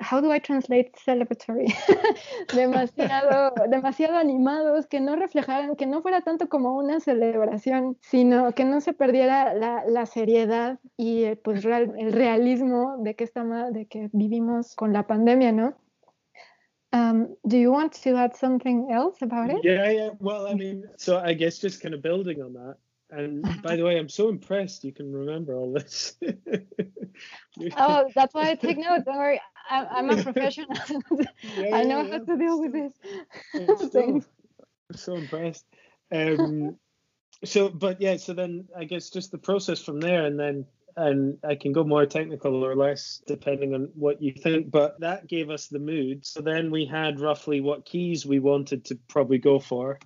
how 0.00 0.20
do 0.20 0.32
I 0.32 0.38
translate 0.38 0.92
celebratory? 0.96 1.66
demasiado, 2.54 3.52
demasiado 3.68 4.16
animados, 4.16 4.86
que 4.86 5.00
no 5.00 5.16
reflejaran, 5.16 5.74
que 5.74 5.86
no 5.86 6.02
fuera 6.02 6.20
tanto 6.20 6.48
como 6.48 6.76
una 6.76 7.00
celebración, 7.00 7.98
sino 8.00 8.52
que 8.52 8.64
no 8.64 8.80
se 8.80 8.92
perdiera 8.92 9.54
la, 9.54 9.84
la 9.88 10.06
seriedad 10.06 10.78
y 10.96 11.24
eh, 11.24 11.34
pues 11.34 11.64
real, 11.64 11.92
el 11.98 12.12
realismo 12.12 12.96
de 12.98 13.16
que, 13.16 13.24
está, 13.24 13.42
de 13.72 13.86
que 13.86 14.08
vivimos 14.12 14.76
con 14.76 14.92
la 14.92 15.08
pandemia, 15.08 15.50
¿no? 15.50 15.74
Um, 16.92 17.34
do 17.42 17.56
you 17.56 17.72
want 17.72 17.92
to 18.04 18.16
add 18.16 18.36
something 18.36 18.86
else 18.92 19.20
about 19.20 19.50
it? 19.50 19.64
Yeah, 19.64 19.90
yeah. 19.90 20.10
Well, 20.20 20.46
I 20.46 20.54
mean, 20.54 20.84
so 20.96 21.18
I 21.18 21.34
guess 21.34 21.58
just 21.58 21.82
kind 21.82 21.92
of 21.92 22.02
building 22.02 22.40
on 22.40 22.52
that. 22.52 22.76
And 23.10 23.42
by 23.62 23.76
the 23.76 23.84
way, 23.84 23.98
I'm 23.98 24.08
so 24.08 24.28
impressed 24.28 24.84
you 24.84 24.92
can 24.92 25.12
remember 25.12 25.54
all 25.54 25.72
this. 25.72 26.16
oh, 27.76 28.10
that's 28.14 28.34
why 28.34 28.50
I 28.50 28.54
take 28.54 28.78
notes. 28.78 29.04
Don't 29.04 29.16
worry, 29.16 29.40
I'm, 29.70 30.10
a 30.10 30.22
professional. 30.22 30.68
yeah, 31.56 31.76
I 31.76 31.84
know 31.84 32.02
yeah, 32.02 32.18
how 32.18 32.24
to 32.24 32.36
deal 32.36 32.60
with 32.60 32.72
this. 32.72 33.92
so, 33.92 34.02
I'm 34.02 34.24
so 34.94 35.14
impressed. 35.16 35.66
Um, 36.12 36.76
so, 37.44 37.68
but 37.68 38.00
yeah, 38.00 38.16
so 38.16 38.32
then 38.32 38.68
I 38.76 38.84
guess 38.84 39.10
just 39.10 39.30
the 39.30 39.38
process 39.38 39.80
from 39.82 40.00
there, 40.00 40.24
and 40.26 40.38
then 40.38 40.66
and 40.96 41.38
I 41.42 41.56
can 41.56 41.72
go 41.72 41.82
more 41.82 42.06
technical 42.06 42.64
or 42.64 42.76
less 42.76 43.20
depending 43.26 43.74
on 43.74 43.90
what 43.94 44.22
you 44.22 44.32
think. 44.32 44.70
But 44.70 45.00
that 45.00 45.26
gave 45.26 45.50
us 45.50 45.66
the 45.66 45.78
mood. 45.78 46.24
So 46.24 46.40
then 46.40 46.70
we 46.70 46.86
had 46.86 47.20
roughly 47.20 47.60
what 47.60 47.84
keys 47.84 48.24
we 48.24 48.38
wanted 48.38 48.84
to 48.86 48.98
probably 49.08 49.38
go 49.38 49.58
for. 49.58 49.98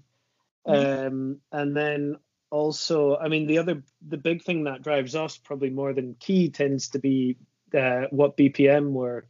Mm-hmm. 0.67 1.07
Um, 1.07 1.41
and 1.53 1.77
then 1.77 2.17
also, 2.51 3.17
I 3.17 3.29
mean, 3.29 3.47
the 3.47 3.59
other, 3.59 3.83
the 4.07 4.17
big 4.17 4.43
thing 4.43 4.65
that 4.65 4.83
drives 4.83 5.15
us 5.15 5.37
probably 5.37 5.71
more 5.71 5.93
than 5.93 6.17
key 6.19 6.51
tends 6.51 6.89
to 6.91 6.99
be 6.99 7.37
uh, 7.77 8.03
what 8.11 8.37
BPM 8.37 8.91
we're 8.91 9.23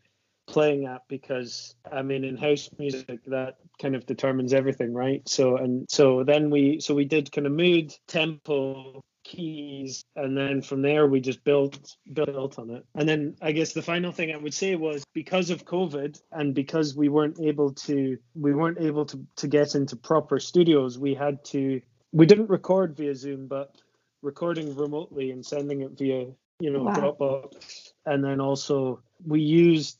playing 0.46 0.86
at 0.86 1.02
because 1.08 1.74
I 1.90 2.02
mean, 2.02 2.24
in 2.24 2.36
house 2.36 2.70
music, 2.78 3.24
that 3.26 3.56
kind 3.80 3.94
of 3.94 4.06
determines 4.06 4.52
everything, 4.52 4.94
right? 4.94 5.28
So, 5.28 5.56
and 5.56 5.86
so 5.90 6.24
then 6.24 6.50
we, 6.50 6.80
so 6.80 6.94
we 6.94 7.04
did 7.04 7.32
kind 7.32 7.46
of 7.46 7.52
mood, 7.52 7.94
tempo, 8.06 9.02
keys 9.28 10.04
and 10.16 10.36
then 10.36 10.62
from 10.62 10.80
there 10.80 11.06
we 11.06 11.20
just 11.20 11.44
built 11.44 11.96
built 12.14 12.58
on 12.58 12.70
it 12.70 12.84
and 12.94 13.06
then 13.06 13.36
i 13.42 13.52
guess 13.52 13.74
the 13.74 13.82
final 13.82 14.10
thing 14.10 14.32
i 14.32 14.36
would 14.36 14.54
say 14.54 14.74
was 14.74 15.04
because 15.12 15.50
of 15.50 15.66
covid 15.66 16.18
and 16.32 16.54
because 16.54 16.96
we 16.96 17.10
weren't 17.10 17.38
able 17.38 17.72
to 17.74 18.16
we 18.34 18.54
weren't 18.54 18.80
able 18.80 19.04
to 19.04 19.26
to 19.36 19.46
get 19.46 19.74
into 19.74 19.96
proper 19.96 20.40
studios 20.40 20.98
we 20.98 21.14
had 21.14 21.44
to 21.44 21.80
we 22.12 22.26
didn't 22.26 22.48
record 22.48 22.96
via 22.96 23.14
Zoom, 23.14 23.46
but 23.46 23.74
recording 24.22 24.74
remotely 24.74 25.30
and 25.30 25.44
sending 25.44 25.82
it 25.82 25.92
via 25.92 26.26
you 26.60 26.70
know 26.70 26.82
wow. 26.82 26.94
Dropbox, 26.94 27.92
and 28.06 28.24
then 28.24 28.40
also 28.40 29.00
we 29.26 29.40
used 29.40 29.98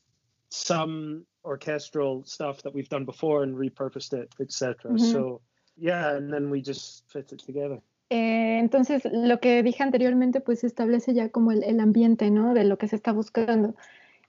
some 0.49 1.25
orchestral 1.45 2.23
stuff 2.25 2.61
that 2.63 2.73
we've 2.73 2.89
done 2.89 3.05
before 3.05 3.43
and 3.43 3.55
repurposed 3.55 4.13
it, 4.13 4.33
etc. 4.39 4.91
Mm-hmm. 4.91 5.11
So 5.11 5.41
yeah, 5.77 6.15
and 6.15 6.31
then 6.31 6.49
we 6.49 6.61
just 6.61 7.03
fit 7.07 7.31
it 7.31 7.39
together. 7.39 7.79
Eh, 8.11 8.57
entonces, 8.59 9.03
lo 9.11 9.39
que 9.39 9.61
dije 9.61 9.83
anteriormente, 9.83 10.41
pues 10.41 10.63
establece 10.63 11.13
ya 11.13 11.29
como 11.29 11.51
el, 11.51 11.63
el 11.63 11.79
ambiente, 11.79 12.31
¿no? 12.31 12.55
De 12.55 12.63
lo 12.63 12.77
que 12.77 12.87
se 12.87 12.95
está 12.95 13.11
buscando. 13.11 13.75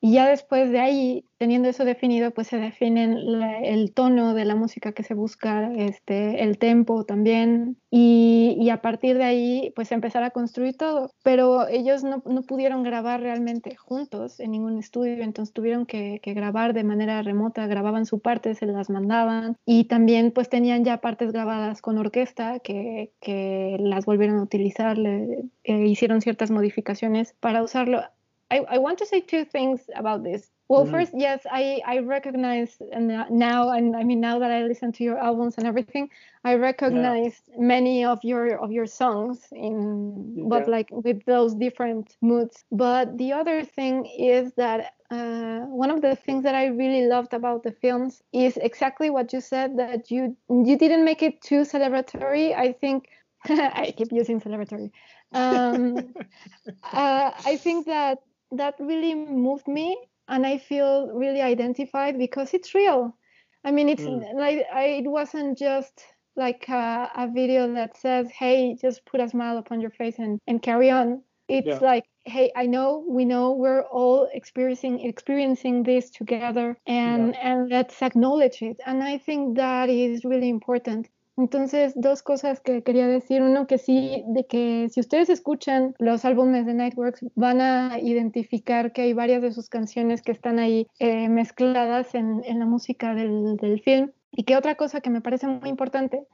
Y 0.03 0.13
ya 0.15 0.27
después 0.27 0.71
de 0.71 0.81
ahí, 0.81 1.25
teniendo 1.37 1.69
eso 1.69 1.85
definido, 1.85 2.31
pues 2.31 2.47
se 2.47 2.57
definen 2.57 3.19
el 3.63 3.93
tono 3.93 4.33
de 4.33 4.47
la 4.47 4.57
música 4.57 4.93
que 4.93 5.03
se 5.03 5.13
busca, 5.13 5.73
este, 5.75 6.43
el 6.43 6.57
tempo 6.57 7.05
también, 7.05 7.77
y, 7.91 8.71
a 8.71 8.81
partir 8.81 9.19
de 9.19 9.25
ahí, 9.25 9.73
pues 9.75 9.93
empezar 9.93 10.23
a 10.23 10.31
construir 10.31 10.77
todo. 10.77 11.11
Pero 11.23 11.69
ellos 11.69 12.03
no, 12.03 12.23
no 12.25 12.43
pudieron 12.43 12.83
grabar 12.83 13.21
realmente 13.21 13.77
juntos 13.77 14.41
en 14.41 14.53
ningún 14.53 14.79
estudio, 14.79 15.23
entonces 15.23 15.53
tuvieron 15.53 15.85
que, 15.85 16.21
que, 16.23 16.33
grabar 16.33 16.73
de 16.73 16.85
manera 16.85 17.21
remota, 17.23 17.67
grababan 17.67 18.07
su 18.07 18.21
parte, 18.21 18.55
se 18.55 18.67
las 18.67 18.89
mandaban, 18.89 19.57
y 19.67 19.85
también 19.85 20.31
pues 20.31 20.49
tenían 20.49 20.85
ya 20.85 21.01
partes 21.03 21.33
grabadas 21.33 21.83
con 21.83 21.99
orquesta 21.99 22.61
que, 22.61 23.13
que 23.21 23.77
las 23.81 24.07
volvieron 24.07 24.39
a 24.39 24.43
utilizar, 24.45 24.97
eh, 24.99 25.49
hicieron 25.65 26.23
ciertas 26.23 26.51
modificaciones 26.51 27.35
para 27.41 27.63
usarlo 27.63 28.03
I, 28.51 28.59
I 28.69 28.79
want 28.79 28.99
to 28.99 29.07
say 29.07 29.21
two 29.21 29.45
things 29.45 29.81
about 29.95 30.25
this. 30.25 30.51
Well, 30.69 30.87
mm. 30.87 30.91
first, 30.93 31.13
yes, 31.15 31.41
I, 31.51 31.83
I 31.85 31.99
recognize 31.99 32.77
and 32.93 33.09
now, 33.31 33.71
and 33.71 33.97
I 33.97 34.05
mean 34.05 34.21
now 34.21 34.39
that 34.39 34.51
I 34.51 34.63
listen 34.63 34.93
to 34.93 35.05
your 35.05 35.19
albums 35.19 35.57
and 35.59 35.67
everything, 35.67 36.11
I 36.45 36.55
recognize 36.55 37.41
yeah. 37.49 37.57
many 37.59 38.05
of 38.05 38.21
your 38.23 38.57
of 38.57 38.71
your 38.71 38.87
songs 38.87 39.49
in, 39.51 40.35
yeah. 40.37 40.45
but 40.47 40.69
like 40.69 40.89
with 40.93 41.25
those 41.25 41.55
different 41.55 42.17
moods. 42.23 42.65
But 42.71 43.19
the 43.19 43.33
other 43.33 43.65
thing 43.65 44.07
is 44.07 44.53
that 44.55 44.95
uh, 45.11 45.61
one 45.67 45.91
of 45.91 46.03
the 46.03 46.15
things 46.15 46.45
that 46.45 46.55
I 46.55 46.67
really 46.67 47.07
loved 47.09 47.35
about 47.35 47.65
the 47.65 47.73
films 47.73 48.23
is 48.33 48.57
exactly 48.57 49.11
what 49.11 49.33
you 49.33 49.41
said 49.41 49.77
that 49.79 50.11
you 50.11 50.37
you 50.49 50.79
didn't 50.79 51.05
make 51.05 51.23
it 51.23 51.43
too 51.43 51.63
celebratory. 51.63 52.57
I 52.57 52.73
think 52.73 53.09
I 53.45 53.93
keep 53.97 54.13
using 54.13 54.41
celebratory. 54.41 54.93
Um, 55.33 56.15
uh, 56.85 57.31
I 57.45 57.57
think 57.57 57.87
that 57.87 58.19
that 58.53 58.75
really 58.79 59.15
moved 59.15 59.69
me 59.69 59.97
and 60.31 60.47
I 60.47 60.59
feel 60.59 61.09
really 61.13 61.43
identified 61.43 62.17
because 62.17 62.55
it's 62.55 62.75
real. 62.75 63.17
I 63.65 63.73
mean, 63.73 63.89
it's 63.89 64.03
mm. 64.03 64.23
like 64.35 64.65
I, 64.73 64.85
it 65.03 65.09
wasn't 65.09 65.59
just 65.59 66.03
like 66.37 66.67
a, 66.69 67.11
a, 67.15 67.29
video 67.29 67.75
that 67.75 67.97
says, 67.97 68.31
"Hey, 68.31 68.77
just 68.81 69.05
put 69.05 69.21
a 69.21 69.29
smile 69.29 69.59
upon 69.59 69.81
your 69.81 69.91
face 69.91 70.19
and, 70.19 70.39
and 70.47 70.63
carry 70.63 70.89
on." 70.91 71.23
It's 71.49 71.67
yeah. 71.67 71.79
like, 71.79 72.05
"Hey, 72.25 72.53
I 72.57 72.67
know, 72.67 73.05
we 73.07 73.25
know, 73.25 73.53
we're 73.53 73.83
all 73.83 74.29
experiencing 74.33 75.01
experiencing 75.01 75.83
this 75.83 76.09
together, 76.11 76.79
and 76.87 77.35
yeah. 77.35 77.53
and 77.53 77.69
let's 77.69 78.01
acknowledge 78.01 78.63
it." 78.63 78.81
And 78.87 79.03
I 79.03 79.19
think 79.19 79.57
that 79.57 79.91
is 79.91 80.25
really 80.25 80.49
important 80.49 81.09
Entonces, 81.41 81.95
dos 81.97 82.22
cosas 82.22 82.61
que 82.61 82.82
quería 82.82 83.09
decir. 83.09 83.41
Uno, 83.41 83.66
que 83.66 83.78
sí, 83.78 84.22
de 84.28 84.45
que 84.45 84.88
si 84.91 85.01
ustedes 85.01 85.30
escuchan 85.30 85.95
los 85.99 86.26
álbumes 86.26 86.66
de 86.66 86.74
Nightworks, 86.74 87.24
van 87.34 87.62
a 87.62 87.99
identificar 87.99 88.93
que 88.93 89.03
hay 89.03 89.14
varias 89.14 89.41
de 89.41 89.51
sus 89.51 89.70
canciones 89.70 90.20
que 90.20 90.32
están 90.32 90.59
ahí 90.59 90.86
eh, 90.99 91.30
mezcladas 91.30 92.14
en, 92.14 92.43
la 92.47 92.66
música 92.66 93.14
del, 93.14 93.57
del 93.57 93.80
film. 93.80 94.11
Y 94.32 94.45
que 94.45 94.55
otra 94.55 94.74
cosa 94.74 95.01
que 95.01 95.09
me 95.09 95.22
parece 95.22 95.47
muy 95.47 95.70
importante 95.70 96.26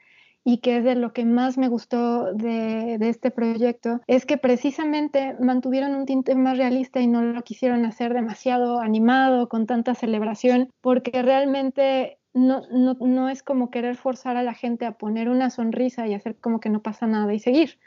y 0.43 0.59
que 0.59 0.79
es 0.79 0.85
de 0.85 0.97
lo 0.97 1.13
que 1.13 1.25
más 1.25 1.57
me 1.57 1.69
gustó 1.69 2.33
de, 2.33 2.99
de, 2.99 3.09
este 3.09 3.31
proyecto, 3.31 4.01
es 4.07 4.27
que 4.27 4.39
precisamente 4.39 5.37
mantuvieron 5.41 5.95
un 5.95 6.07
tinte 6.07 6.35
más 6.37 6.57
realista 6.57 7.01
y 7.01 7.07
no 7.09 7.23
lo 7.23 7.43
quisieron 7.43 7.85
hacer 7.85 8.13
demasiado 8.15 8.81
animado, 8.81 9.49
con 9.49 9.67
tanta 9.67 9.97
celebración, 9.97 10.69
porque 10.81 11.23
realmente 11.23 12.19
no, 12.37 12.67
no, 12.71 12.95
no, 13.01 13.29
es 13.31 13.43
como 13.43 13.71
querer 13.71 13.97
forzar 13.97 14.37
a 14.37 14.43
la 14.43 14.53
gente 14.53 14.85
a 14.85 14.93
poner 14.93 15.31
una 15.31 15.49
sonrisa 15.49 16.07
y 16.07 16.13
hacer 16.13 16.37
como 16.37 16.61
que 16.61 16.69
no 16.69 16.83
pasa 16.83 17.07
nada 17.07 17.33
y 17.33 17.39
seguir, 17.39 17.79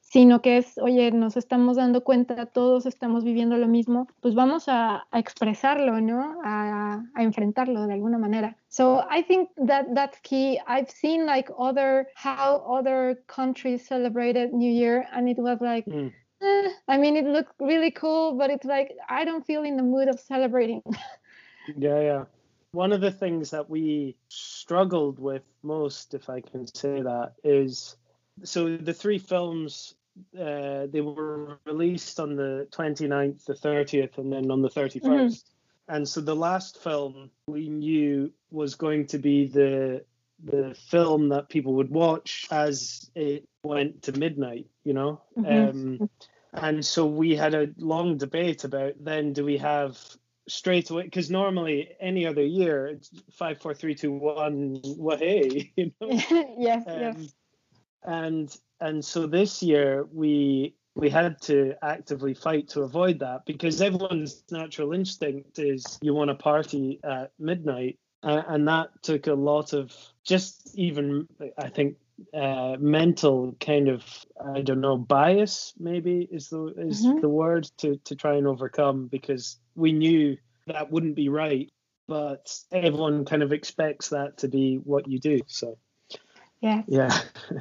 sino 0.00 0.40
que 0.42 0.58
es, 0.58 0.78
oye, 0.78 1.10
nos 1.10 1.36
estamos 1.36 1.76
dando 1.76 2.04
cuenta, 2.04 2.46
todos 2.46 2.86
estamos 2.86 3.24
viviendo 3.24 3.56
lo 3.56 3.66
mismo, 3.66 4.06
pues 4.20 4.36
vamos 4.36 4.68
a, 4.68 5.08
a 5.10 5.18
expresarlo, 5.18 6.00
¿no? 6.00 6.40
A, 6.44 7.02
a, 7.16 7.22
enfrentarlo 7.24 7.88
de 7.88 7.94
alguna 7.94 8.16
manera. 8.16 8.56
So 8.68 9.04
I 9.10 9.24
think 9.24 9.50
that 9.66 9.86
that's 9.92 10.20
key. 10.20 10.60
I've 10.68 10.88
seen 10.88 11.26
like 11.26 11.50
other, 11.58 12.06
how 12.14 12.62
other 12.64 13.20
countries 13.26 13.84
celebrated 13.84 14.52
New 14.52 14.70
Year 14.70 15.08
and 15.12 15.28
it 15.28 15.38
was 15.38 15.60
like, 15.60 15.84
mm. 15.86 16.12
eh, 16.40 16.68
I 16.86 16.96
mean, 16.96 17.16
it 17.16 17.24
looked 17.24 17.54
really 17.58 17.90
cool, 17.90 18.34
but 18.38 18.50
it's 18.50 18.64
like, 18.64 18.92
I 19.08 19.24
don't 19.24 19.44
feel 19.44 19.64
in 19.64 19.76
the 19.76 19.82
mood 19.82 20.06
of 20.06 20.20
celebrating. 20.20 20.82
yeah, 21.76 22.00
yeah 22.00 22.24
one 22.76 22.92
of 22.92 23.00
the 23.00 23.10
things 23.10 23.50
that 23.52 23.70
we 23.70 24.16
struggled 24.28 25.18
with 25.18 25.42
most, 25.62 26.12
if 26.12 26.28
I 26.28 26.42
can 26.42 26.66
say 26.66 27.00
that, 27.00 27.32
is 27.42 27.96
so 28.44 28.76
the 28.76 28.92
three 28.92 29.18
films 29.18 29.94
uh, 30.38 30.86
they 30.92 31.00
were 31.00 31.58
released 31.64 32.20
on 32.20 32.36
the 32.36 32.68
29th, 32.72 33.46
the 33.46 33.54
30th, 33.54 34.18
and 34.18 34.30
then 34.30 34.50
on 34.50 34.60
the 34.60 34.68
31st. 34.68 35.00
Mm-hmm. 35.00 35.94
And 35.94 36.06
so 36.06 36.20
the 36.20 36.36
last 36.36 36.82
film 36.82 37.30
we 37.46 37.70
knew 37.70 38.30
was 38.50 38.74
going 38.74 39.06
to 39.08 39.18
be 39.18 39.46
the 39.46 40.04
the 40.44 40.76
film 40.90 41.30
that 41.30 41.48
people 41.48 41.72
would 41.74 41.90
watch 41.90 42.46
as 42.50 43.10
it 43.14 43.48
went 43.62 44.02
to 44.02 44.12
midnight, 44.12 44.66
you 44.84 44.92
know. 44.92 45.22
Mm-hmm. 45.38 46.02
Um, 46.02 46.10
and 46.52 46.84
so 46.84 47.06
we 47.06 47.34
had 47.36 47.54
a 47.54 47.68
long 47.78 48.18
debate 48.18 48.64
about 48.64 48.94
then 49.00 49.32
do 49.32 49.46
we 49.46 49.56
have 49.56 49.98
straight 50.48 50.90
away 50.90 51.02
because 51.02 51.30
normally 51.30 51.88
any 52.00 52.26
other 52.26 52.42
year 52.42 52.86
it's 52.86 53.10
five 53.32 53.60
four 53.60 53.74
three 53.74 53.94
two 53.94 54.12
one 54.12 54.80
what 54.96 55.18
hey 55.18 55.72
you 55.76 55.92
know? 56.00 56.08
Yes 56.58 56.84
um, 56.86 57.00
yes. 57.00 57.34
And 58.04 58.56
and 58.80 59.04
so 59.04 59.26
this 59.26 59.62
year 59.62 60.06
we 60.12 60.74
we 60.94 61.10
had 61.10 61.40
to 61.42 61.74
actively 61.82 62.34
fight 62.34 62.68
to 62.68 62.82
avoid 62.82 63.18
that 63.18 63.44
because 63.44 63.82
everyone's 63.82 64.44
natural 64.50 64.92
instinct 64.92 65.58
is 65.58 65.98
you 66.00 66.14
want 66.14 66.30
to 66.30 66.34
party 66.34 67.00
at 67.04 67.32
midnight. 67.38 67.98
Uh, 68.22 68.42
and 68.48 68.66
that 68.66 68.88
took 69.02 69.26
a 69.26 69.34
lot 69.34 69.72
of 69.74 69.94
just 70.24 70.72
even 70.74 71.28
i 71.58 71.68
think 71.68 71.96
uh, 72.34 72.76
mental 72.78 73.56
kind 73.60 73.88
of 73.88 74.04
I 74.54 74.62
don't 74.62 74.80
know 74.80 74.96
bias 74.96 75.74
maybe 75.78 76.28
is 76.30 76.48
the 76.48 76.66
is 76.78 77.04
mm-hmm. 77.04 77.20
the 77.20 77.28
word 77.28 77.70
to 77.78 77.96
to 78.04 78.14
try 78.14 78.36
and 78.36 78.46
overcome 78.46 79.08
because 79.08 79.58
we 79.74 79.92
knew 79.92 80.36
that 80.66 80.90
wouldn't 80.90 81.14
be 81.14 81.28
right, 81.28 81.70
but 82.08 82.52
everyone 82.72 83.24
kind 83.24 83.42
of 83.42 83.52
expects 83.52 84.08
that 84.10 84.38
to 84.38 84.48
be 84.48 84.76
what 84.76 85.08
you 85.08 85.18
do. 85.18 85.40
So 85.46 85.78
yeah. 86.60 86.82
Yeah. 86.88 87.16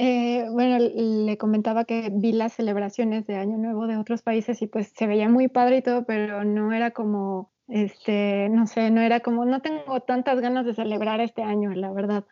Eh, 0.00 0.46
bueno, 0.52 0.78
le 0.78 1.36
comentaba 1.38 1.84
que 1.84 2.08
vi 2.12 2.30
las 2.30 2.52
celebraciones 2.52 3.26
de 3.26 3.34
Año 3.34 3.56
Nuevo 3.56 3.88
de 3.88 3.96
otros 3.96 4.22
países 4.22 4.62
y 4.62 4.68
pues 4.68 4.92
se 4.96 5.08
veía 5.08 5.28
muy 5.28 5.48
padre 5.48 5.78
y 5.78 5.82
todo, 5.82 6.04
pero 6.04 6.44
no 6.44 6.72
era 6.72 6.92
como, 6.92 7.50
este, 7.66 8.48
no 8.48 8.68
sé, 8.68 8.92
no 8.92 9.00
era 9.00 9.18
como, 9.18 9.44
no 9.44 9.60
tengo 9.60 9.98
tantas 10.02 10.40
ganas 10.40 10.64
de 10.66 10.74
celebrar 10.74 11.20
este 11.20 11.42
año, 11.42 11.74
la 11.74 11.90
verdad. 11.90 12.24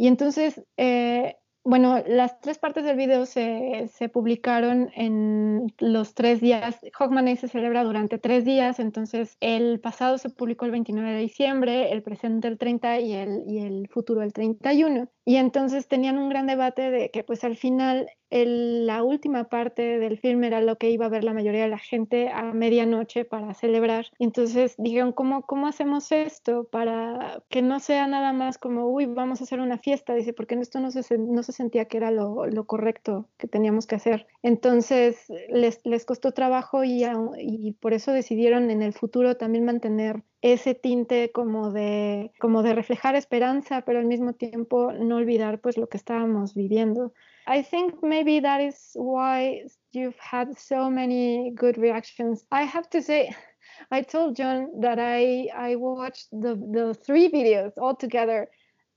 Y 0.00 0.06
entonces, 0.06 0.62
eh, 0.78 1.36
bueno, 1.62 2.02
las 2.06 2.40
tres 2.40 2.58
partes 2.58 2.84
del 2.84 2.96
video 2.96 3.26
se, 3.26 3.90
se, 3.92 4.08
publicaron 4.08 4.90
en 4.94 5.74
los 5.76 6.14
tres 6.14 6.40
días. 6.40 6.80
Hawkman 6.94 7.36
se 7.36 7.48
celebra 7.48 7.84
durante 7.84 8.16
tres 8.16 8.46
días, 8.46 8.80
entonces 8.80 9.36
el 9.40 9.78
pasado 9.78 10.16
se 10.16 10.30
publicó 10.30 10.64
el 10.64 10.70
29 10.70 11.12
de 11.12 11.20
diciembre, 11.20 11.92
el 11.92 12.02
presente 12.02 12.48
el 12.48 12.56
30 12.56 13.00
y 13.00 13.12
el, 13.12 13.42
y 13.46 13.58
el 13.58 13.88
futuro 13.88 14.22
el 14.22 14.32
31. 14.32 15.10
Y 15.26 15.36
entonces 15.36 15.86
tenían 15.86 16.16
un 16.16 16.30
gran 16.30 16.46
debate 16.46 16.90
de 16.90 17.10
que 17.10 17.22
pues 17.22 17.44
al 17.44 17.58
final 17.58 18.08
la 18.30 19.02
última 19.02 19.44
parte 19.44 19.98
del 19.98 20.18
film 20.18 20.44
era 20.44 20.60
lo 20.60 20.76
que 20.76 20.90
iba 20.90 21.06
a 21.06 21.08
ver 21.08 21.24
la 21.24 21.34
mayoría 21.34 21.62
de 21.62 21.68
la 21.68 21.78
gente 21.78 22.28
a 22.28 22.52
medianoche 22.52 23.24
para 23.24 23.54
celebrar. 23.54 24.06
Entonces 24.18 24.74
dijeron, 24.78 25.12
¿cómo, 25.12 25.42
¿cómo 25.42 25.66
hacemos 25.66 26.12
esto 26.12 26.64
para 26.64 27.42
que 27.48 27.62
no 27.62 27.80
sea 27.80 28.06
nada 28.06 28.32
más 28.32 28.58
como, 28.58 28.86
uy, 28.88 29.06
vamos 29.06 29.40
a 29.40 29.44
hacer 29.44 29.60
una 29.60 29.78
fiesta? 29.78 30.14
Dice, 30.14 30.32
porque 30.32 30.54
esto 30.54 30.78
no 30.80 30.90
se, 30.90 31.18
no 31.18 31.42
se 31.42 31.52
sentía 31.52 31.86
que 31.86 31.96
era 31.96 32.10
lo, 32.10 32.46
lo 32.46 32.64
correcto 32.64 33.28
que 33.36 33.48
teníamos 33.48 33.86
que 33.86 33.96
hacer. 33.96 34.26
Entonces 34.42 35.26
les, 35.48 35.84
les 35.84 36.04
costó 36.04 36.32
trabajo 36.32 36.84
y, 36.84 37.04
y 37.38 37.72
por 37.72 37.94
eso 37.94 38.12
decidieron 38.12 38.70
en 38.70 38.82
el 38.82 38.92
futuro 38.92 39.36
también 39.36 39.64
mantener 39.64 40.22
ese 40.42 40.74
tinte 40.74 41.30
como 41.32 41.70
de, 41.70 42.32
como 42.38 42.62
de 42.62 42.74
reflejar 42.74 43.14
esperanza, 43.14 43.82
pero 43.82 43.98
al 43.98 44.06
mismo 44.06 44.32
tiempo 44.32 44.92
no 44.92 45.16
olvidar 45.16 45.60
pues 45.60 45.76
lo 45.76 45.88
que 45.88 45.96
estábamos 45.96 46.54
viviendo. 46.54 47.12
I 47.50 47.62
think 47.62 48.00
maybe 48.00 48.38
that 48.40 48.60
is 48.60 48.78
why 48.94 49.62
you've 49.90 50.18
had 50.18 50.56
so 50.56 50.88
many 50.88 51.50
good 51.56 51.76
reactions. 51.78 52.44
I 52.52 52.62
have 52.62 52.88
to 52.90 53.02
say, 53.02 53.34
I 53.90 54.02
told 54.02 54.36
John 54.36 54.80
that 54.82 54.98
I 55.00 55.48
I 55.68 55.74
watched 55.74 56.28
the 56.30 56.54
the 56.76 56.94
three 56.94 57.28
videos 57.28 57.72
all 57.76 57.96
together 57.96 58.48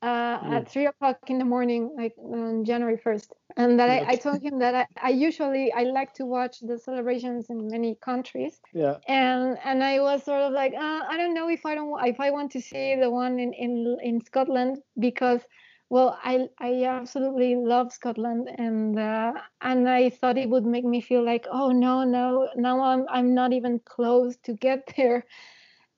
uh, 0.04 0.40
mm. 0.40 0.54
at 0.56 0.70
three 0.70 0.86
o'clock 0.86 1.18
in 1.28 1.40
the 1.40 1.46
morning, 1.46 1.96
like 1.98 2.14
on 2.18 2.64
January 2.64 2.98
first, 2.98 3.34
and 3.58 3.80
that 3.80 3.90
I, 3.90 4.06
I, 4.14 4.16
told 4.18 4.44
him 4.44 4.60
that 4.60 4.76
I, 4.76 4.86
I 5.02 5.10
usually 5.10 5.72
I 5.72 5.84
like 5.84 6.14
to 6.16 6.26
watch 6.26 6.60
the 6.60 6.78
celebrations 6.78 7.50
in 7.50 7.68
many 7.70 7.98
countries. 8.10 8.60
Yeah. 8.74 8.98
And 9.08 9.58
and 9.64 9.84
I 9.84 10.00
was 10.00 10.24
sort 10.24 10.42
of 10.42 10.52
like, 10.54 10.74
uh, 10.74 11.02
I 11.10 11.16
don't 11.18 11.34
know 11.34 11.50
if 11.50 11.66
I 11.66 11.74
don't 11.74 11.94
if 12.06 12.20
I 12.20 12.30
want 12.30 12.52
to 12.52 12.62
see 12.62 12.96
the 13.04 13.10
one 13.10 13.40
in 13.40 13.52
in 13.54 13.98
in 14.04 14.22
Scotland 14.22 14.78
because 15.00 15.42
well, 15.90 16.18
I 16.24 16.48
I 16.60 16.86
absolutely 16.86 17.56
love 17.56 17.92
Scotland, 17.92 18.50
and 18.58 18.98
uh, 18.98 19.34
and 19.62 19.88
I 19.88 20.10
thought 20.10 20.38
it 20.38 20.50
would 20.50 20.66
make 20.66 20.86
me 20.86 21.02
feel 21.02 21.24
like, 21.24 21.46
oh 21.52 21.72
no, 21.72 22.04
no, 22.04 22.50
now 22.56 22.82
I'm 22.82 23.06
I'm 23.10 23.34
not 23.34 23.54
even 23.54 23.80
close 23.80 24.38
to 24.44 24.54
get 24.54 24.94
there. 24.98 25.26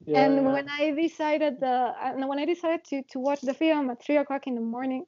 Yeah, 0.06 0.26
and 0.26 0.36
yeah. 0.36 0.54
when 0.54 0.70
I 0.70 0.92
decided 0.92 1.60
the 1.60 1.94
uh, 1.98 2.14
when 2.28 2.40
I 2.40 2.46
decided 2.46 2.84
to 2.86 3.04
to 3.04 3.20
watch 3.20 3.42
the 3.42 3.54
film 3.54 3.90
at 3.90 4.04
three 4.04 4.18
o'clock 4.18 4.48
in 4.48 4.56
the 4.56 4.62
morning, 4.62 5.06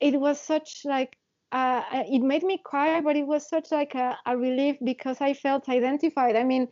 it 0.00 0.18
was 0.20 0.40
such 0.40 0.84
like 0.84 1.16
uh, 1.52 1.82
it 1.92 2.20
made 2.20 2.42
me 2.42 2.58
cry, 2.58 3.00
but 3.00 3.16
it 3.16 3.26
was 3.26 3.48
such 3.48 3.70
like 3.70 3.94
a, 3.94 4.18
a 4.26 4.36
relief 4.36 4.76
because 4.82 5.20
I 5.20 5.34
felt 5.34 5.68
identified. 5.68 6.34
I 6.34 6.42
mean, 6.42 6.66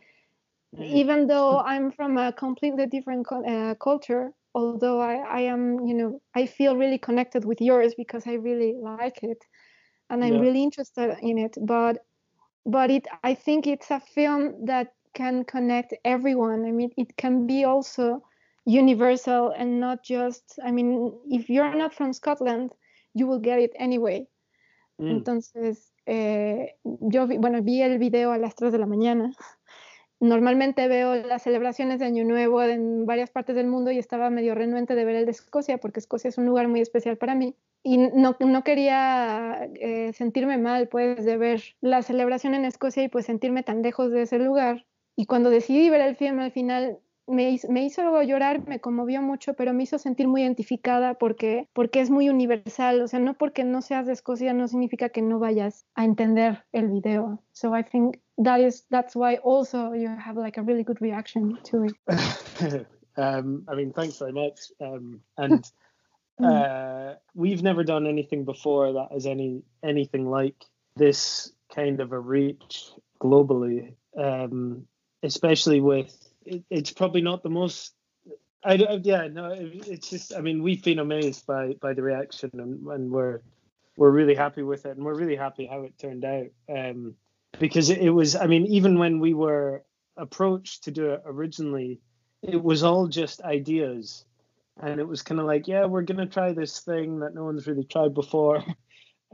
mm. 0.75 0.85
even 0.85 1.27
though 1.27 1.59
I'm 1.65 1.89
from 1.91 2.17
a 2.17 2.33
completely 2.33 2.85
different 2.87 3.25
uh, 3.31 3.75
culture, 3.75 4.33
although 4.53 5.01
I, 5.01 5.15
I 5.15 5.39
am, 5.41 5.85
you 5.85 5.93
know, 5.93 6.21
I 6.35 6.45
feel 6.45 6.75
really 6.75 6.97
connected 6.97 7.45
with 7.45 7.61
yours 7.61 7.93
because 7.95 8.27
I 8.27 8.33
really 8.33 8.75
like 8.79 9.23
it 9.23 9.43
and 10.09 10.23
I'm 10.23 10.35
yeah. 10.35 10.39
really 10.41 10.63
interested 10.63 11.17
in 11.21 11.37
it. 11.37 11.55
But 11.61 12.05
but 12.65 12.89
it 12.89 13.07
I 13.23 13.33
think 13.33 13.67
it's 13.67 13.91
a 13.91 13.99
film 13.99 14.65
that 14.65 14.93
can 15.13 15.43
connect 15.43 15.93
everyone. 16.05 16.65
I 16.65 16.71
mean 16.71 16.91
it 16.97 17.17
can 17.17 17.47
be 17.47 17.63
also 17.65 18.23
universal 18.65 19.53
and 19.57 19.79
not 19.79 20.03
just 20.03 20.59
I 20.63 20.71
mean, 20.71 21.13
if 21.29 21.49
you're 21.49 21.75
not 21.75 21.93
from 21.93 22.13
Scotland, 22.13 22.71
you 23.13 23.27
will 23.27 23.39
get 23.39 23.59
it 23.59 23.71
anyway. 23.75 24.27
Mm. 25.01 25.23
Entonces, 25.23 25.91
eh, 26.05 26.75
yo 26.83 27.25
vi, 27.25 27.37
bueno, 27.37 27.61
vi 27.63 27.81
el 27.81 27.97
video 27.97 28.31
a 28.31 28.37
las 28.37 28.55
3 28.55 28.71
de 28.71 28.77
la 28.77 28.85
mañana 28.85 29.33
Normalmente 30.23 30.87
veo 30.87 31.15
las 31.15 31.43
celebraciones 31.43 31.99
de 31.99 32.05
Año 32.05 32.23
Nuevo 32.23 32.63
en 32.63 33.05
varias 33.05 33.29
partes 33.29 33.57
del 33.57 33.67
mundo 33.67 33.91
y 33.91 33.97
estaba 33.97 34.29
medio 34.29 34.55
renuente 34.55 34.95
de 34.95 35.03
ver 35.03 35.17
el 35.17 35.25
de 35.25 35.31
Escocia 35.31 35.79
porque 35.79 35.99
Escocia 35.99 36.29
es 36.29 36.37
un 36.37 36.45
lugar 36.45 36.69
muy 36.69 36.79
especial 36.79 37.17
para 37.17 37.35
mí 37.35 37.57
y 37.83 37.97
no, 37.97 38.37
no 38.39 38.63
quería 38.63 39.67
eh, 39.75 40.13
sentirme 40.13 40.57
mal 40.57 40.87
pues 40.87 41.25
de 41.25 41.35
ver 41.35 41.61
la 41.81 42.03
celebración 42.03 42.53
en 42.53 42.63
Escocia 42.63 43.03
y 43.03 43.09
pues 43.09 43.25
sentirme 43.25 43.63
tan 43.63 43.81
lejos 43.81 44.11
de 44.11 44.21
ese 44.21 44.39
lugar. 44.39 44.85
Y 45.17 45.25
cuando 45.25 45.49
decidí 45.49 45.89
ver 45.89 45.99
el 45.99 46.15
film 46.15 46.39
al 46.39 46.53
final 46.53 46.99
me, 47.27 47.51
hizo 47.51 48.21
llorar, 48.21 48.65
me 48.65 48.79
conmovió 48.79 49.21
mucho, 49.21 49.55
pero 49.55 49.73
me 49.73 49.83
hizo 49.83 49.97
sentir 49.97 50.29
muy 50.29 50.43
identificada 50.43 51.15
porque, 51.15 51.67
porque 51.73 51.99
es 51.99 52.09
muy 52.09 52.29
universal. 52.29 53.01
O 53.01 53.09
sea, 53.09 53.19
no 53.19 53.33
porque 53.33 53.65
no 53.65 53.81
seas 53.81 54.07
de 54.07 54.13
Escocia 54.13 54.53
no 54.53 54.69
significa 54.69 55.09
que 55.09 55.21
no 55.21 55.39
vayas 55.39 55.85
a 55.95 56.05
entender 56.05 56.63
el 56.71 56.87
video. 56.87 57.43
So 57.51 57.77
I 57.77 57.83
think 57.83 58.22
that 58.39 58.61
is 58.61 58.83
that's 58.89 59.15
why 59.15 59.35
also 59.35 59.93
you 59.93 60.07
have 60.07 60.37
like 60.37 60.57
a 60.57 60.63
really 60.63 60.83
good 60.83 61.01
reaction 61.01 61.57
to 61.65 61.83
it. 61.85 62.87
um, 63.17 63.63
I 63.67 63.75
mean, 63.75 63.93
thanks 63.93 64.17
very 64.17 64.31
much. 64.31 64.59
Um, 64.81 65.21
and 65.37 65.65
Mm. 66.39 67.13
Uh, 67.13 67.15
we've 67.35 67.61
never 67.61 67.83
done 67.83 68.07
anything 68.07 68.43
before 68.43 68.93
that 68.93 69.09
has 69.11 69.25
any 69.25 69.61
anything 69.83 70.29
like 70.29 70.65
this 70.95 71.51
kind 71.73 71.99
of 71.99 72.11
a 72.11 72.19
reach 72.19 72.91
globally, 73.21 73.93
um, 74.17 74.87
especially 75.21 75.79
with 75.79 76.15
it, 76.45 76.63
it's 76.69 76.91
probably 76.91 77.21
not 77.21 77.43
the 77.43 77.49
most. 77.49 77.93
I, 78.63 78.75
I 78.75 78.99
yeah 79.03 79.27
no 79.27 79.51
it, 79.51 79.87
it's 79.87 80.09
just 80.09 80.33
I 80.33 80.39
mean 80.39 80.63
we've 80.63 80.83
been 80.83 80.99
amazed 80.99 81.45
by 81.45 81.73
by 81.81 81.93
the 81.93 82.01
reaction 82.01 82.49
and, 82.53 82.87
and 82.87 83.11
we're 83.11 83.41
we're 83.97 84.09
really 84.09 84.35
happy 84.35 84.63
with 84.63 84.85
it 84.85 84.95
and 84.95 85.05
we're 85.05 85.15
really 85.15 85.35
happy 85.35 85.65
how 85.65 85.81
it 85.81 85.99
turned 85.99 86.25
out 86.25 86.47
um, 86.69 87.15
because 87.59 87.89
it, 87.89 88.09
was 88.09 88.35
I 88.35 88.47
mean 88.47 88.65
even 88.67 88.99
when 88.99 89.19
we 89.19 89.33
were 89.33 89.83
approached 90.17 90.83
to 90.83 90.91
do 90.91 91.11
it 91.11 91.23
originally 91.25 91.99
it 92.41 92.61
was 92.61 92.83
all 92.83 93.07
just 93.07 93.41
ideas. 93.41 94.25
And 94.81 94.99
it 94.99 95.07
was 95.07 95.21
kind 95.21 95.39
of 95.39 95.45
like 95.45 95.67
yeah 95.67 95.85
we're 95.85 96.01
gonna 96.01 96.25
try 96.25 96.51
this 96.51 96.79
thing 96.79 97.19
that 97.19 97.35
no 97.35 97.45
one's 97.45 97.67
really 97.67 97.85
tried 97.85 98.13
before. 98.13 98.63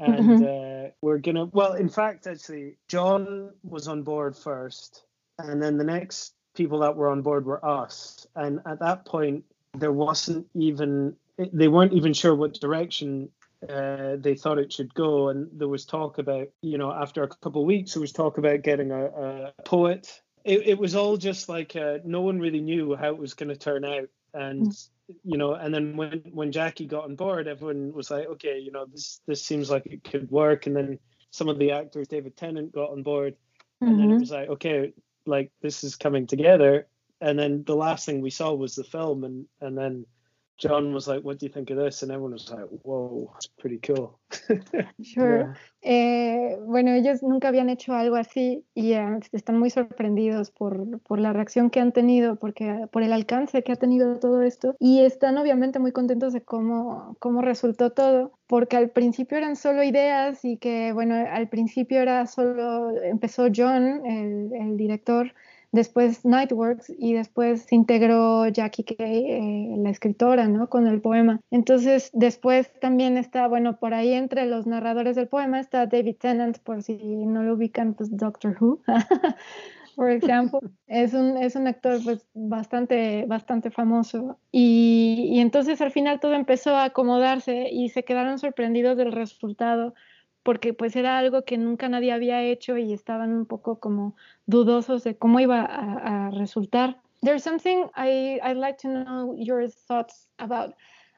And 0.02 0.30
mm-hmm. 0.30 0.86
uh, 0.86 0.92
we're 1.02 1.18
gonna 1.18 1.48
well 1.52 1.74
in 1.74 1.90
fact 1.90 2.26
actually 2.26 2.78
john 2.88 3.52
was 3.64 3.90
on 3.90 4.04
board 4.04 4.34
first 4.38 5.04
and 5.40 5.62
then 5.62 5.78
the 5.78 5.84
next 5.84 6.36
people 6.56 6.80
that 6.80 6.96
were 6.96 7.10
on 7.10 7.22
board 7.22 7.46
were 7.46 7.64
us. 7.66 8.28
And 8.36 8.60
at 8.66 8.80
that 8.80 9.06
point 9.06 9.46
there 9.78 9.92
wasn't 9.92 10.48
even 10.56 11.16
they 11.38 11.68
weren't 11.68 11.94
even 11.94 12.14
sure 12.14 12.36
what 12.36 12.60
direction 12.60 13.30
uh, 13.68 14.16
they 14.18 14.36
thought 14.36 14.58
it 14.58 14.72
should 14.72 14.94
go 14.94 15.30
and 15.30 15.50
there 15.54 15.68
was 15.68 15.86
talk 15.86 16.18
about 16.18 16.48
you 16.62 16.78
know 16.78 16.92
after 16.92 17.24
a 17.24 17.28
couple 17.28 17.62
of 17.62 17.68
weeks 17.68 17.94
there 17.94 18.02
was 18.02 18.14
talk 18.14 18.38
about 18.38 18.62
getting 18.62 18.92
a, 18.92 19.06
a 19.06 19.54
poet 19.66 20.22
it, 20.46 20.68
it 20.68 20.78
was 20.78 20.96
all 20.96 21.18
just 21.18 21.50
like 21.50 21.76
uh, 21.76 21.98
no 22.06 22.22
one 22.22 22.40
really 22.40 22.62
knew 22.62 22.96
how 22.96 23.10
it 23.10 23.18
was 23.18 23.34
going 23.34 23.50
to 23.50 23.58
turn 23.58 23.84
out 23.84 24.08
and 24.34 24.68
mm 24.68 24.90
you 25.24 25.38
know, 25.38 25.54
and 25.54 25.74
then 25.74 25.96
when 25.96 26.22
when 26.32 26.52
Jackie 26.52 26.86
got 26.86 27.06
on 27.06 27.16
board, 27.16 27.48
everyone 27.48 27.94
was 27.94 28.12
like, 28.12 28.28
okay, 28.28 28.60
you 28.60 28.72
know, 28.72 28.86
this 28.86 29.22
this 29.28 29.44
seems 29.44 29.70
like 29.70 29.86
it 29.86 30.04
could 30.04 30.30
work. 30.30 30.68
And 30.68 30.76
then 30.76 31.00
some 31.32 31.50
of 31.50 31.60
the 31.60 31.72
actors, 31.72 32.08
David 32.08 32.38
Tennant, 32.38 32.72
got 32.72 32.92
on 32.92 33.04
board, 33.04 33.36
and 33.82 33.92
mm-hmm. 33.92 33.98
then 33.98 34.10
it 34.10 34.14
mm-hmm. 34.14 34.20
was 34.22 34.32
like, 34.32 34.50
okay, 34.50 34.94
like 35.26 35.52
this 35.62 35.84
is 35.84 35.96
coming 35.96 36.28
together. 36.28 36.88
And 37.22 37.38
then 37.38 37.64
the 37.66 37.76
last 37.76 38.06
thing 38.06 38.22
we 38.22 38.30
saw 38.30 38.54
was 38.54 38.76
the 38.76 38.84
film, 38.84 39.24
and 39.24 39.46
and 39.62 39.78
then 39.78 40.06
John 40.60 40.94
was 40.94 41.08
like, 41.08 41.24
"What 41.24 41.40
do 41.40 41.46
you 41.46 41.52
think 41.52 41.72
of 41.72 41.78
this?" 41.78 42.04
And 42.04 42.12
everyone 42.12 42.34
was 42.34 42.52
like, 42.52 42.68
"Whoa, 42.84 43.32
it's 43.38 43.48
pretty 43.48 43.80
cool." 43.80 44.20
sure. 45.02 45.56
Eh, 45.82 46.58
bueno, 46.66 46.92
ellos 46.92 47.24
nunca 47.24 47.48
habían 47.48 47.70
hecho 47.70 47.94
algo 47.94 48.18
así 48.18 48.66
y 48.76 48.94
uh, 48.96 49.20
están 49.32 49.58
muy 49.58 49.70
sorprendidos 49.70 50.52
por, 50.52 51.00
por, 51.02 51.20
la 51.20 51.32
reacción 51.32 51.70
que 51.70 51.80
han 51.80 51.94
tenido, 51.94 52.36
porque 52.36 52.88
por 52.92 53.04
el 53.04 53.14
alcance 53.14 53.64
que 53.64 53.72
ha 53.72 53.78
tenido 53.78 54.20
todo 54.20 54.42
esto 54.42 54.76
y 54.80 55.00
están 55.00 55.38
obviamente 55.38 55.80
muy 55.80 55.94
contentos 55.94 56.34
de 56.34 56.42
cómo, 56.42 57.16
cómo 57.20 57.42
resultó 57.42 57.92
todo, 57.92 58.34
porque 58.46 58.76
al 58.76 58.90
principio 58.90 59.38
eran 59.38 59.56
solo 59.56 59.82
ideas 59.84 60.44
y 60.44 60.58
que, 60.58 60.92
bueno, 60.92 61.16
al 61.16 61.48
principio 61.48 62.02
era 62.02 62.28
solo, 62.28 62.92
empezó 63.02 63.48
John, 63.56 64.06
el, 64.06 64.52
el 64.54 64.76
director, 64.76 65.34
después 65.72 66.26
Nightworks 66.26 66.92
y 66.98 67.14
después 67.14 67.64
se 67.64 67.76
integró 67.76 68.48
Jackie 68.48 68.84
Kay, 68.84 69.26
eh, 69.32 69.76
la 69.78 69.90
escritora, 69.90 70.48
¿no? 70.48 70.70
Con 70.70 70.88
el 70.88 71.02
poema. 71.02 71.40
Entonces, 71.52 72.10
después 72.14 72.72
también 72.80 73.18
está, 73.18 73.48
bueno, 73.48 73.78
por 73.78 73.94
ahí 73.94 74.14
entre 74.14 74.46
los 74.46 74.68
narradores 74.68 75.16
del 75.16 75.28
poema 75.28 75.60
está 75.60 75.86
David 75.86 76.16
Tennant, 76.20 76.60
por 76.60 76.82
si 76.84 76.98
no 76.98 77.44
lo 77.44 77.54
ubican, 77.54 77.94
pues 77.94 78.16
Doctor 78.16 78.58
Who. 78.60 78.82
por 79.96 80.12
ejemplo, 80.12 80.62
es 80.88 81.14
un, 81.14 81.36
es 81.36 81.56
un 81.56 81.68
actor 81.68 82.00
pues 82.04 82.26
bastante, 82.34 83.26
bastante 83.28 83.70
famoso. 83.70 84.40
Y, 84.52 85.30
y 85.32 85.40
entonces 85.40 85.82
al 85.82 85.92
final 85.92 86.20
todo 86.20 86.34
empezó 86.34 86.76
a 86.76 86.86
acomodarse 86.86 87.70
y 87.70 87.90
se 87.90 88.04
quedaron 88.04 88.40
sorprendidos 88.40 88.98
del 88.98 89.12
resultado 89.12 89.94
porque 90.50 90.74
pues 90.74 90.96
era 90.96 91.20
algo 91.20 91.44
que 91.44 91.60
nunca 91.60 91.90
nadie 91.90 92.12
había 92.12 92.42
hecho 92.42 92.76
y 92.76 92.92
estaban 92.92 93.32
un 93.32 93.46
poco 93.46 93.80
como 93.80 94.16
dudosos 94.48 95.04
de 95.04 95.16
cómo 95.16 95.40
iba 95.40 95.62
a, 95.62 96.26
a 96.26 96.32
resultar. 96.32 96.98
There's 97.22 97.44
something 97.44 97.86
I, 97.96 98.40
I'd 98.42 98.58
like 98.58 98.80
to 98.80 98.88
know 98.88 99.36
your 99.38 99.70
thoughts 99.70 100.28
about. 100.40 100.74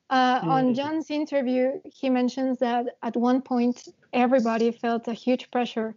Uh, 0.10 0.42
on 0.44 0.74
John's 0.76 1.10
interview, 1.10 1.80
he 1.86 2.10
mentions 2.10 2.60
that 2.60 2.98
at 3.04 3.16
one 3.16 3.42
point 3.42 3.88
everybody 4.12 4.70
felt 4.70 5.08
a 5.08 5.14
huge 5.14 5.50
pressure 5.50 5.96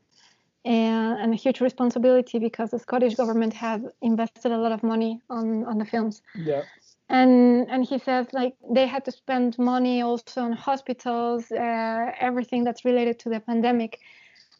and, 0.64 1.18
and, 1.18 1.32
a 1.32 1.36
huge 1.36 1.60
responsibility 1.60 2.38
because 2.38 2.70
the 2.70 2.78
Scottish 2.78 3.16
government 3.16 3.52
had 3.52 3.82
invested 4.00 4.52
a 4.52 4.58
lot 4.58 4.70
of 4.70 4.84
money 4.84 5.20
on, 5.28 5.64
on 5.64 5.78
the 5.78 5.84
films. 5.84 6.22
Yeah 6.36 6.62
and 7.08 7.68
and 7.70 7.84
he 7.84 7.98
says 7.98 8.26
like 8.32 8.54
they 8.70 8.86
had 8.86 9.04
to 9.04 9.12
spend 9.12 9.58
money 9.58 10.02
also 10.02 10.40
on 10.40 10.52
hospitals 10.52 11.50
uh, 11.52 12.10
everything 12.20 12.64
that's 12.64 12.84
related 12.84 13.18
to 13.18 13.28
the 13.28 13.40
pandemic 13.40 13.98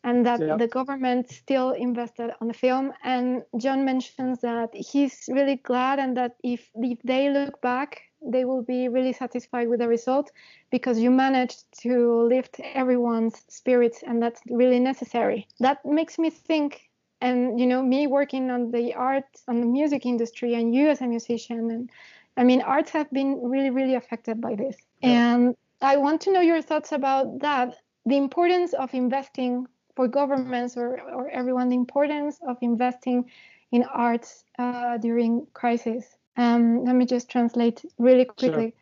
and 0.03 0.26
that 0.26 0.40
yeah. 0.40 0.57
the 0.57 0.68
government 0.68 1.30
still 1.30 1.70
invested 1.70 2.30
on 2.40 2.49
the 2.49 2.55
film 2.55 2.92
and 3.03 3.42
john 3.57 3.84
mentions 3.84 4.40
that 4.40 4.68
he's 4.74 5.24
really 5.28 5.57
glad 5.57 5.99
and 5.99 6.16
that 6.16 6.36
if 6.42 6.68
if 6.74 7.01
they 7.03 7.30
look 7.30 7.61
back 7.62 8.03
they 8.26 8.45
will 8.45 8.62
be 8.62 8.88
really 8.88 9.12
satisfied 9.12 9.68
with 9.68 9.80
the 9.80 9.88
result 9.88 10.30
because 10.70 10.99
you 10.99 11.11
managed 11.11 11.64
to 11.80 12.22
lift 12.22 12.61
everyone's 12.74 13.42
spirits 13.49 14.03
and 14.07 14.22
that's 14.22 14.40
really 14.51 14.80
necessary 14.80 15.47
that 15.61 15.84
makes 15.84 16.18
me 16.18 16.28
think 16.28 16.90
and 17.20 17.59
you 17.59 17.66
know 17.66 17.82
me 17.82 18.07
working 18.07 18.51
on 18.51 18.70
the 18.70 18.92
art 18.95 19.24
on 19.49 19.61
the 19.61 19.66
music 19.66 20.05
industry 20.05 20.55
and 20.55 20.74
you 20.74 20.88
as 20.88 21.01
a 21.01 21.07
musician 21.07 21.70
and 21.70 21.90
I 22.37 22.45
mean, 22.45 22.62
arts 22.62 22.91
have 22.91 23.11
been 23.11 23.41
really, 23.43 23.70
really 23.70 23.95
affected 23.95 24.41
by 24.41 24.55
this. 24.57 24.76
And 25.03 25.57
I 25.80 25.97
want 25.99 26.22
to 26.22 26.32
know 26.32 26.41
your 26.41 26.62
thoughts 26.62 26.93
about 26.93 27.41
that 27.41 27.76
the 28.07 28.16
importance 28.16 28.74
of 28.74 28.93
investing 28.95 29.66
for 29.97 30.09
governments 30.09 30.76
or, 30.76 31.01
or 31.01 31.28
everyone, 31.30 31.68
the 31.68 31.76
importance 31.76 32.39
of 32.47 32.59
investing 32.61 33.30
in 33.70 33.85
arts 33.85 34.45
uh, 34.59 34.99
during 34.99 35.47
crisis. 35.55 36.16
Um, 36.37 36.85
let 36.85 36.95
me 36.95 37.07
just 37.07 37.30
translate 37.30 37.85
really 37.99 38.24
quickly. 38.24 38.74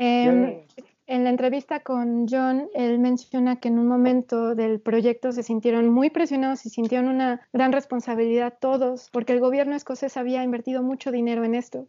Sure. 0.00 0.28
Um, 0.28 0.42
yeah. 0.44 0.84
En 1.06 1.24
la 1.24 1.30
entrevista 1.30 1.80
con 1.80 2.28
John, 2.28 2.68
él 2.72 3.00
menciona 3.00 3.58
que 3.58 3.66
en 3.68 3.80
un 3.80 3.88
momento 3.88 4.54
del 4.54 4.78
proyecto 4.78 5.32
se 5.32 5.42
sintieron 5.42 5.88
muy 5.88 6.08
presionados 6.08 6.64
y 6.66 6.70
sintieron 6.70 7.08
una 7.08 7.40
gran 7.52 7.72
responsabilidad 7.72 8.58
todos, 8.60 9.10
porque 9.10 9.32
el 9.32 9.40
gobierno 9.40 9.74
escocés 9.74 10.16
había 10.16 10.44
invertido 10.44 10.84
mucho 10.84 11.10
dinero 11.10 11.42
en 11.42 11.56
esto 11.56 11.88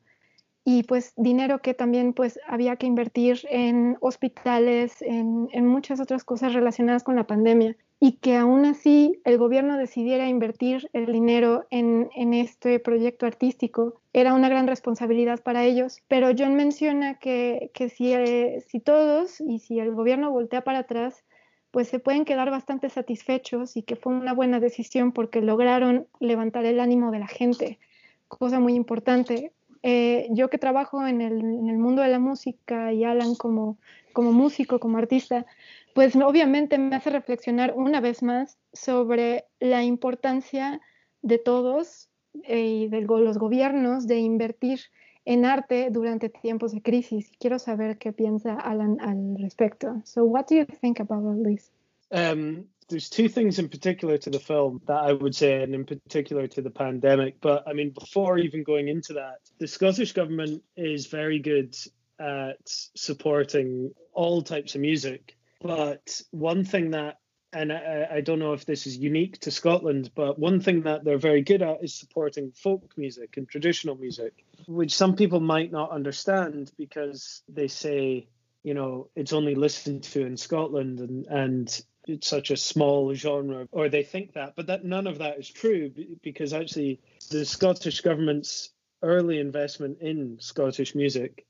y 0.63 0.83
pues 0.83 1.13
dinero 1.17 1.59
que 1.59 1.73
también 1.73 2.13
pues 2.13 2.39
había 2.47 2.75
que 2.75 2.85
invertir 2.85 3.41
en 3.49 3.97
hospitales, 3.99 5.01
en, 5.01 5.49
en, 5.51 5.65
muchas 5.65 5.99
otras 5.99 6.23
cosas 6.23 6.53
relacionadas 6.53 7.03
con 7.03 7.15
la 7.15 7.25
pandemia 7.25 7.75
y 7.99 8.13
que 8.13 8.35
aún 8.35 8.65
así 8.65 9.19
el 9.25 9.37
gobierno 9.37 9.77
decidiera 9.77 10.27
invertir 10.27 10.89
el 10.93 11.11
dinero 11.11 11.65
en, 11.71 12.09
en 12.15 12.33
este 12.33 12.79
proyecto 12.79 13.25
artístico 13.25 14.01
era 14.13 14.33
una 14.33 14.49
gran 14.49 14.67
responsabilidad 14.67 15.41
para 15.41 15.63
ellos. 15.63 16.01
Pero 16.07 16.29
John 16.37 16.55
menciona 16.55 17.19
que, 17.19 17.71
que 17.73 17.89
si, 17.89 18.13
eh, 18.13 18.63
si 18.67 18.79
todos 18.79 19.41
y 19.41 19.59
si 19.59 19.79
el 19.79 19.93
gobierno 19.93 20.31
voltea 20.31 20.63
para 20.63 20.79
atrás, 20.79 21.23
pues 21.71 21.87
se 21.87 21.99
pueden 21.99 22.25
quedar 22.25 22.51
bastante 22.51 22.89
satisfechos 22.89 23.77
y 23.77 23.83
que 23.83 23.95
fue 23.95 24.13
una 24.13 24.33
buena 24.33 24.59
decisión 24.59 25.11
porque 25.11 25.41
lograron 25.41 26.07
levantar 26.19 26.65
el 26.65 26.79
ánimo 26.79 27.11
de 27.11 27.19
la 27.19 27.27
gente, 27.27 27.79
cosa 28.27 28.59
muy 28.59 28.73
importante 28.73 29.53
eh, 29.83 30.27
yo 30.31 30.49
que 30.49 30.57
trabajo 30.57 31.05
en 31.07 31.21
el, 31.21 31.43
mundo 31.43 32.01
de 32.01 32.09
la 32.09 32.19
música 32.19 32.93
y 32.93 33.03
Alan 33.03 33.35
como, 33.35 33.77
como 34.13 34.31
músico, 34.31 34.79
como 34.79 34.97
artista, 34.97 35.45
pues 35.93 36.15
obviamente 36.15 36.77
me 36.77 36.95
hace 36.95 37.09
reflexionar 37.09 37.73
una 37.75 37.99
vez 37.99 38.21
más 38.23 38.57
sobre 38.73 39.45
la 39.59 39.83
importancia 39.83 40.79
de 41.21 41.37
todos 41.37 42.09
eh, 42.43 42.59
y 42.59 42.87
de 42.87 43.01
los 43.01 43.37
gobiernos 43.37 44.07
de 44.07 44.19
invertir 44.19 44.79
en 45.25 45.45
arte 45.45 45.89
durante 45.91 46.29
tiempos 46.29 46.71
de 46.71 46.81
crisis. 46.81 47.31
Quiero 47.39 47.59
saber 47.59 47.97
qué 47.97 48.13
piensa 48.13 48.55
Alan 48.55 48.97
al 49.01 49.35
respecto. 49.39 50.01
So, 50.03 50.23
what 50.23 50.47
do 50.47 50.55
you 50.55 50.65
think 50.65 50.99
about 50.99 51.23
all 51.23 51.43
this? 51.43 51.71
Um, 52.11 52.65
there's 52.89 53.09
two 53.09 53.29
things 53.29 53.59
in 53.59 53.69
particular 53.69 54.17
to 54.17 54.29
the 54.29 54.39
film 54.39 54.81
that 54.87 55.01
I 55.01 55.13
would 55.13 55.35
say, 55.35 55.63
and 55.63 55.73
in 55.73 55.85
particular 55.85 56.47
to 56.47 56.61
the 56.61 56.69
pandemic. 56.69 57.39
But 57.41 57.67
I 57.67 57.73
mean, 57.73 57.91
before 57.91 58.37
even 58.37 58.63
going 58.63 58.87
into 58.87 59.13
that, 59.13 59.37
the 59.59 59.67
Scottish 59.67 60.11
government 60.13 60.63
is 60.75 61.07
very 61.07 61.39
good 61.39 61.75
at 62.19 62.57
supporting 62.65 63.91
all 64.13 64.41
types 64.41 64.75
of 64.75 64.81
music. 64.81 65.37
But 65.61 66.21
one 66.31 66.65
thing 66.65 66.91
that, 66.91 67.17
and 67.53 67.71
I, 67.71 68.07
I 68.15 68.21
don't 68.21 68.39
know 68.39 68.53
if 68.53 68.65
this 68.65 68.87
is 68.87 68.97
unique 68.97 69.39
to 69.39 69.51
Scotland, 69.51 70.11
but 70.15 70.39
one 70.39 70.59
thing 70.59 70.83
that 70.83 71.03
they're 71.03 71.17
very 71.17 71.41
good 71.41 71.61
at 71.61 71.83
is 71.83 71.93
supporting 71.93 72.51
folk 72.51 72.93
music 72.97 73.37
and 73.37 73.47
traditional 73.47 73.95
music, 73.95 74.45
which 74.67 74.93
some 74.93 75.15
people 75.15 75.39
might 75.39 75.71
not 75.71 75.91
understand 75.91 76.71
because 76.77 77.41
they 77.49 77.67
say, 77.67 78.27
you 78.63 78.73
know, 78.73 79.09
it's 79.15 79.33
only 79.33 79.55
listened 79.55 80.03
to 80.03 80.25
in 80.25 80.37
Scotland 80.37 80.99
and, 80.99 81.25
and 81.27 81.81
it's 82.07 82.27
such 82.27 82.51
a 82.51 82.57
small 82.57 83.13
genre, 83.13 83.67
or 83.71 83.89
they 83.89 84.03
think 84.03 84.33
that, 84.33 84.55
but 84.55 84.67
that 84.67 84.83
none 84.83 85.07
of 85.07 85.19
that 85.19 85.39
is 85.39 85.49
true 85.49 85.91
because 86.21 86.53
actually 86.53 86.99
the 87.29 87.45
Scottish 87.45 88.01
government's 88.01 88.69
early 89.03 89.39
investment 89.39 89.99
in 90.01 90.37
Scottish 90.39 90.95
music 90.95 91.45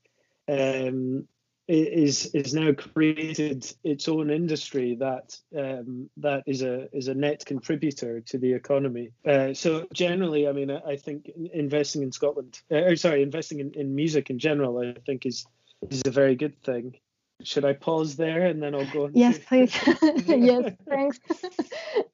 um, 0.48 1.26
is 1.68 2.26
is 2.34 2.52
now 2.52 2.72
created 2.72 3.72
its 3.84 4.08
own 4.08 4.30
industry 4.30 4.96
that 4.96 5.38
um, 5.56 6.10
that 6.16 6.42
is 6.46 6.62
a 6.62 6.88
is 6.94 7.08
a 7.08 7.14
net 7.14 7.44
contributor 7.46 8.20
to 8.20 8.38
the 8.38 8.52
economy. 8.52 9.10
Uh, 9.24 9.54
so 9.54 9.86
generally, 9.92 10.48
I 10.48 10.52
mean, 10.52 10.70
I, 10.70 10.80
I 10.80 10.96
think 10.96 11.30
investing 11.52 12.02
in 12.02 12.12
Scotland, 12.12 12.60
uh, 12.70 12.94
sorry, 12.96 13.22
investing 13.22 13.60
in, 13.60 13.72
in 13.74 13.94
music 13.94 14.30
in 14.30 14.38
general, 14.38 14.78
I 14.78 14.94
think 15.06 15.24
is 15.24 15.46
is 15.88 16.02
a 16.04 16.10
very 16.10 16.34
good 16.34 16.60
thing. 16.62 16.96
Should 17.44 17.64
I 17.64 17.74
pause 17.74 18.16
there 18.16 18.46
and 18.46 18.62
then 18.62 18.74
I'll 18.74 18.86
go? 18.92 19.10
Yes, 19.12 19.38
please. 19.38 19.74
yes, 20.26 20.74
thanks. 20.88 21.20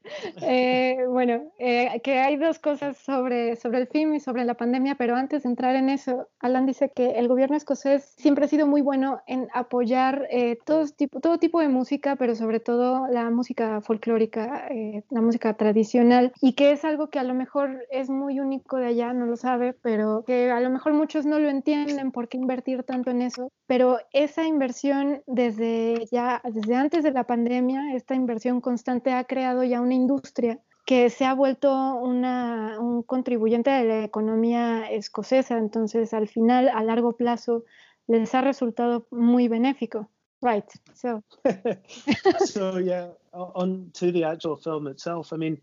eh, 0.43 0.97
bueno, 1.07 1.53
eh, 1.59 2.01
que 2.03 2.19
hay 2.19 2.37
dos 2.37 2.59
cosas 2.59 2.97
sobre, 2.97 3.57
sobre 3.57 3.79
el 3.79 3.89
film 3.89 4.15
y 4.15 4.21
sobre 4.21 4.45
la 4.45 4.55
pandemia, 4.55 4.95
pero 4.95 5.17
antes 5.17 5.43
de 5.43 5.51
entrar 5.51 5.77
en 5.77 5.91
eso, 5.91 6.29
Alan 6.41 6.67
dice 6.67 6.91
que 6.95 7.19
el 7.19 7.29
gobierno 7.29 7.57
escocés 7.57 8.15
siempre 8.17 8.47
ha 8.47 8.49
sido 8.49 8.67
muy 8.67 8.81
bueno 8.81 9.21
en 9.27 9.49
apoyar 9.53 10.27
eh, 10.31 10.59
todo, 10.65 10.87
tipo, 10.87 11.21
todo 11.21 11.39
tipo 11.39 11.61
de 11.61 11.69
música, 11.69 12.17
pero 12.17 12.35
sobre 12.35 12.61
todo 12.61 13.07
la 13.09 13.31
música 13.31 13.81
folclórica, 13.83 14.69
la 15.11 15.21
música 15.21 15.55
tradicional, 15.55 16.33
y 16.41 16.55
que 16.55 16.73
es 16.73 16.85
algo 16.85 17.11
que 17.11 17.19
a 17.19 17.25
lo 17.25 17.35
mejor 17.35 17.85
es 17.91 18.09
muy 18.09 18.41
único 18.41 18.77
de 18.77 18.87
allá, 18.87 19.13
no 19.13 19.27
lo 19.27 19.37
sabe, 19.37 19.75
pero 19.75 20.25
que 20.27 20.51
a 20.51 20.61
lo 20.61 20.71
mejor 20.71 20.95
muchos 20.95 21.27
no 21.27 21.39
lo 21.39 21.49
entienden 21.49 22.13
por 22.13 22.29
qué 22.29 22.39
invertir 22.39 22.83
tanto 22.85 23.11
en 23.11 23.23
eso, 23.23 23.53
pero 23.67 23.99
esa 24.13 24.47
inversión 24.47 25.18
desde 25.27 26.07
ya, 26.11 26.41
desde 26.45 26.77
antes 26.77 27.05
de 27.05 27.13
la 27.13 27.25
pandemia, 27.25 27.95
esta 27.95 28.15
inversión 28.15 28.61
constante 28.61 29.13
ha 29.13 29.25
creado 29.25 29.65
ya 29.65 29.81
una 29.81 29.95
industria 29.95 30.61
que 30.87 31.11
se 31.11 31.27
ha 31.27 31.35
vuelto 31.35 31.71
una, 31.97 32.79
un 32.81 33.03
contribuyente 33.03 33.71
de 33.71 33.85
la 33.85 34.05
economía 34.05 34.91
escocesa. 34.91 35.59
Entonces, 35.59 36.15
al 36.15 36.29
final, 36.29 36.71
a 36.71 36.83
largo 36.83 37.15
plazo, 37.15 37.65
les 38.07 38.35
ha 38.35 38.41
resultado 38.41 39.07
muy 39.11 39.49
benéfico. 39.49 40.11
Right. 40.41 40.65
So. 40.95 41.23
so 42.47 42.79
yeah, 42.79 43.09
on 43.33 43.91
to 43.95 44.13
the 44.13 44.25
actual 44.25 44.57
film 44.57 44.87
itself. 44.87 45.33
I 45.33 45.37
mean, 45.37 45.61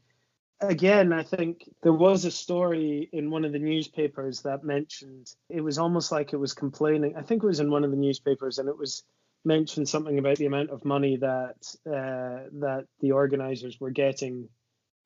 again, 0.62 1.14
I 1.14 1.24
think 1.24 1.70
there 1.82 1.94
was 1.94 2.26
a 2.26 2.32
story 2.32 3.10
in 3.12 3.32
one 3.32 3.46
of 3.46 3.52
the 3.52 3.60
newspapers 3.60 4.42
that 4.42 4.64
mentioned 4.64 5.34
it 5.50 5.62
was 5.62 5.78
almost 5.78 6.12
like 6.12 6.34
it 6.34 6.40
was 6.40 6.54
complaining. 6.54 7.16
I 7.16 7.22
think 7.22 7.44
it 7.44 7.48
was 7.48 7.60
in 7.60 7.72
one 7.72 7.84
of 7.84 7.92
the 7.92 7.98
newspapers, 7.98 8.60
and 8.60 8.70
it 8.70 8.78
was 8.78 9.04
mentioned 9.46 9.88
something 9.88 10.20
about 10.20 10.38
the 10.38 10.46
amount 10.46 10.70
of 10.70 10.86
money 10.86 11.18
that 11.18 11.76
uh, 11.88 12.50
that 12.60 12.86
the 13.00 13.12
organisers 13.12 13.80
were 13.80 13.92
getting, 13.92 14.50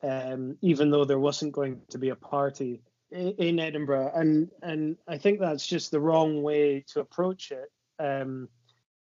um, 0.03 0.57
even 0.61 0.89
though 0.89 1.05
there 1.05 1.19
wasn't 1.19 1.53
going 1.53 1.81
to 1.89 1.97
be 1.97 2.09
a 2.09 2.15
party 2.15 2.81
in, 3.11 3.33
in, 3.37 3.59
Edinburgh, 3.59 4.11
and 4.15 4.49
and 4.61 4.97
I 5.07 5.17
think 5.17 5.39
that's 5.39 5.67
just 5.67 5.91
the 5.91 5.99
wrong 5.99 6.41
way 6.41 6.85
to 6.89 6.99
approach 6.99 7.51
it, 7.51 7.71
um, 7.99 8.49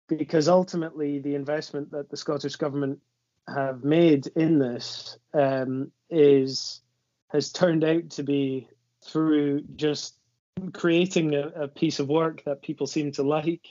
because 0.08 0.48
ultimately 0.48 1.20
the 1.20 1.36
investment 1.36 1.92
that 1.92 2.10
the 2.10 2.18
Scottish 2.18 2.56
government 2.56 3.00
have 3.48 3.84
made 3.84 4.28
in 4.36 4.60
this 4.60 5.18
um, 5.34 5.92
is 6.10 6.82
has 7.30 7.52
turned 7.52 7.84
out 7.84 8.10
to 8.12 8.24
be 8.24 8.68
through 9.04 9.62
just 9.76 10.16
creating 10.74 11.34
a, 11.34 11.48
a 11.64 11.68
piece 11.68 12.00
of 12.00 12.10
work 12.10 12.44
that 12.44 12.62
people 12.62 12.86
seem 12.86 13.12
to 13.14 13.24
like 13.24 13.66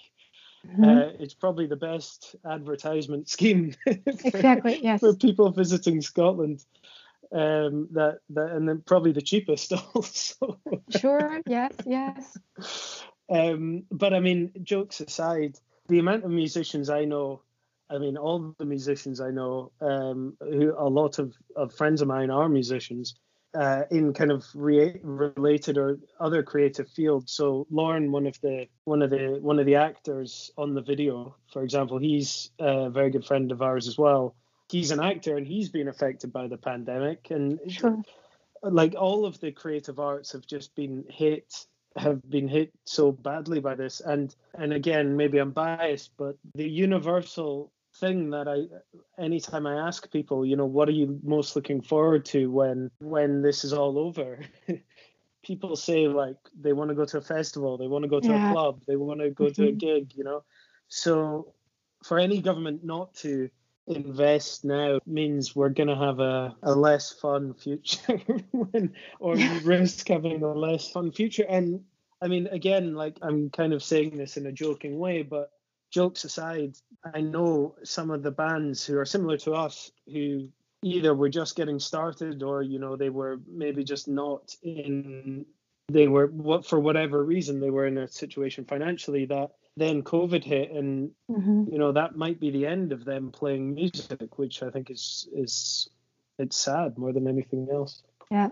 Mm-hmm. 0.66 0.84
Uh, 0.84 1.08
it's 1.18 1.34
probably 1.34 1.66
the 1.66 1.76
best 1.76 2.36
advertisement 2.44 3.28
scheme 3.36 3.72
for, 3.84 3.92
exactly, 4.06 4.80
yes. 4.82 5.00
for 5.00 5.14
people 5.14 5.50
visiting 5.50 6.00
Scotland. 6.00 6.64
Um, 7.32 7.86
that 7.92 8.18
that 8.30 8.50
and 8.50 8.68
then 8.68 8.82
probably 8.84 9.12
the 9.12 9.22
cheapest 9.22 9.72
also. 9.94 10.58
sure. 10.98 11.40
Yes. 11.46 11.72
Yes. 11.86 12.36
Um, 13.30 13.84
but 13.92 14.12
I 14.12 14.18
mean, 14.18 14.50
jokes 14.64 15.00
aside, 15.00 15.56
the 15.86 16.00
amount 16.00 16.24
of 16.24 16.32
musicians 16.32 16.90
I 16.90 17.04
know, 17.04 17.42
I 17.88 17.98
mean, 17.98 18.16
all 18.16 18.54
the 18.58 18.64
musicians 18.64 19.20
I 19.20 19.30
know, 19.30 19.70
um, 19.80 20.36
who 20.40 20.74
a 20.76 20.88
lot 20.88 21.20
of, 21.20 21.36
of 21.54 21.72
friends 21.72 22.02
of 22.02 22.08
mine 22.08 22.30
are 22.30 22.48
musicians, 22.48 23.14
uh, 23.54 23.82
in 23.90 24.12
kind 24.12 24.30
of 24.30 24.44
re- 24.54 25.00
related 25.02 25.76
or 25.76 25.98
other 26.18 26.42
creative 26.42 26.88
fields. 26.88 27.32
So 27.32 27.66
Lorne, 27.70 28.12
one 28.12 28.26
of 28.26 28.40
the 28.40 28.68
one 28.84 29.02
of 29.02 29.10
the 29.10 29.38
one 29.40 29.58
of 29.58 29.66
the 29.66 29.76
actors 29.76 30.50
on 30.56 30.74
the 30.74 30.82
video, 30.82 31.34
for 31.52 31.62
example, 31.62 31.98
he's 31.98 32.50
a 32.58 32.90
very 32.90 33.10
good 33.10 33.24
friend 33.24 33.50
of 33.52 33.62
ours 33.62 33.88
as 33.88 33.98
well. 33.98 34.34
He's 34.68 34.92
an 34.92 35.00
actor 35.00 35.36
and 35.36 35.46
he's 35.46 35.68
been 35.68 35.88
affected 35.88 36.32
by 36.32 36.46
the 36.46 36.56
pandemic, 36.56 37.30
and 37.30 37.58
sure. 37.68 38.02
like 38.62 38.94
all 38.96 39.24
of 39.26 39.40
the 39.40 39.50
creative 39.50 39.98
arts 39.98 40.32
have 40.32 40.46
just 40.46 40.74
been 40.74 41.04
hit 41.08 41.66
have 41.96 42.22
been 42.30 42.46
hit 42.46 42.72
so 42.84 43.10
badly 43.10 43.58
by 43.58 43.74
this 43.74 44.00
and 44.00 44.36
and 44.54 44.72
again 44.72 45.16
maybe 45.16 45.38
i'm 45.38 45.50
biased 45.50 46.12
but 46.16 46.36
the 46.54 46.68
universal 46.68 47.72
thing 48.00 48.30
that 48.30 48.48
I 48.48 49.22
anytime 49.22 49.66
I 49.66 49.86
ask 49.86 50.10
people, 50.10 50.44
you 50.44 50.56
know, 50.56 50.66
what 50.66 50.88
are 50.88 50.92
you 50.92 51.20
most 51.22 51.54
looking 51.54 51.82
forward 51.82 52.24
to 52.26 52.50
when 52.50 52.90
when 53.00 53.42
this 53.42 53.64
is 53.64 53.72
all 53.72 53.98
over? 53.98 54.40
people 55.42 55.76
say 55.76 56.08
like 56.08 56.36
they 56.58 56.72
want 56.72 56.90
to 56.90 56.94
go 56.94 57.04
to 57.04 57.18
a 57.18 57.22
festival, 57.22 57.78
they 57.78 57.86
want 57.86 58.02
to 58.02 58.08
go 58.08 58.20
to 58.20 58.28
yeah. 58.28 58.50
a 58.50 58.52
club, 58.52 58.80
they 58.86 58.96
want 58.96 59.20
to 59.20 59.30
go 59.30 59.44
mm-hmm. 59.44 59.62
to 59.62 59.68
a 59.68 59.72
mm-hmm. 59.72 59.78
gig, 59.78 60.12
you 60.14 60.24
know. 60.24 60.42
So 60.88 61.54
for 62.02 62.18
any 62.18 62.40
government 62.40 62.84
not 62.84 63.14
to 63.14 63.50
invest 63.86 64.64
now 64.64 65.00
means 65.06 65.56
we're 65.56 65.68
going 65.68 65.88
to 65.88 65.96
have 65.96 66.20
a, 66.20 66.54
a 66.62 66.74
less 66.74 67.12
fun 67.12 67.54
future 67.54 68.20
when, 68.52 68.92
or 69.18 69.34
risk 69.64 70.08
having 70.08 70.42
a 70.42 70.52
less 70.52 70.90
fun 70.90 71.10
future 71.10 71.44
and 71.48 71.80
i 72.22 72.28
mean 72.28 72.46
again 72.48 72.94
like 72.94 73.16
i'm 73.22 73.50
kind 73.50 73.72
of 73.72 73.82
saying 73.82 74.16
this 74.16 74.36
in 74.36 74.46
a 74.46 74.52
joking 74.52 74.98
way 74.98 75.22
but 75.22 75.50
jokes 75.90 76.24
aside, 76.24 76.76
I 77.14 77.20
know 77.20 77.74
some 77.82 78.10
of 78.10 78.22
the 78.22 78.30
bands 78.30 78.84
who 78.84 78.98
are 78.98 79.04
similar 79.04 79.36
to 79.38 79.52
us 79.52 79.90
who 80.10 80.48
either 80.82 81.14
were 81.14 81.28
just 81.28 81.56
getting 81.56 81.78
started 81.78 82.42
or 82.42 82.62
you 82.62 82.78
know 82.78 82.96
they 82.96 83.10
were 83.10 83.40
maybe 83.46 83.84
just 83.84 84.08
not 84.08 84.54
in 84.62 85.44
they 85.88 86.08
were 86.08 86.26
what 86.28 86.66
for 86.66 86.80
whatever 86.80 87.22
reason 87.22 87.60
they 87.60 87.70
were 87.70 87.86
in 87.86 87.98
a 87.98 88.08
situation 88.08 88.64
financially 88.64 89.26
that 89.26 89.50
then 89.76 90.02
covid 90.02 90.42
hit 90.42 90.70
and 90.70 91.10
mm-hmm. 91.30 91.64
you 91.70 91.78
know 91.78 91.92
that 91.92 92.16
might 92.16 92.40
be 92.40 92.50
the 92.50 92.66
end 92.66 92.92
of 92.92 93.04
them 93.04 93.30
playing 93.30 93.74
music 93.74 94.38
which 94.38 94.62
i 94.62 94.70
think 94.70 94.90
is 94.90 95.28
is 95.34 95.88
it's 96.38 96.56
sad 96.56 96.96
more 96.96 97.12
than 97.12 97.28
anything 97.28 97.68
else 97.70 98.02
yeah 98.30 98.48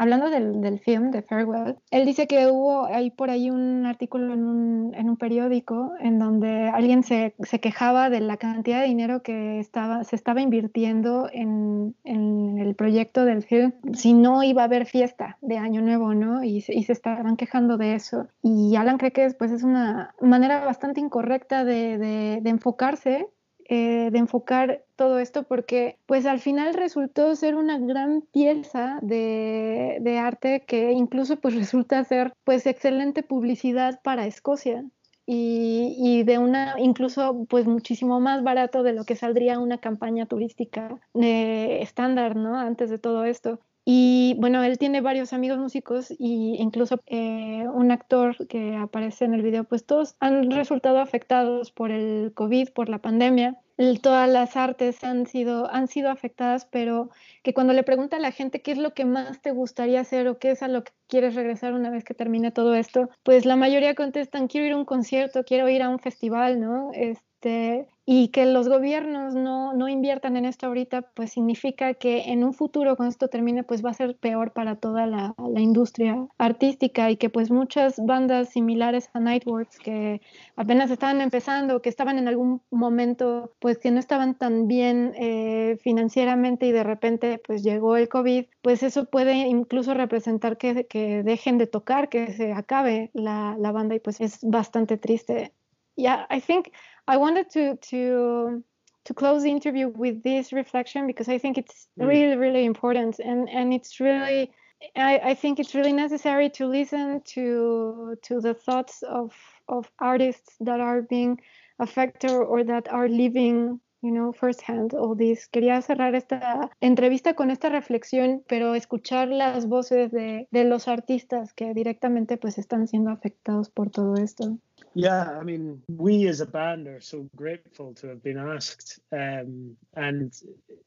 hablando 0.00 0.30
del, 0.30 0.62
del 0.62 0.78
film 0.80 1.10
de 1.10 1.20
Farewell, 1.20 1.76
él 1.90 2.06
dice 2.06 2.26
que 2.26 2.46
hubo 2.46 2.86
ahí 2.86 3.10
por 3.10 3.28
ahí 3.28 3.50
un 3.50 3.84
artículo 3.84 4.32
en 4.32 4.44
un, 4.46 4.94
en 4.94 5.10
un 5.10 5.18
periódico 5.18 5.92
en 6.00 6.18
donde 6.18 6.70
alguien 6.70 7.02
se, 7.02 7.34
se, 7.40 7.60
quejaba 7.60 8.08
de 8.08 8.20
la 8.20 8.38
cantidad 8.38 8.80
de 8.80 8.86
dinero 8.86 9.22
que 9.22 9.60
estaba, 9.60 10.02
se 10.04 10.16
estaba 10.16 10.40
invirtiendo 10.40 11.28
en, 11.30 11.94
en, 12.04 12.58
el 12.58 12.74
proyecto 12.74 13.26
del 13.26 13.42
film, 13.42 13.74
si 13.92 14.14
no 14.14 14.42
iba 14.42 14.62
a 14.62 14.64
haber 14.64 14.86
fiesta 14.86 15.36
de 15.42 15.58
Año 15.58 15.82
Nuevo, 15.82 16.14
¿no? 16.14 16.42
Y, 16.44 16.64
y 16.66 16.84
se 16.84 16.92
estaban 16.94 17.36
quejando 17.36 17.76
de 17.76 17.94
eso. 17.94 18.26
Y 18.42 18.76
Alan 18.76 18.96
cree 18.96 19.12
que 19.12 19.28
pues, 19.38 19.50
es 19.50 19.64
una 19.64 20.14
manera 20.22 20.64
bastante 20.64 21.00
incorrecta 21.00 21.62
de, 21.64 21.98
de, 21.98 22.38
de 22.40 22.50
enfocarse 22.50 23.28
eh, 23.72 24.10
de 24.10 24.18
enfocar 24.18 24.82
todo 24.96 25.20
esto 25.20 25.44
porque 25.44 25.96
pues 26.06 26.26
al 26.26 26.40
final 26.40 26.74
resultó 26.74 27.36
ser 27.36 27.54
una 27.54 27.78
gran 27.78 28.22
pieza 28.22 28.98
de, 29.00 30.18
arte 30.20 30.64
que 30.66 30.90
incluso 30.90 31.36
pues 31.36 31.54
resulta 31.54 32.02
ser 32.02 32.32
pues 32.42 32.66
excelente 32.66 33.22
publicidad 33.22 34.00
para 34.02 34.26
Escocia 34.26 34.84
y, 35.24 35.94
y, 35.98 36.24
de 36.24 36.38
una 36.38 36.80
incluso 36.80 37.46
pues 37.48 37.68
muchísimo 37.68 38.18
más 38.18 38.42
barato 38.42 38.82
de 38.82 38.92
lo 38.92 39.04
que 39.04 39.14
saldría 39.14 39.60
una 39.60 39.78
campaña 39.78 40.26
turística 40.26 40.98
eh, 41.14 41.78
estándar, 41.80 42.34
¿no? 42.34 42.56
Antes 42.58 42.90
de 42.90 42.98
todo 42.98 43.24
esto. 43.24 43.60
Y 43.92 44.34
bueno, 44.38 44.62
él 44.62 44.78
tiene 44.78 45.00
varios 45.00 45.32
amigos 45.32 45.58
músicos 45.58 46.12
y 46.16 46.54
incluso 46.60 47.00
eh, 47.06 47.66
un 47.74 47.90
actor 47.90 48.46
que 48.46 48.76
aparece 48.76 49.24
en 49.24 49.34
el 49.34 49.42
video, 49.42 49.64
pues 49.64 49.84
todos 49.84 50.14
han 50.20 50.48
resultado 50.52 51.00
afectados 51.00 51.72
por 51.72 51.90
el 51.90 52.32
COVID, 52.32 52.68
por 52.68 52.88
la 52.88 53.00
pandemia. 53.00 53.58
todas 54.00 54.30
las 54.30 54.54
artes 54.56 55.02
han 55.02 55.26
sido, 55.26 55.68
han 55.72 55.88
sido 55.88 56.08
afectadas, 56.10 56.66
pero 56.66 57.10
que 57.42 57.52
cuando 57.52 57.72
le 57.72 57.82
pregunta 57.82 58.18
a 58.18 58.20
la 58.20 58.30
gente 58.30 58.62
qué 58.62 58.70
es 58.70 58.78
lo 58.78 58.94
que 58.94 59.06
más 59.06 59.42
te 59.42 59.50
gustaría 59.50 60.02
hacer 60.02 60.28
o 60.28 60.38
qué 60.38 60.52
es 60.52 60.62
a 60.62 60.68
lo 60.68 60.84
que 60.84 60.92
quieres 61.08 61.34
regresar 61.34 61.72
una 61.72 61.90
vez 61.90 62.04
que 62.04 62.14
termine 62.14 62.52
todo 62.52 62.76
esto, 62.76 63.10
pues 63.24 63.44
la 63.44 63.56
mayoría 63.56 63.96
contestan, 63.96 64.46
quiero 64.46 64.68
ir 64.68 64.72
a 64.74 64.76
un 64.76 64.84
concierto, 64.84 65.42
quiero 65.42 65.68
ir 65.68 65.82
a 65.82 65.88
un 65.88 65.98
festival, 65.98 66.60
¿no? 66.60 66.92
Este, 66.94 67.29
y 67.42 68.28
que 68.28 68.44
los 68.44 68.68
gobiernos 68.68 69.34
no, 69.34 69.72
no, 69.72 69.88
inviertan 69.88 70.36
en 70.36 70.44
esto 70.44 70.66
ahorita, 70.66 71.02
pues 71.02 71.32
significa 71.32 71.94
que 71.94 72.32
en 72.32 72.42
un 72.44 72.52
futuro, 72.52 72.96
cuando 72.96 73.10
esto 73.10 73.28
termine, 73.28 73.62
pues 73.62 73.84
va 73.84 73.90
a 73.90 73.94
ser 73.94 74.16
peor 74.16 74.52
para 74.52 74.76
toda 74.76 75.06
la, 75.06 75.34
la 75.38 75.60
industria 75.60 76.26
artística 76.36 77.10
y 77.10 77.16
que 77.16 77.30
pues 77.30 77.50
muchas 77.50 78.04
bandas 78.04 78.50
similares 78.50 79.10
a 79.12 79.20
Nightworks 79.20 79.78
que 79.78 80.20
apenas 80.56 80.90
estaban 80.90 81.20
empezando, 81.20 81.82
que 81.82 81.88
estaban 81.88 82.18
en 82.18 82.26
algún 82.26 82.60
momento, 82.70 83.52
pues 83.60 83.78
que 83.78 83.90
no 83.90 84.00
estaban 84.00 84.34
tan 84.34 84.66
bien 84.66 85.12
eh, 85.16 85.78
financieramente 85.80 86.66
y 86.66 86.72
de 86.72 86.82
repente 86.82 87.40
pues 87.46 87.62
llegó 87.62 87.96
el 87.96 88.08
COVID, 88.08 88.46
pues 88.60 88.82
eso 88.82 89.04
puede 89.04 89.46
incluso 89.46 89.94
representar 89.94 90.58
que, 90.58 90.86
que 90.86 91.22
dejen 91.22 91.58
de 91.58 91.66
tocar, 91.68 92.08
que 92.08 92.32
se 92.32 92.52
acabe 92.52 93.10
la, 93.14 93.56
la 93.58 93.72
banda 93.72 93.94
y 93.94 94.00
pues 94.00 94.20
es 94.20 94.40
bastante 94.42 94.96
triste. 94.98 95.52
Yeah, 95.96 96.26
I 96.30 96.40
think 96.40 96.72
I 97.10 97.16
wanted 97.16 97.50
to 97.50 97.76
to 97.90 98.62
to 99.06 99.14
close 99.14 99.42
the 99.42 99.50
interview 99.50 99.88
with 99.88 100.22
this 100.22 100.52
reflection 100.52 101.06
because 101.06 101.28
I 101.28 101.38
think 101.38 101.58
it's 101.58 101.88
mm. 101.98 102.06
really 102.06 102.36
really 102.36 102.64
important 102.64 103.18
and 103.18 103.48
and 103.48 103.74
it's 103.74 103.98
really 103.98 104.52
I, 104.94 105.20
I 105.30 105.34
think 105.34 105.58
it's 105.58 105.74
really 105.74 105.92
necessary 105.92 106.48
to 106.50 106.66
listen 106.66 107.20
to 107.34 108.16
to 108.22 108.40
the 108.40 108.54
thoughts 108.54 109.02
of 109.02 109.32
of 109.68 109.90
artists 109.98 110.54
that 110.60 110.80
are 110.80 111.02
being 111.02 111.40
affected 111.80 112.30
or 112.30 112.62
that 112.64 112.86
are 112.92 113.08
living 113.08 113.80
you 114.02 114.12
know, 114.12 114.32
firsthand 114.32 114.94
all 114.94 115.14
this. 115.14 115.48
Quería 115.48 115.82
cerrar 115.82 116.14
esta 116.14 116.70
entrevista 116.80 117.34
con 117.34 117.50
esta 117.50 117.68
reflexión, 117.68 118.42
pero 118.48 118.74
escuchar 118.74 119.28
las 119.28 119.66
voces 119.66 120.10
de, 120.10 120.48
de 120.50 120.64
los 120.64 120.88
artistas 120.88 121.52
que 121.52 121.74
directamente 121.74 122.36
pues 122.38 122.56
están 122.58 122.88
siendo 122.88 123.10
afectados 123.10 123.68
por 123.68 123.90
todo 123.90 124.14
esto. 124.14 124.58
Yeah, 124.94 125.38
I 125.38 125.44
mean, 125.44 125.82
we 125.88 126.26
as 126.26 126.40
a 126.40 126.46
band 126.46 126.88
are 126.88 127.00
so 127.00 127.28
grateful 127.36 127.94
to 127.94 128.08
have 128.08 128.22
been 128.22 128.38
asked. 128.38 128.98
Um, 129.12 129.76
and 129.94 130.34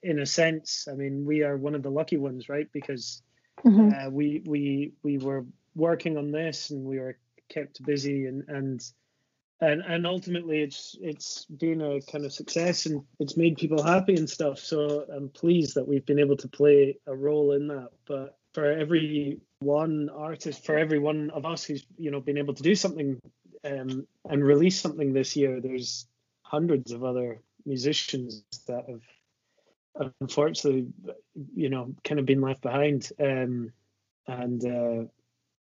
in 0.02 0.20
a 0.20 0.26
sense, 0.26 0.88
I 0.92 0.96
mean, 0.96 1.26
we 1.26 1.44
are 1.44 1.56
one 1.56 1.76
of 1.76 1.84
the 1.84 1.90
lucky 1.90 2.18
ones, 2.18 2.50
right? 2.50 2.68
Because 2.74 3.22
mm-hmm. 3.66 3.92
uh, 3.94 4.10
we 4.10 4.44
we 4.46 4.92
we 5.04 5.18
were 5.18 5.46
working 5.76 6.18
on 6.18 6.32
this 6.32 6.70
and 6.70 6.84
we 6.84 7.00
were 7.00 7.18
kept 7.50 7.84
busy 7.86 8.26
and 8.26 8.44
and 8.48 8.84
and 9.62 9.82
and 9.82 10.06
ultimately 10.06 10.62
it's 10.62 10.98
it's 11.02 11.46
been 11.46 11.82
a 11.82 12.02
kind 12.02 12.26
of 12.26 12.34
success 12.34 12.86
and 12.86 13.04
it's 13.20 13.38
made 13.38 13.58
people 13.58 13.82
happy 13.82 14.16
and 14.16 14.30
stuff 14.30 14.60
so 14.60 15.06
i'm 15.16 15.30
pleased 15.30 15.76
that 15.76 15.88
we've 15.88 16.06
been 16.06 16.20
able 16.20 16.38
to 16.38 16.48
play 16.48 16.98
a 17.08 17.16
role 17.16 17.52
in 17.54 17.68
that 17.68 17.90
but 18.06 18.38
for 18.54 18.66
every 18.72 19.40
one 19.60 20.10
artist 20.16 20.66
for 20.66 20.78
every 20.78 21.00
one 21.00 21.30
of 21.32 21.46
us 21.46 21.64
who's 21.64 21.86
you 21.98 22.12
know 22.12 22.20
been 22.20 22.38
able 22.38 22.54
to 22.54 22.64
do 22.64 22.76
something 22.76 23.20
um, 23.64 24.08
and 24.30 24.44
release 24.44 24.80
something 24.80 25.14
this 25.14 25.36
year 25.36 25.60
there's 25.62 26.08
hundreds 26.42 26.92
of 26.92 27.04
other 27.04 27.40
musicians 27.66 28.44
that 28.68 28.86
have 28.90 29.02
unfortunately 30.20 30.88
you 31.56 31.70
know 31.70 31.94
kind 32.04 32.20
of 32.20 32.26
been 32.26 32.42
left 32.42 32.62
behind 32.62 33.12
um, 33.20 33.72
and 34.28 34.66
uh, 34.66 35.04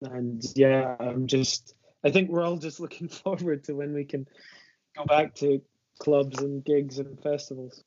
and 0.10 0.44
yeah 0.56 0.96
i'm 1.00 1.28
just 1.28 1.76
I 2.06 2.12
think 2.12 2.30
we're 2.30 2.44
all 2.44 2.58
just 2.58 2.80
looking 2.80 3.10
forward 3.10 3.64
to 3.66 3.74
when 3.74 3.94
we 3.94 4.06
can 4.06 4.28
go 4.96 5.04
back 5.06 5.34
to 5.36 5.62
clubs 6.00 6.40
and 6.40 6.64
gigs 6.64 7.00
and 7.00 7.20
festivals. 7.22 7.84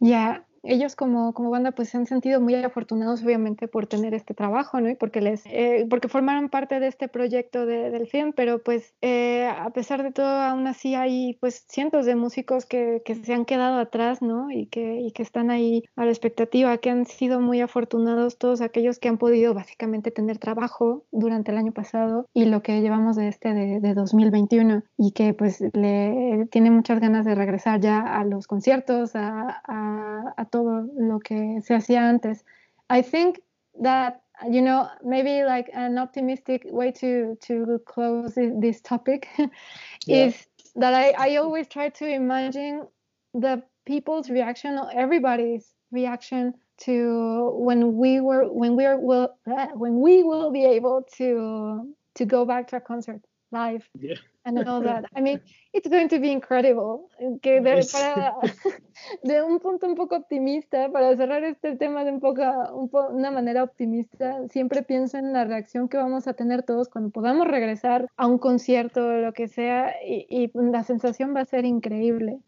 Yeah, 0.00 0.38
ellos 0.62 0.96
como, 0.96 1.32
como 1.34 1.50
banda 1.50 1.72
pues 1.72 1.88
se 1.88 1.96
han 1.96 2.06
sentido 2.06 2.40
muy 2.40 2.54
afortunados 2.54 3.22
obviamente 3.22 3.68
por 3.68 3.86
tener 3.86 4.14
este 4.14 4.34
trabajo, 4.34 4.80
¿no? 4.80 4.90
Y 4.90 4.94
porque 4.94 5.20
les, 5.20 5.42
eh, 5.46 5.86
porque 5.88 6.08
formaron 6.08 6.48
parte 6.48 6.80
de 6.80 6.86
este 6.86 7.08
proyecto 7.08 7.66
del 7.66 8.06
film, 8.06 8.32
pero 8.34 8.62
pues 8.62 8.94
eh, 9.00 9.46
a 9.46 9.70
pesar 9.70 10.02
de 10.02 10.12
todo 10.12 10.26
aún 10.26 10.66
así 10.66 10.94
hay 10.94 11.36
pues 11.40 11.64
cientos 11.68 12.06
de 12.06 12.16
músicos 12.16 12.66
que, 12.66 13.02
que, 13.04 13.14
se 13.14 13.34
han 13.34 13.44
quedado 13.44 13.78
atrás, 13.78 14.22
¿no? 14.22 14.50
Y 14.50 14.66
que, 14.66 15.00
y 15.00 15.12
que 15.12 15.22
están 15.22 15.50
ahí 15.50 15.84
a 15.96 16.04
la 16.04 16.10
expectativa, 16.10 16.76
que 16.78 16.90
han 16.90 17.06
sido 17.06 17.40
muy 17.40 17.60
afortunados 17.60 18.38
todos 18.38 18.60
aquellos 18.60 18.98
que 18.98 19.08
han 19.08 19.18
podido 19.18 19.54
básicamente 19.54 20.10
tener 20.10 20.38
trabajo 20.38 21.04
durante 21.10 21.52
el 21.52 21.58
año 21.58 21.72
pasado 21.72 22.26
y 22.34 22.46
lo 22.46 22.62
que 22.62 22.80
llevamos 22.80 23.16
de 23.16 23.28
este 23.28 23.54
de, 23.54 23.80
de 23.80 23.94
2021 23.94 24.82
y 24.96 25.12
que 25.12 25.34
pues 25.34 25.62
le 25.72 26.46
tiene 26.50 26.70
muchas 26.70 27.00
ganas 27.00 27.24
de 27.24 27.34
regresar 27.34 27.80
ya 27.80 28.00
a 28.00 28.24
los 28.24 28.46
conciertos, 28.46 29.14
a, 29.14 29.62
a, 29.66 30.34
a 30.36 30.44
todo 30.52 30.86
lo 30.96 31.18
que 31.18 31.60
se 31.62 31.74
hacía 31.74 32.08
antes. 32.08 32.44
I 32.88 33.02
think 33.02 33.40
that 33.80 34.22
you 34.48 34.62
know 34.62 34.88
maybe 35.02 35.44
like 35.44 35.70
an 35.72 35.98
optimistic 35.98 36.62
way 36.66 36.92
to 36.92 37.36
to 37.40 37.80
close 37.86 38.34
this 38.34 38.80
topic 38.80 39.28
yeah. 40.06 40.26
is 40.26 40.46
that 40.76 40.94
I, 40.94 41.10
I 41.10 41.36
always 41.36 41.68
try 41.68 41.88
to 41.90 42.06
imagine 42.06 42.86
the 43.34 43.62
people's 43.84 44.30
reaction 44.30 44.78
or 44.78 44.90
everybody's 44.92 45.74
reaction 45.90 46.54
to 46.78 47.50
when 47.54 47.96
we 47.96 48.20
were 48.20 48.52
when 48.52 48.76
we 48.76 48.84
are 48.84 48.98
will 48.98 49.28
when 49.74 50.00
we 50.00 50.22
will 50.22 50.50
be 50.50 50.64
able 50.64 51.02
to 51.16 51.94
to 52.14 52.24
go 52.24 52.44
back 52.44 52.68
to 52.68 52.76
a 52.76 52.80
concert 52.80 53.20
live 53.52 53.88
yeah. 53.98 54.16
and 54.44 54.66
all 54.66 54.80
that. 54.90 55.04
I 55.14 55.20
mean, 55.20 55.40
it's 55.72 55.88
going 55.88 56.08
to 56.08 56.18
be 56.18 56.30
incredible. 56.30 57.08
Que 57.42 57.60
de, 57.60 57.86
para, 57.92 58.34
de 59.22 59.42
un 59.42 59.60
punto 59.60 59.86
un 59.86 59.94
poco 59.94 60.16
optimista, 60.16 60.90
para 60.90 61.16
cerrar 61.16 61.44
este 61.44 61.76
tema 61.76 62.04
de 62.04 62.12
un 62.12 62.20
poco, 62.20 62.42
un 62.74 62.88
po, 62.88 63.08
una 63.08 63.30
manera 63.30 63.62
optimista, 63.62 64.48
siempre 64.48 64.82
pienso 64.82 65.18
en 65.18 65.32
la 65.32 65.44
reacción 65.44 65.88
que 65.88 65.96
vamos 65.96 66.26
a 66.26 66.34
tener 66.34 66.62
todos 66.62 66.88
cuando 66.88 67.10
podamos 67.10 67.46
regresar 67.46 68.08
a 68.16 68.26
un 68.26 68.38
concierto 68.38 69.06
o 69.06 69.12
lo 69.12 69.32
que 69.32 69.48
sea 69.48 69.94
y, 70.04 70.26
y 70.28 70.50
la 70.54 70.82
sensación 70.82 71.34
va 71.34 71.40
a 71.40 71.44
ser 71.44 71.64
increíble. 71.64 72.40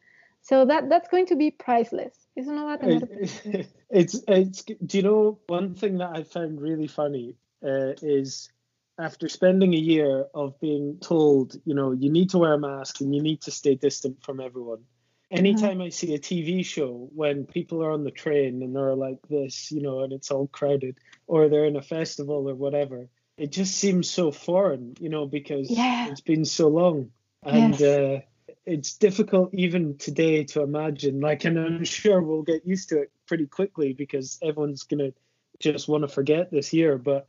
So 0.45 0.67
that 0.67 0.91
that's 0.91 1.09
going 1.09 1.25
to 1.27 1.37
be 1.37 1.51
priceless. 1.51 2.29
Eso 2.37 2.53
no 2.53 2.67
va 2.67 2.75
a 2.75 2.79
tener. 2.79 3.09
It's, 3.91 4.23
it's, 4.27 4.63
do 4.65 4.99
you 4.99 5.03
know 5.03 5.39
one 5.47 5.75
thing 5.75 5.99
that 5.99 6.11
I 6.15 6.25
found 6.25 6.61
really 6.61 6.89
funny 6.89 7.37
uh, 7.63 7.95
is 8.03 8.51
after 8.99 9.29
spending 9.29 9.75
a 9.75 9.79
year 9.79 10.27
of 10.35 10.59
being 10.61 10.99
told, 11.01 11.57
you 11.65 11.75
know, 11.75 11.93
you 11.93 12.11
need 12.11 12.31
to 12.31 12.39
wear 12.39 12.55
a 12.55 12.59
mask 12.59 13.01
and 13.01 13.15
you 13.15 13.23
need 13.23 13.43
to 13.43 13.51
stay 13.51 13.75
distant 13.75 14.23
from 14.23 14.41
everyone. 14.41 14.85
Anytime 15.31 15.79
mm-hmm. 15.79 15.83
I 15.83 15.89
see 15.89 16.15
a 16.15 16.19
TV 16.19 16.65
show 16.65 17.09
when 17.13 17.45
people 17.45 17.83
are 17.83 17.91
on 17.91 18.05
the 18.05 18.11
train 18.11 18.63
and 18.63 18.77
they're 18.77 18.95
like 18.95 19.19
this, 19.29 19.73
you 19.73 19.83
know, 19.83 20.01
and 20.01 20.13
it's 20.13 20.31
all 20.31 20.47
crowded, 20.47 20.99
or 21.27 21.49
they're 21.49 21.65
in 21.65 21.77
a 21.77 21.83
festival 21.83 22.49
or 22.49 22.55
whatever, 22.55 23.09
it 23.37 23.51
just 23.51 23.75
seems 23.77 24.09
so 24.09 24.31
foreign, 24.31 24.95
you 25.01 25.09
know, 25.09 25.27
because 25.27 25.69
yeah. 25.71 26.09
it's 26.09 26.21
been 26.21 26.45
so 26.45 26.69
long. 26.69 27.11
And 27.43 27.79
yes. 27.79 27.83
uh, 27.83 28.21
it's 28.65 28.95
difficult 28.95 29.53
even 29.55 29.97
today 29.99 30.45
to 30.45 30.63
imagine. 30.63 31.21
Like, 31.21 31.45
and 31.45 31.59
I'm 31.59 31.85
sure 31.85 32.23
we'll 32.23 32.43
get 32.43 32.67
used 32.67 32.91
to 32.91 33.03
it 33.03 33.13
pretty 33.27 33.47
quickly 33.47 33.93
because 33.93 34.39
everyone's 34.41 34.85
going 34.85 35.01
to 35.11 35.15
just 35.59 35.89
want 35.89 36.03
to 36.03 36.09
forget 36.09 36.51
this 36.51 36.73
year. 36.73 36.97
But 36.97 37.27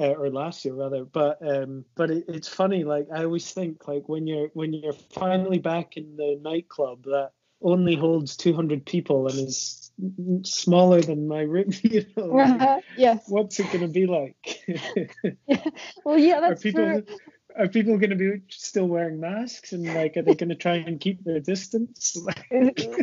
uh, 0.00 0.14
or 0.14 0.30
last 0.30 0.64
year 0.64 0.74
rather. 0.74 1.04
But 1.04 1.38
um, 1.46 1.84
but 1.94 2.10
it, 2.10 2.24
it's 2.28 2.48
funny. 2.48 2.84
Like 2.84 3.08
I 3.14 3.24
always 3.24 3.50
think, 3.50 3.86
like 3.86 4.08
when 4.08 4.26
you're 4.26 4.48
when 4.54 4.72
you're 4.72 4.94
finally 4.94 5.58
back 5.58 5.96
in 5.96 6.16
the 6.16 6.38
nightclub 6.42 7.04
that 7.04 7.32
only 7.62 7.94
holds 7.94 8.36
200 8.36 8.86
people 8.86 9.28
and 9.28 9.38
is 9.38 9.90
smaller 10.44 11.02
than 11.02 11.28
my 11.28 11.42
room. 11.42 11.70
You 11.82 12.06
know, 12.16 12.80
yes. 12.96 13.24
What's 13.28 13.58
it 13.60 13.66
going 13.66 13.80
to 13.80 13.88
be 13.88 14.06
like? 14.06 14.64
well, 16.04 16.18
yeah, 16.18 16.40
that's 16.40 16.60
are 16.60 16.62
people, 16.62 17.02
true. 17.02 17.16
Are 17.58 17.68
people 17.68 17.98
going 17.98 18.10
to 18.10 18.16
be 18.16 18.42
still 18.48 18.86
wearing 18.86 19.20
masks 19.20 19.72
and 19.72 19.84
like 19.84 20.16
are 20.16 20.22
they 20.22 20.34
going 20.34 20.50
to 20.50 20.54
try 20.54 20.76
and 20.76 21.00
keep 21.00 21.24
their 21.24 21.40
distance? 21.40 22.16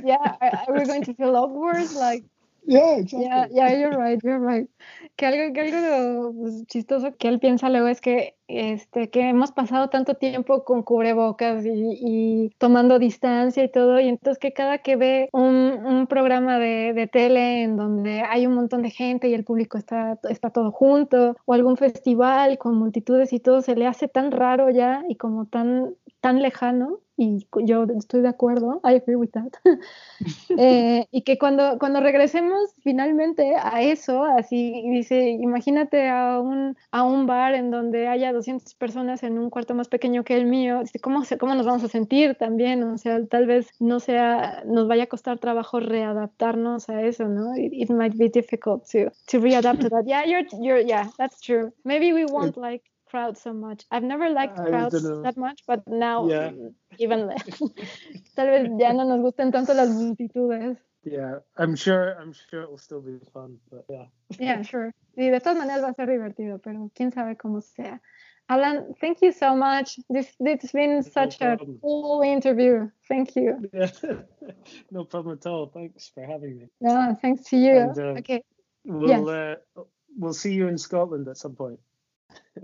yeah, 0.03 0.35
are, 0.41 0.51
are 0.67 0.73
we 0.73 0.85
going 0.85 1.03
to 1.03 1.13
feel 1.13 1.35
awkward? 1.35 1.91
Like 1.91 2.23
Yeah, 2.67 2.97
exactly. 2.97 3.25
Yeah, 3.25 3.47
yeah, 3.49 3.79
you're 3.79 3.97
right, 3.97 4.21
you're 4.21 4.39
right. 4.39 4.69
Que 5.15 5.25
algo, 5.25 5.53
que 5.53 5.61
algo 5.61 6.33
pues, 6.33 6.67
chistoso 6.67 7.15
que 7.15 7.29
él 7.29 7.39
piensa 7.39 7.69
luego 7.69 7.87
es 7.87 8.01
que, 8.01 8.35
este, 8.49 9.09
que 9.09 9.29
hemos 9.29 9.53
pasado 9.53 9.89
tanto 9.89 10.15
tiempo 10.15 10.65
con 10.65 10.83
cubrebocas 10.83 11.65
y, 11.65 11.69
y 11.71 12.49
tomando 12.57 12.99
distancia 12.99 13.63
y 13.63 13.71
todo, 13.71 14.01
y 14.01 14.09
entonces 14.09 14.37
que 14.37 14.51
cada 14.51 14.79
que 14.79 14.97
ve 14.97 15.29
un, 15.31 15.45
un 15.85 16.07
programa 16.07 16.59
de, 16.59 16.91
de, 16.93 17.07
tele 17.07 17.63
en 17.63 17.77
donde 17.77 18.21
hay 18.21 18.45
un 18.45 18.55
montón 18.55 18.81
de 18.81 18.89
gente 18.89 19.29
y 19.29 19.33
el 19.33 19.45
público 19.45 19.77
está, 19.77 20.19
está 20.29 20.49
todo 20.49 20.71
junto, 20.71 21.37
o 21.45 21.53
algún 21.53 21.77
festival 21.77 22.57
con 22.57 22.75
multitudes 22.75 23.31
y 23.31 23.39
todo, 23.39 23.61
se 23.61 23.77
le 23.77 23.87
hace 23.87 24.09
tan 24.09 24.29
raro 24.29 24.69
ya 24.69 25.05
y 25.07 25.15
como 25.15 25.45
tan, 25.45 25.95
tan 26.19 26.41
lejano 26.41 26.99
y 27.17 27.47
yo 27.63 27.85
estoy 27.97 28.21
de 28.21 28.27
acuerdo, 28.27 28.79
I 28.83 28.95
agree 28.95 29.15
with 29.15 29.31
that, 29.31 29.51
eh, 30.57 31.07
y 31.11 31.23
que 31.23 31.39
cuando, 31.39 31.79
cuando 31.79 31.99
regresemos 31.99 32.75
finalmente 32.83 33.55
a 33.55 33.81
eso, 33.81 34.23
así 34.23 34.83
dice, 34.91 35.29
imagínate 35.29 36.07
a 36.09 36.39
un, 36.39 36.77
a 36.91 37.03
un 37.03 37.25
bar 37.25 37.55
en 37.55 37.71
donde 37.71 38.07
haya 38.07 38.31
200 38.31 38.75
personas 38.75 39.23
en 39.23 39.39
un 39.39 39.49
cuarto 39.49 39.73
más 39.73 39.87
pequeño 39.87 40.23
que 40.23 40.37
el 40.37 40.45
mío, 40.45 40.83
¿cómo, 41.01 41.23
¿cómo 41.39 41.55
nos 41.55 41.65
vamos 41.65 41.83
a 41.83 41.87
sentir 41.87 42.35
también? 42.35 42.83
O 42.83 42.97
sea, 42.99 43.25
tal 43.25 43.47
vez 43.47 43.71
no 43.79 43.99
sea, 43.99 44.63
nos 44.65 44.87
vaya 44.87 45.03
a 45.03 45.07
costar 45.07 45.39
trabajo 45.39 45.79
readaptarnos 45.79 46.87
a 46.89 47.01
eso, 47.01 47.27
¿no? 47.27 47.57
It, 47.57 47.89
might 47.89 48.15
be 48.15 48.29
difficult 48.29 48.85
to, 48.91 49.11
to 49.27 49.39
readapt 49.39 49.81
to 49.81 49.89
that. 49.89 50.05
Yeah, 50.05 50.23
you're, 50.23 50.45
you're, 50.61 50.81
yeah, 50.81 51.09
that's 51.17 51.41
true. 51.41 51.71
Maybe 51.83 52.13
we 52.13 52.25
won't 52.25 52.57
like 52.57 52.83
crowds 53.09 53.41
so 53.41 53.53
much. 53.53 53.85
I've 53.91 54.03
never 54.03 54.29
liked 54.29 54.55
crowds 54.55 55.01
that 55.01 55.37
much, 55.37 55.63
but 55.67 55.87
now 55.87 56.27
yeah. 56.27 56.51
even 56.99 57.27
less. 57.27 57.43
Tal 58.35 58.47
vez 58.47 58.69
ya 58.79 58.93
no 58.93 59.03
nos 59.03 59.21
gusten 59.21 59.51
tanto 59.51 59.73
las 59.73 59.89
multitudes. 59.89 60.77
Yeah, 61.03 61.39
I'm 61.55 61.75
sure 61.75 62.17
I'm 62.19 62.33
sure 62.33 62.61
it 62.61 62.69
will 62.69 62.77
still 62.77 63.01
be 63.01 63.19
fun, 63.33 63.59
but 63.71 63.85
yeah. 63.89 64.05
Yeah, 64.39 64.61
sure. 64.61 64.93
Y 65.15 65.29
de 65.29 65.39
todas 65.39 65.57
maneras 65.57 65.83
va 65.83 65.89
a 65.89 65.93
ser 65.93 66.07
divertido, 66.07 66.59
pero 66.61 66.91
quién 66.93 67.11
sabe 67.13 67.37
cómo 67.37 67.61
sea. 67.61 68.01
Alan, 68.49 68.93
thank 69.01 69.21
you 69.21 69.31
so 69.31 69.55
much. 69.55 69.99
This 70.09 70.27
it's 70.39 70.71
been 70.71 71.03
such 71.03 71.41
no 71.41 71.53
a 71.53 71.57
cool 71.81 72.21
interview. 72.21 72.89
Thank 73.07 73.35
you. 73.35 73.69
Yeah. 73.73 73.91
no 74.91 75.03
problem 75.03 75.37
at 75.37 75.45
all. 75.45 75.67
Thanks 75.67 76.09
for 76.13 76.25
having 76.25 76.59
me. 76.59 76.65
No, 76.79 77.17
thanks 77.21 77.49
to 77.49 77.57
you. 77.57 77.77
And, 77.77 77.99
uh, 77.99 78.19
okay. 78.19 78.43
We'll 78.85 79.09
yes. 79.09 79.27
uh, 79.27 79.81
we'll 80.17 80.33
see 80.33 80.53
you 80.53 80.67
in 80.67 80.77
Scotland 80.77 81.27
at 81.27 81.37
some 81.37 81.55
point. 81.55 81.79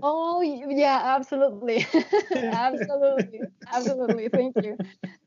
Oh 0.00 0.42
yeah, 0.42 1.14
absolutely, 1.14 1.86
absolutely, 2.52 3.40
absolutely. 3.66 4.28
Thank 4.28 4.56
you. 4.62 4.76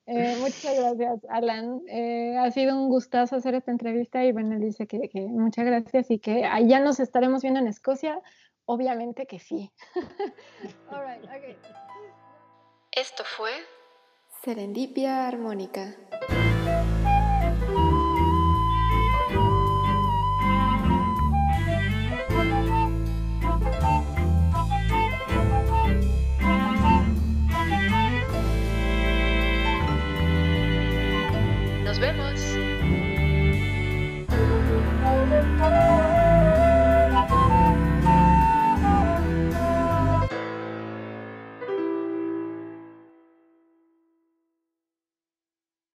Eh, 0.05 0.37
muchas 0.39 0.77
gracias, 0.79 1.25
Alan. 1.29 1.81
Eh, 1.87 2.37
ha 2.37 2.49
sido 2.51 2.75
un 2.75 2.89
gustazo 2.89 3.35
hacer 3.35 3.55
esta 3.55 3.71
entrevista 3.71 4.23
y 4.23 4.31
bueno, 4.31 4.57
dice 4.57 4.87
que, 4.87 5.09
que 5.09 5.21
muchas 5.21 5.65
gracias 5.65 6.09
y 6.11 6.19
que 6.19 6.41
ya 6.65 6.79
nos 6.79 6.99
estaremos 6.99 7.41
viendo 7.41 7.59
en 7.59 7.67
Escocia. 7.67 8.21
Obviamente 8.65 9.25
que 9.27 9.39
sí. 9.39 9.71
All 10.91 11.05
right, 11.05 11.23
okay. 11.23 11.57
Esto 12.91 13.23
fue 13.23 13.51
Serendipia 14.43 15.27
Armónica. 15.27 15.95
Nos 31.97 31.99
vemos. 31.99 32.46